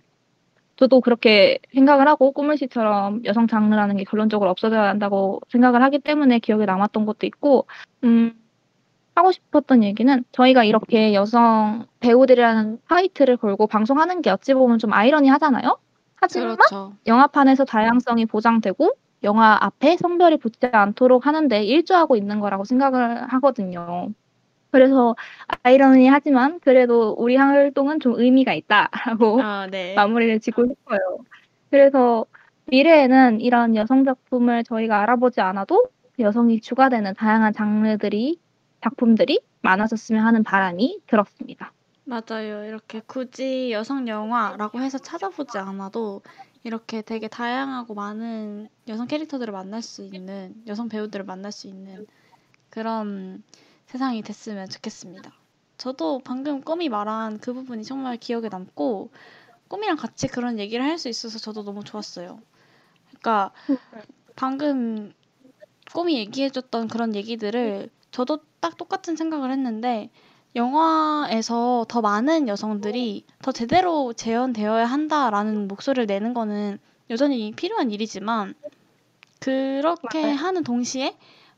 저도 0.77 1.01
그렇게 1.01 1.59
생각을 1.75 2.07
하고 2.09 2.33
꾸물 2.33 2.57
씨처럼 2.57 3.25
여성 3.25 3.47
장르라는 3.49 3.97
게 3.97 4.05
결론적으로 4.05 4.49
없어져야 4.51 4.89
한다고 4.89 5.41
생각을 5.49 5.83
하기 5.83 5.99
때문에 5.99 6.39
기억에 6.39 6.67
남았던 6.67 7.05
것도 7.05 7.27
있고, 7.27 7.67
음, 8.05 8.38
하고 9.19 9.33
싶었던 9.33 9.83
얘기는 9.83 10.25
저희가 10.33 10.65
이렇게 10.65 11.13
여성 11.13 11.87
배우들이라는 12.01 12.79
파이트를 12.87 13.37
걸고 13.37 13.67
방송하는 13.67 14.23
게 14.23 14.31
어찌 14.31 14.55
보면 14.55 14.79
좀 14.79 14.93
아이러니 14.93 15.29
하잖아요? 15.29 15.79
하지만 16.15 16.57
그렇죠. 16.57 16.93
영화판에서 17.07 17.65
다양성이 17.65 18.27
보장되고 18.27 18.91
영화 19.25 19.59
앞에 19.61 19.97
성별이 19.97 20.37
붙지 20.39 20.69
않도록 20.71 21.27
하는데 21.27 21.63
일조하고 21.65 22.17
있는 22.17 22.39
거라고 22.39 22.65
생각을 22.65 23.25
하거든요. 23.33 24.11
그래서 24.71 25.17
아이러니 25.65 26.09
하지만 26.09 26.61
그래도 26.61 27.15
우리 27.19 27.37
활동은 27.37 28.01
좀 28.01 28.15
의미가 28.17 28.53
있다라고 28.53 29.43
아, 29.43 29.67
네. 29.69 29.95
마무리를 29.97 30.39
짓고 30.41 30.67
싶어요. 30.67 30.99
그래서 31.71 32.25
미래에는 32.67 33.41
이런 33.41 33.75
여성 33.75 34.05
작품을 34.05 34.63
저희가 34.63 35.01
알아보지 35.01 35.41
않아도 35.41 35.87
여성이 36.21 36.61
추가되는 36.61 37.15
다양한 37.15 37.53
장르들이 37.53 38.39
작품들이 38.89 39.41
많아졌으면 39.63 40.25
하는 40.25 40.43
바람이 40.43 41.03
들었습니다. 41.07 41.73
맞아요. 42.05 42.65
이렇게 42.65 43.01
굳이 43.07 43.71
여성 43.71 44.09
영화라고 44.09 44.81
해서 44.81 44.99
찾아보지 44.99 45.59
않아도 45.59 46.23
이렇게 46.65 47.03
되게 47.03 47.29
다양하고 47.29 47.95
많은 47.95 48.69
여성 48.89 49.07
캐릭터들을 49.07 49.53
만날 49.53 49.83
수 49.83 50.03
있는, 50.03 50.55
여성 50.67 50.89
배우들을 50.89 51.25
만날 51.25 51.53
수 51.53 51.67
있는 51.67 52.07
그런 52.71 53.43
세상이 53.87 54.23
됐으면 54.23 54.69
좋겠습니다. 54.69 55.33
저도 55.77 56.21
방금 56.25 56.61
꿈이 56.63 56.89
말한 56.89 57.39
그 57.39 57.53
부분이 57.53 57.85
정말 57.85 58.17
기억에 58.17 58.49
남고 58.49 59.11
꿈이랑 59.69 59.97
같이 59.97 60.27
그런 60.29 60.59
얘기를 60.59 60.85
할 60.85 60.99
수 60.99 61.09
있어서 61.09 61.39
저도 61.39 61.63
너무 61.63 61.85
좋았어요. 61.85 62.41
그러니까 63.09 63.53
방금 64.35 65.13
꿈이 65.93 66.19
얘기해줬던 66.19 66.89
그런 66.89 67.15
얘기들을 67.15 67.91
저도 68.11 68.41
딱 68.61 68.77
똑같은 68.77 69.17
생각을 69.17 69.51
했는데 69.53 70.11
영화에서 70.57 71.87
더 71.89 72.01
많은 72.01 72.49
여성들이 72.49 73.27
더 73.43 73.53
제대로 73.53 74.13
재현되어야 74.13 74.87
한다라는 74.87 75.69
목소리를 75.69 76.07
내는 76.07 76.35
거는 76.35 76.79
여전히 77.11 77.53
필요한 77.53 77.91
일이지만 77.91 78.55
그렇게 79.41 80.33
맞아요. 80.33 80.35
하는 80.35 80.65
동시에 80.65 81.17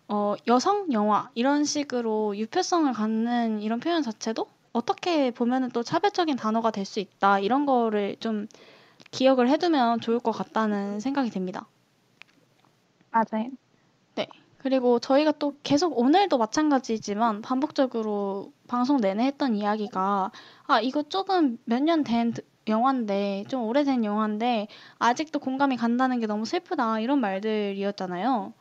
어, 0.09 0.35
여성 0.49 0.93
영화 0.93 1.31
이런 1.35 1.65
식으로 1.65 2.37
유표성을 2.37 2.93
갖는 2.93 3.61
이런 3.63 3.81
표현 3.81 4.03
자체도 4.03 4.47
어떻게 4.73 5.31
보면은 5.31 5.71
또 5.71 5.83
차별적인 5.83 6.37
단어가 6.37 6.71
될 6.71 6.85
수 6.85 7.01
있다 7.01 7.39
이런 7.41 7.67
거를 7.67 8.17
좀 8.21 8.47
기억을 9.13 9.49
해두면 9.51 10.01
좋을 10.01 10.21
것 10.21 10.33
같다는 10.33 11.01
생각이 11.01 11.31
듭니다. 11.31 11.69
맞아요. 13.11 13.51
그리고 14.63 14.99
저희가 14.99 15.33
또 15.33 15.55
계속 15.63 15.99
오늘도 15.99 16.39
마찬가지지만 16.39 17.43
반복적으로 17.43 18.53
방송 18.69 18.99
내내 19.01 19.25
했던 19.25 19.55
이야기가 19.55 20.31
아 20.67 20.81
이거 20.81 21.03
조금 21.05 21.59
몇 21.65 21.83
년 21.83 22.05
된 22.05 22.33
영화인데 22.69 23.45
좀 23.49 23.63
오래된 23.65 24.05
영화인데 24.05 24.69
아직도 24.99 25.39
공감이 25.41 25.77
간다는 25.77 26.21
게 26.21 26.27
너무 26.27 26.45
슬프다 26.45 27.01
이런 27.01 27.21
말들이었잖아요. 27.21 28.53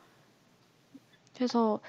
그래서 1.35 1.79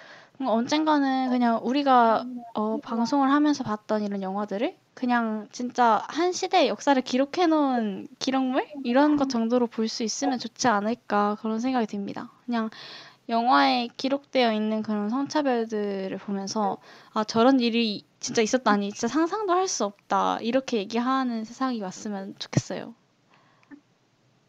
언젠가는 0.40 1.30
그냥 1.30 1.60
우리가 1.62 2.24
어, 2.54 2.78
방송을 2.78 3.30
하면서 3.30 3.64
봤던 3.64 4.02
이런 4.04 4.22
영화들을 4.22 4.76
그냥 5.00 5.48
진짜 5.52 6.02
한 6.08 6.32
시대의 6.32 6.68
역사를 6.68 7.00
기록해 7.02 7.46
놓은 7.48 8.06
기록물 8.18 8.66
이런 8.84 9.16
것 9.16 9.28
정도로 9.30 9.66
볼 9.66 9.88
수 9.88 10.02
있으면 10.04 10.38
좋지 10.38 10.68
않을까 10.68 11.36
그런 11.40 11.58
생각이 11.60 11.86
듭니다. 11.86 12.30
그냥 12.46 12.70
영화에 13.30 13.88
기록되어 13.96 14.52
있는 14.54 14.82
그런 14.82 15.10
성차별들을 15.10 16.18
보면서 16.18 16.78
아 17.14 17.24
저런 17.24 17.60
일이 17.60 18.04
진짜 18.20 18.42
있었다니 18.42 18.92
진짜 18.92 19.08
상상도 19.08 19.54
할 19.54 19.68
수 19.68 19.84
없다 19.86 20.38
이렇게 20.42 20.78
얘기하는 20.78 21.44
세상이 21.44 21.80
왔으면 21.82 22.34
좋겠어요. 22.38 22.94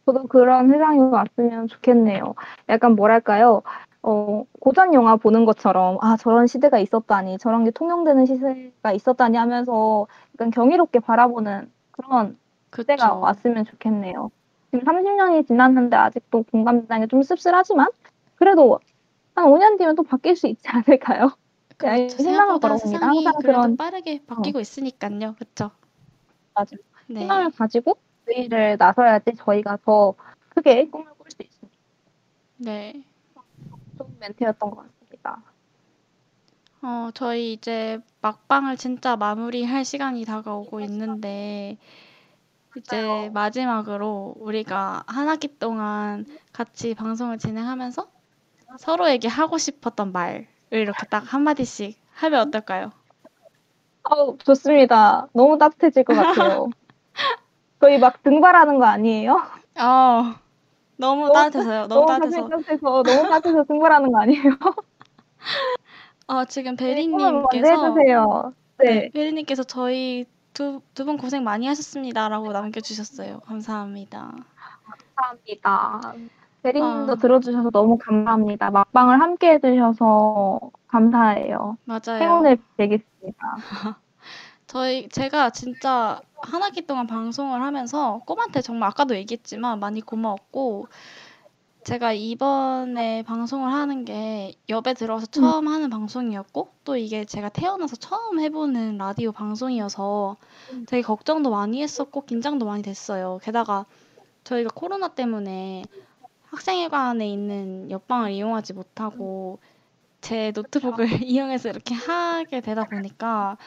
저도 0.06 0.28
그런 0.28 0.70
세상이 0.70 1.00
왔으면 1.00 1.68
좋겠네요. 1.68 2.36
약간 2.70 2.96
뭐랄까요? 2.96 3.62
어, 4.04 4.46
고전 4.60 4.94
영화 4.94 5.16
보는 5.16 5.46
것처럼 5.46 5.98
아 6.02 6.18
저런 6.18 6.48
시대가 6.48 6.80
있었다니 6.80 7.38
저런 7.38 7.64
게 7.64 7.72
통용되는 7.72 8.26
시대가 8.26 8.92
있었다니 8.94 9.38
하면서 9.38 10.08
약간 10.36 10.50
경이롭게 10.50 11.00
바라보는 11.00 11.72
그런 11.92 12.38
그쵸. 12.72 13.20
왔으면 13.20 13.66
좋겠네요. 13.66 14.32
지금 14.72 14.86
30년이 14.86 15.48
지났는데 15.48 15.96
아직도 15.98 16.46
게좀 17.00 17.22
씁쓸하지만 17.24 17.90
그래도 18.36 18.80
한 19.36 19.46
5년 19.46 19.78
뒤면 19.78 19.96
또 19.96 20.04
바뀔 20.04 20.36
수 20.36 20.48
있지 20.48 20.64
않을까요? 20.68 21.32
그냥 21.78 21.96
그렇죠. 21.96 22.18
희망을 22.18 22.60
생각보다 22.60 22.68
걸어봅니다. 22.68 23.08
항상 23.08 23.34
그런 23.42 23.78
빠르게 23.78 24.22
바뀌고 24.26 24.60
있으니까요. 24.60 25.36
그쵸? 25.38 25.72
맞아요. 26.54 26.82
네. 27.08 27.22
희망을 27.22 27.52
가지고 27.52 27.98
저희를 28.26 28.78
나서야지 28.80 29.34
저희가 29.36 29.78
더 29.84 30.16
크게 30.50 30.90
꿈을 30.90 31.08
꿀 31.18 31.30
수 31.30 31.42
있습니다. 31.42 31.78
네. 32.58 33.04
좋은 34.02 34.18
멘트였던 34.20 34.72
것 34.72 34.78
같습니다. 34.78 35.42
어, 36.82 37.10
저희 37.14 37.54
이제 37.54 38.00
막방을 38.22 38.78
진짜 38.78 39.16
마무리할 39.16 39.86
시간이 39.86 40.26
다가오고 40.26 40.80
있는데, 40.82 41.78
이제 42.76 43.30
마지막으로 43.34 44.34
우리가 44.38 45.04
한 45.06 45.28
학기 45.28 45.60
동안 45.60 46.26
같이 46.54 46.96
방송을 46.96 47.38
진행하면서 47.38 48.08
서로에게 48.80 49.28
하고 49.28 49.58
싶었던 49.58 50.12
말을 50.12 50.48
이렇게 50.72 51.06
딱 51.08 51.34
한마디씩 51.34 52.00
하면 52.14 52.48
어떨까요? 52.48 52.92
어, 54.10 54.38
좋습니다. 54.38 55.28
너무 55.34 55.58
따뜻해질 55.58 56.06
것 56.06 56.16
같아요. 56.16 56.70
저희 57.82 58.00
막 58.00 58.24
등발하는 58.24 58.80
거 58.80 58.86
아니에요? 58.86 59.34
어, 59.80 60.36
너무 61.02 61.22
너무 61.28 61.34
따뜻해서요. 61.34 61.88
너무 61.88 62.06
따뜻해서. 62.06 62.50
따뜻해서 62.50 63.04
너무 63.04 63.30
따뜻해서 63.30 63.64
등발하는 63.66 64.12
거 64.12 64.20
아니에요? 64.22 64.52
어, 66.28 66.46
지금 66.46 66.76
네, 66.76 66.86
베리님께서. 66.86 67.94
네, 68.80 68.86
네. 68.86 69.10
베리님께서 69.14 69.64
저희 69.64 70.26
두, 70.54 70.82
두 70.94 71.06
분 71.06 71.18
고생 71.18 71.44
많이 71.44 71.68
하셨습니다라고 71.68 72.52
남겨주셨어요. 72.52 73.40
감사합니다. 73.42 74.32
감사합니다. 75.16 76.14
대리님도 76.64 77.14
아. 77.14 77.16
들어주셔서 77.16 77.70
너무 77.72 77.98
감사합니다. 77.98 78.70
막방을 78.72 79.20
함께 79.22 79.54
해주셔서 79.54 80.60
감사해요. 80.88 81.78
맞아요. 81.86 82.22
행운을 82.22 82.58
빌겠습니다. 82.78 83.56
저희 84.72 85.10
제가 85.10 85.50
진짜 85.50 86.22
한 86.38 86.64
학기 86.64 86.88
동안 86.88 87.06
방송을 87.06 87.62
하면서 87.62 88.22
꿈한테 88.26 88.62
정말 88.62 88.88
아까도 88.88 89.18
얘기했지만 89.18 89.82
많이 89.82 90.00
고마웠고 90.00 90.88
제가 91.84 92.14
이번에 92.14 93.22
방송을 93.24 93.74
하는 93.74 94.06
게 94.06 94.54
엽에 94.70 94.94
들어와서 94.94 95.26
처음 95.26 95.68
하는 95.68 95.90
방송이었고 95.90 96.70
또 96.86 96.96
이게 96.96 97.26
제가 97.26 97.50
태어나서 97.50 97.98
처음 97.98 98.40
해보는 98.40 98.98
라디오 98.98 99.34
방송이어서 99.34 100.38
되게 100.88 101.02
걱정도 101.02 101.50
많이 101.50 101.84
했었고 101.84 102.24
긴장도 102.24 102.66
많이 102.66 102.82
됐어요. 102.82 103.42
게다가 103.44 103.86
저희가 104.46 104.70
코로나 104.74 105.10
때문에 105.10 105.84
학생회관에 106.46 107.28
있는 107.28 107.92
옆방을 107.92 108.32
이용하지 108.32 108.72
못하고 108.72 109.60
제 110.22 110.54
노트북을 110.56 111.08
이용해서 111.28 111.68
이렇게 111.68 111.94
하게 111.94 112.62
되다 112.62 112.86
보니까 112.86 113.58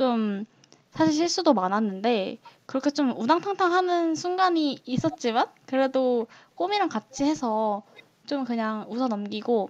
좀 0.00 0.46
사실 0.92 1.12
실수도 1.12 1.52
많았는데 1.52 2.38
그렇게 2.64 2.88
좀 2.88 3.10
우당탕탕 3.10 3.70
하는 3.70 4.14
순간이 4.14 4.78
있었지만 4.86 5.46
그래도 5.66 6.26
꿈이랑 6.54 6.88
같이 6.88 7.24
해서 7.24 7.82
좀 8.24 8.46
그냥 8.46 8.86
웃어 8.88 9.08
넘기고 9.08 9.68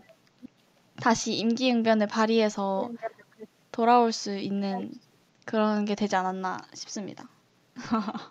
다시 1.00 1.34
임기응변을 1.34 2.06
발휘해서 2.06 2.90
돌아올 3.72 4.12
수 4.12 4.38
있는 4.38 4.92
그런 5.46 5.84
게 5.84 5.96
되지 5.96 6.14
않았나 6.14 6.58
싶습니다. 6.74 7.28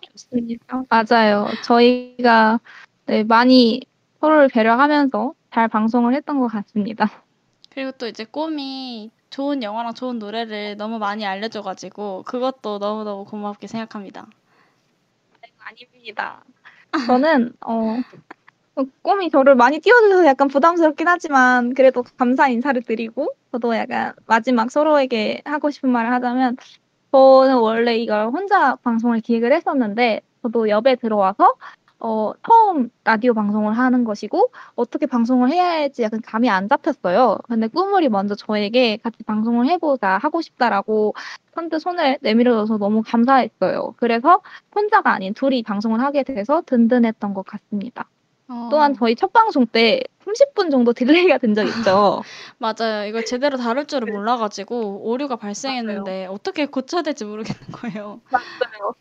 좋습니다. 0.00 0.82
맞아요. 0.88 1.48
저희가 1.64 2.60
네, 3.04 3.24
많이 3.24 3.82
서로를 4.20 4.48
배려하면서 4.48 5.34
잘 5.52 5.68
방송을 5.68 6.14
했던 6.14 6.40
것 6.40 6.46
같습니다. 6.46 7.10
그리고 7.68 7.92
또 7.92 8.06
이제 8.06 8.24
꿈이 8.24 9.10
좋은 9.30 9.62
영화랑 9.62 9.94
좋은 9.94 10.18
노래를 10.18 10.76
너무 10.76 10.98
많이 10.98 11.24
알려줘가지고 11.24 12.24
그것도 12.24 12.78
너무너무 12.78 13.24
고맙게 13.24 13.66
생각합니다. 13.66 14.26
아닙니다. 15.58 16.42
저는 17.06 17.52
어, 17.60 17.96
꿈이 19.02 19.30
저를 19.30 19.54
많이 19.54 19.78
띄워주셔서 19.78 20.26
약간 20.26 20.48
부담스럽긴 20.48 21.06
하지만 21.08 21.74
그래도 21.74 22.02
감사 22.16 22.48
인사를 22.48 22.82
드리고 22.82 23.28
저도 23.52 23.76
약간 23.76 24.14
마지막 24.26 24.70
서로에게 24.70 25.42
하고 25.44 25.70
싶은 25.70 25.90
말을 25.90 26.12
하자면 26.12 26.56
저는 27.12 27.56
원래 27.58 27.96
이걸 27.96 28.28
혼자 28.28 28.76
방송을 28.76 29.20
기획을 29.20 29.52
했었는데 29.52 30.22
저도 30.42 30.68
엽에 30.68 30.96
들어와서 30.96 31.54
어, 32.00 32.32
처음 32.46 32.90
라디오 33.04 33.34
방송을 33.34 33.76
하는 33.76 34.04
것이고 34.04 34.50
어떻게 34.74 35.06
방송을 35.06 35.50
해야 35.50 35.66
할지 35.70 36.02
약간 36.02 36.20
감이 36.22 36.48
안 36.48 36.68
잡혔어요. 36.68 37.38
근데 37.48 37.68
꾸물이 37.68 38.08
먼저 38.08 38.34
저에게 38.34 38.96
같이 38.98 39.22
방송을 39.24 39.66
해보자 39.68 40.18
하고 40.22 40.40
싶다라고 40.40 41.14
선뜻 41.54 41.80
손을 41.82 42.18
내밀어줘서 42.22 42.78
너무 42.78 43.02
감사했어요. 43.06 43.94
그래서 43.98 44.40
혼자가 44.74 45.12
아닌 45.12 45.34
둘이 45.34 45.62
방송을 45.62 46.00
하게 46.00 46.22
돼서 46.22 46.62
든든했던 46.64 47.34
것 47.34 47.44
같습니다. 47.46 48.08
어, 48.48 48.68
또한 48.70 48.94
저희 48.94 49.14
첫 49.14 49.32
방송 49.32 49.66
때 49.66 50.02
30분 50.24 50.70
정도 50.70 50.92
딜레이가 50.92 51.38
된 51.38 51.54
적 51.54 51.64
있죠. 51.68 52.22
맞아요. 52.58 53.06
이걸 53.08 53.24
제대로 53.24 53.56
다룰 53.58 53.86
줄을 53.86 54.10
몰라가지고 54.12 55.02
오류가 55.08 55.36
발생했는데 55.36 56.26
어떻게 56.26 56.66
고쳐야 56.66 57.02
될지 57.02 57.24
모르겠는 57.24 57.60
거예요. 57.72 58.20
맞아요. 58.30 58.94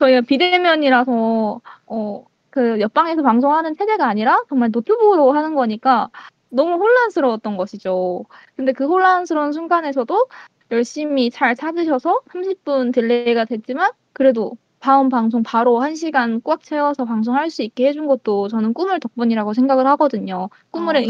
저희가 0.00 0.22
비대면이라서 0.22 1.60
어, 1.86 2.24
그 2.50 2.80
옆방에서 2.80 3.22
방송하는 3.22 3.76
체제가 3.76 4.06
아니라 4.08 4.42
정말 4.48 4.70
노트북으로 4.72 5.32
하는 5.32 5.54
거니까 5.54 6.10
너무 6.48 6.74
혼란스러웠던 6.74 7.56
것이죠. 7.56 8.24
근데 8.56 8.72
그 8.72 8.86
혼란스러운 8.86 9.52
순간에서도 9.52 10.26
열심히 10.72 11.30
잘 11.30 11.54
찾으셔서 11.54 12.22
30분 12.32 12.92
딜레이가 12.92 13.44
됐지만 13.44 13.92
그래도 14.12 14.56
다음 14.80 15.10
방송 15.10 15.42
바로 15.42 15.78
1시간 15.78 16.42
꽉 16.42 16.62
채워서 16.62 17.04
방송할 17.04 17.50
수 17.50 17.62
있게 17.62 17.88
해준 17.88 18.06
것도 18.06 18.48
저는 18.48 18.72
꾸물 18.72 18.98
덕분이라고 18.98 19.52
생각을 19.52 19.86
하거든요. 19.88 20.48
꾸물의 20.70 21.04
아, 21.04 21.06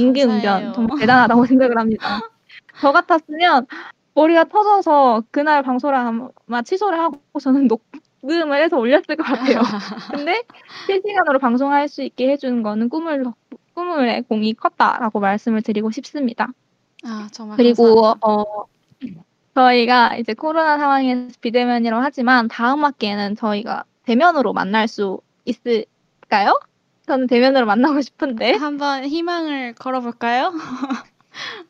감사해요. 0.50 0.72
정말 0.72 0.98
대단하다고 0.98 1.44
생각을 1.46 1.78
합니다. 1.78 2.20
저 2.80 2.92
같았으면 2.92 3.66
머리가 4.14 4.44
터져서 4.44 5.22
그날 5.30 5.62
방송을 5.62 5.94
아마 5.94 6.62
취소를 6.62 6.98
하고 6.98 7.20
저는 7.40 7.68
녹 7.68 7.82
음을 8.24 8.62
해서 8.62 8.76
올렸을 8.78 9.16
것 9.16 9.22
같아요. 9.22 9.60
근데 10.14 10.42
실시간으로 10.86 11.38
방송할 11.38 11.88
수 11.88 12.02
있게 12.02 12.30
해준 12.30 12.62
거는 12.62 12.88
꿈을 12.88 13.22
덕- 13.22 13.36
꿈의 13.74 14.22
공이 14.22 14.54
컸다라고 14.54 15.20
말씀을 15.20 15.62
드리고 15.62 15.90
싶습니다. 15.90 16.48
아, 17.04 17.28
정말 17.32 17.56
그리고 17.56 18.02
감사합니다. 18.02 18.26
어 18.26 18.44
저희가 19.54 20.16
이제 20.16 20.34
코로나 20.34 20.78
상황에서 20.78 21.30
비대면이라고 21.40 22.02
하지만 22.02 22.48
다음 22.48 22.84
학기에는 22.84 23.36
저희가 23.36 23.84
대면으로 24.04 24.52
만날 24.52 24.86
수 24.86 25.20
있을까요? 25.44 26.58
저는 27.06 27.26
대면으로 27.26 27.66
만나고 27.66 28.00
싶은데 28.02 28.52
한번 28.52 29.04
희망을 29.04 29.74
걸어볼까요? 29.74 30.52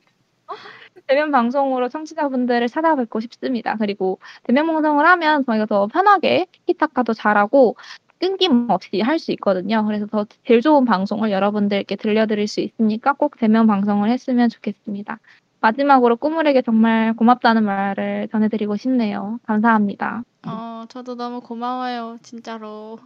대면 1.10 1.32
방송으로 1.32 1.88
청취자분들을 1.88 2.68
찾아뵙고 2.68 3.18
싶습니다. 3.18 3.74
그리고 3.76 4.20
대면 4.44 4.66
방송을 4.68 5.04
하면 5.06 5.44
저희가 5.44 5.66
더 5.66 5.88
편하게 5.88 6.46
티키타카도 6.52 7.14
잘하고 7.14 7.74
끊김없이 8.20 9.00
할 9.00 9.18
수 9.18 9.32
있거든요. 9.32 9.84
그래서 9.86 10.06
더 10.06 10.24
제일 10.46 10.60
좋은 10.60 10.84
방송을 10.84 11.32
여러분들께 11.32 11.96
들려드릴 11.96 12.46
수 12.46 12.60
있으니까 12.60 13.12
꼭 13.14 13.36
대면 13.38 13.66
방송을 13.66 14.08
했으면 14.08 14.48
좋겠습니다. 14.48 15.18
마지막으로 15.60 16.16
꾸물에게 16.16 16.62
정말 16.62 17.12
고맙다는 17.14 17.64
말을 17.64 18.28
전해드리고 18.30 18.76
싶네요. 18.76 19.40
감사합니다. 19.46 20.22
어, 20.46 20.84
저도 20.88 21.16
너무 21.16 21.40
고마워요. 21.40 22.18
진짜로. 22.22 22.98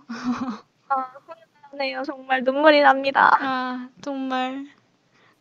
네요. 1.78 2.02
정말 2.04 2.44
눈물이 2.44 2.82
납니다. 2.82 3.36
아, 3.40 3.88
정말 4.02 4.66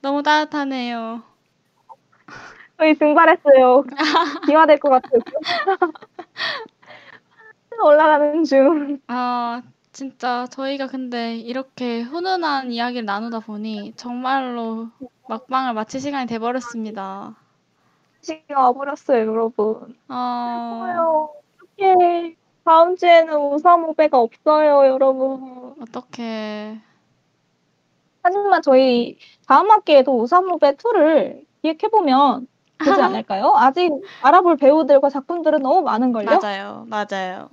너무 0.01 0.24
따뜻하네요. 0.24 1.32
저희 2.78 2.97
증발했어요. 2.97 3.84
비화될 4.45 4.80
것 4.80 4.89
같아요. 4.89 5.21
올라가는 7.84 8.43
중. 8.43 8.99
아, 9.07 9.61
진짜 9.91 10.47
저희가 10.47 10.88
근데 10.88 11.36
이렇게 11.36 12.01
훈훈한 12.01 12.71
이야기를 12.71 13.05
나누다 13.05 13.39
보니 13.39 13.93
정말로 13.95 14.88
막방을 15.28 15.74
마칠 15.74 15.99
시간이 15.99 16.28
돼버렸습니다. 16.28 17.36
시기가 18.21 18.61
와버렸어요, 18.67 19.19
여러분. 19.19 19.95
어, 20.07 20.84
아요 20.84 21.30
어떡해. 21.78 22.36
다음 22.63 22.95
주에는 22.95 23.36
우사모배가 23.36 24.17
없어요, 24.17 24.88
여러분. 24.88 25.76
어떡해. 25.82 26.80
하지만 28.24 28.61
저희 28.61 29.17
다음 29.47 29.69
학기에도 29.69 30.15
오사무배 30.15 30.76
2를 30.78 31.45
기획해보면 31.64 32.47
되지 32.84 33.01
않을까요? 33.01 33.53
아직 33.55 33.91
알아볼 34.22 34.57
배우들과 34.57 35.09
작품들은 35.09 35.61
너무 35.61 35.82
많은걸요? 35.82 36.26
맞아요, 36.26 36.86
맞아요. 36.88 37.49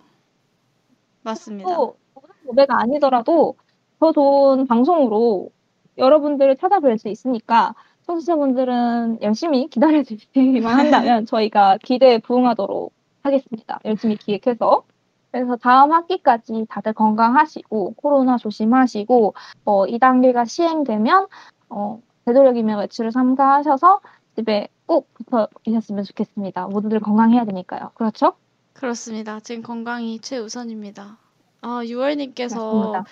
맞습니다. 1.22 1.74
또 1.74 1.96
오사무배가 2.14 2.80
아니더라도 2.80 3.54
더 4.00 4.12
좋은 4.12 4.66
방송으로 4.66 5.50
여러분들을 5.96 6.56
찾아뵐 6.56 6.98
수 6.98 7.08
있으니까 7.08 7.74
청취자분들은 8.06 9.22
열심히 9.22 9.68
기다려주시기만 9.68 10.74
한다면 10.78 11.26
저희가 11.26 11.78
기대에 11.82 12.18
부응하도록 12.18 12.92
하겠습니다. 13.22 13.78
열심히 13.84 14.16
기획해서. 14.16 14.84
그래서 15.30 15.54
다음 15.56 15.92
학기까지 15.92 16.66
다들 16.68 16.92
건강하시고 16.94 17.94
코로나 17.94 18.36
조심하시고 18.36 19.34
어, 19.64 19.86
2단계가 19.86 20.44
시행되면 20.48 21.28
어, 21.68 22.00
되도록이면 22.26 22.78
외출을 22.80 23.12
삼가하셔서 23.12 24.00
집에 24.36 24.68
꼭 24.86 25.12
붙어 25.14 25.48
계셨으면 25.64 26.04
좋겠습니다. 26.04 26.66
모두들 26.68 27.00
건강해야 27.00 27.44
되니까요. 27.44 27.90
그렇죠? 27.94 28.34
그렇습니다. 28.74 29.40
지금 29.40 29.62
건강이 29.62 30.20
최우선입니다. 30.20 31.16
아, 31.62 31.82
유월님께서. 31.84 33.04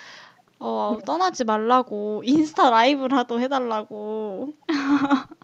어, 0.60 0.98
떠나지 1.06 1.44
말라고 1.44 2.22
인스타 2.24 2.70
라이브라도 2.70 3.38
해달라고 3.38 4.54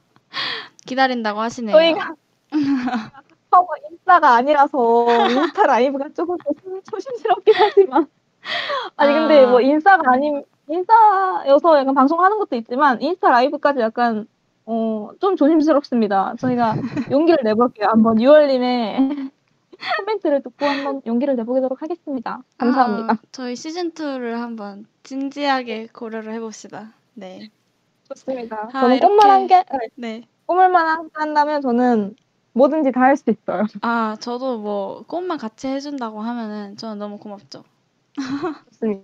기다린다고 0.86 1.40
하시네요. 1.40 1.76
저희가 1.76 2.14
커버 3.50 3.68
인스타가 3.90 4.34
아니라서 4.34 5.06
인스타 5.30 5.66
라이브가 5.66 6.08
조금 6.16 6.36
조심- 6.38 6.82
조심스럽긴 6.90 7.54
하지만 7.56 8.06
아니 8.96 9.12
근데 9.14 9.44
아. 9.44 9.46
뭐 9.50 9.60
인스타가 9.60 10.02
아닌 10.12 10.42
인스타여서 10.68 11.78
약간 11.78 11.94
방송하는 11.94 12.38
것도 12.38 12.56
있지만 12.56 13.00
인스타 13.02 13.30
라이브까지 13.30 13.80
약간 13.80 14.26
어 14.66 15.10
좀 15.20 15.36
조심스럽습니다. 15.36 16.34
저희가 16.38 16.74
용기를 17.12 17.38
내볼게요. 17.44 17.88
한번 17.88 18.20
유월님의 18.20 18.98
코멘트를 19.98 20.42
듣고 20.42 20.66
한번 20.66 21.02
용기를 21.06 21.36
내보도록 21.36 21.82
하겠습니다. 21.82 22.40
감사합니다. 22.58 23.12
아, 23.14 23.16
저희 23.32 23.56
시즌 23.56 23.92
2를 23.92 24.34
한번 24.38 24.86
진지하게 25.02 25.88
고려를 25.92 26.32
해봅시다. 26.34 26.94
네, 27.14 27.50
좋습니다. 28.08 28.70
아, 28.72 28.80
저는 28.80 29.00
꿈을 29.00 29.30
한게 29.30 29.64
네. 29.96 30.22
꿈을 30.46 30.68
만 30.70 31.10
한다면 31.12 31.60
저는 31.60 32.16
뭐든지 32.54 32.92
다 32.92 33.00
할 33.02 33.16
수 33.16 33.30
있어요. 33.30 33.64
아, 33.82 34.16
저도 34.20 34.58
뭐 34.58 35.04
꽃만 35.06 35.38
같이 35.38 35.66
해준다고 35.68 36.20
하면은 36.22 36.76
저는 36.76 36.98
너무 36.98 37.18
고맙죠. 37.18 37.64
좋습니다. 38.70 39.02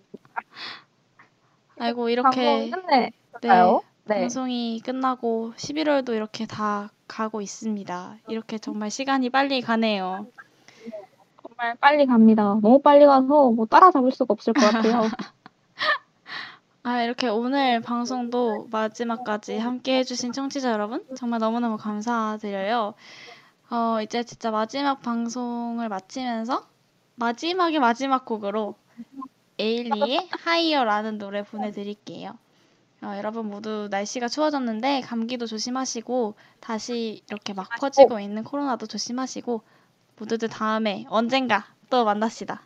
아이고 1.80 2.10
이렇게 2.10 2.68
끝내 2.68 3.10
볼까요? 3.32 3.80
네. 4.04 4.20
방송이 4.20 4.82
끝나고 4.84 5.54
11월도 5.56 6.14
이렇게 6.14 6.46
다 6.46 6.90
가고 7.08 7.40
있습니다. 7.40 8.18
이렇게 8.28 8.58
정말 8.58 8.90
시간이 8.90 9.30
빨리 9.30 9.62
가네요. 9.62 10.26
정말 11.42 11.74
빨리 11.76 12.04
갑니다. 12.04 12.58
너무 12.60 12.82
빨리 12.82 13.06
가서 13.06 13.50
뭐 13.50 13.64
따라잡을 13.64 14.12
수가 14.12 14.32
없을 14.32 14.52
것 14.52 14.60
같아요. 14.60 15.02
아, 16.82 17.02
이렇게 17.02 17.28
오늘 17.28 17.80
방송도 17.80 18.68
마지막까지 18.70 19.58
함께 19.58 19.98
해주신 19.98 20.32
청취자 20.32 20.72
여러분, 20.72 21.04
정말 21.16 21.40
너무너무 21.40 21.76
감사드려요. 21.76 22.94
어, 23.70 24.02
이제 24.02 24.22
진짜 24.22 24.50
마지막 24.50 25.00
방송을 25.02 25.88
마치면서 25.88 26.66
마지막의 27.16 27.80
마지막 27.80 28.24
곡으로 28.24 28.76
에일리의 29.60 30.28
하이어라는 30.30 31.18
노래 31.18 31.42
보내드릴게요. 31.42 32.36
어, 33.02 33.14
여러분 33.16 33.48
모두 33.48 33.88
날씨가 33.90 34.28
추워졌는데 34.28 35.02
감기도 35.02 35.46
조심하시고 35.46 36.34
다시 36.60 37.22
이렇게 37.28 37.52
막 37.52 37.68
퍼지고 37.80 38.20
있는 38.20 38.44
코로나도 38.44 38.86
조심하시고 38.86 39.62
모두들 40.18 40.48
다음에 40.48 41.06
언젠가 41.08 41.66
또 41.88 42.04
만납시다. 42.04 42.62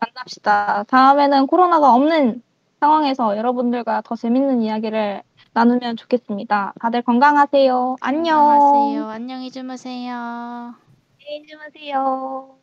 만납시다. 0.00 0.84
다음에는 0.84 1.46
코로나가 1.48 1.94
없는 1.94 2.42
상황에서 2.80 3.36
여러분들과 3.36 4.02
더 4.02 4.14
재밌는 4.14 4.62
이야기를 4.62 5.22
나누면 5.52 5.96
좋겠습니다. 5.96 6.74
다들 6.80 7.02
건강하세요. 7.02 7.96
안녕. 8.00 8.38
안녕하세요. 8.38 9.08
안녕히 9.08 9.50
주무세요. 9.50 10.14
안녕히 10.14 11.46
주무세요. 11.48 12.57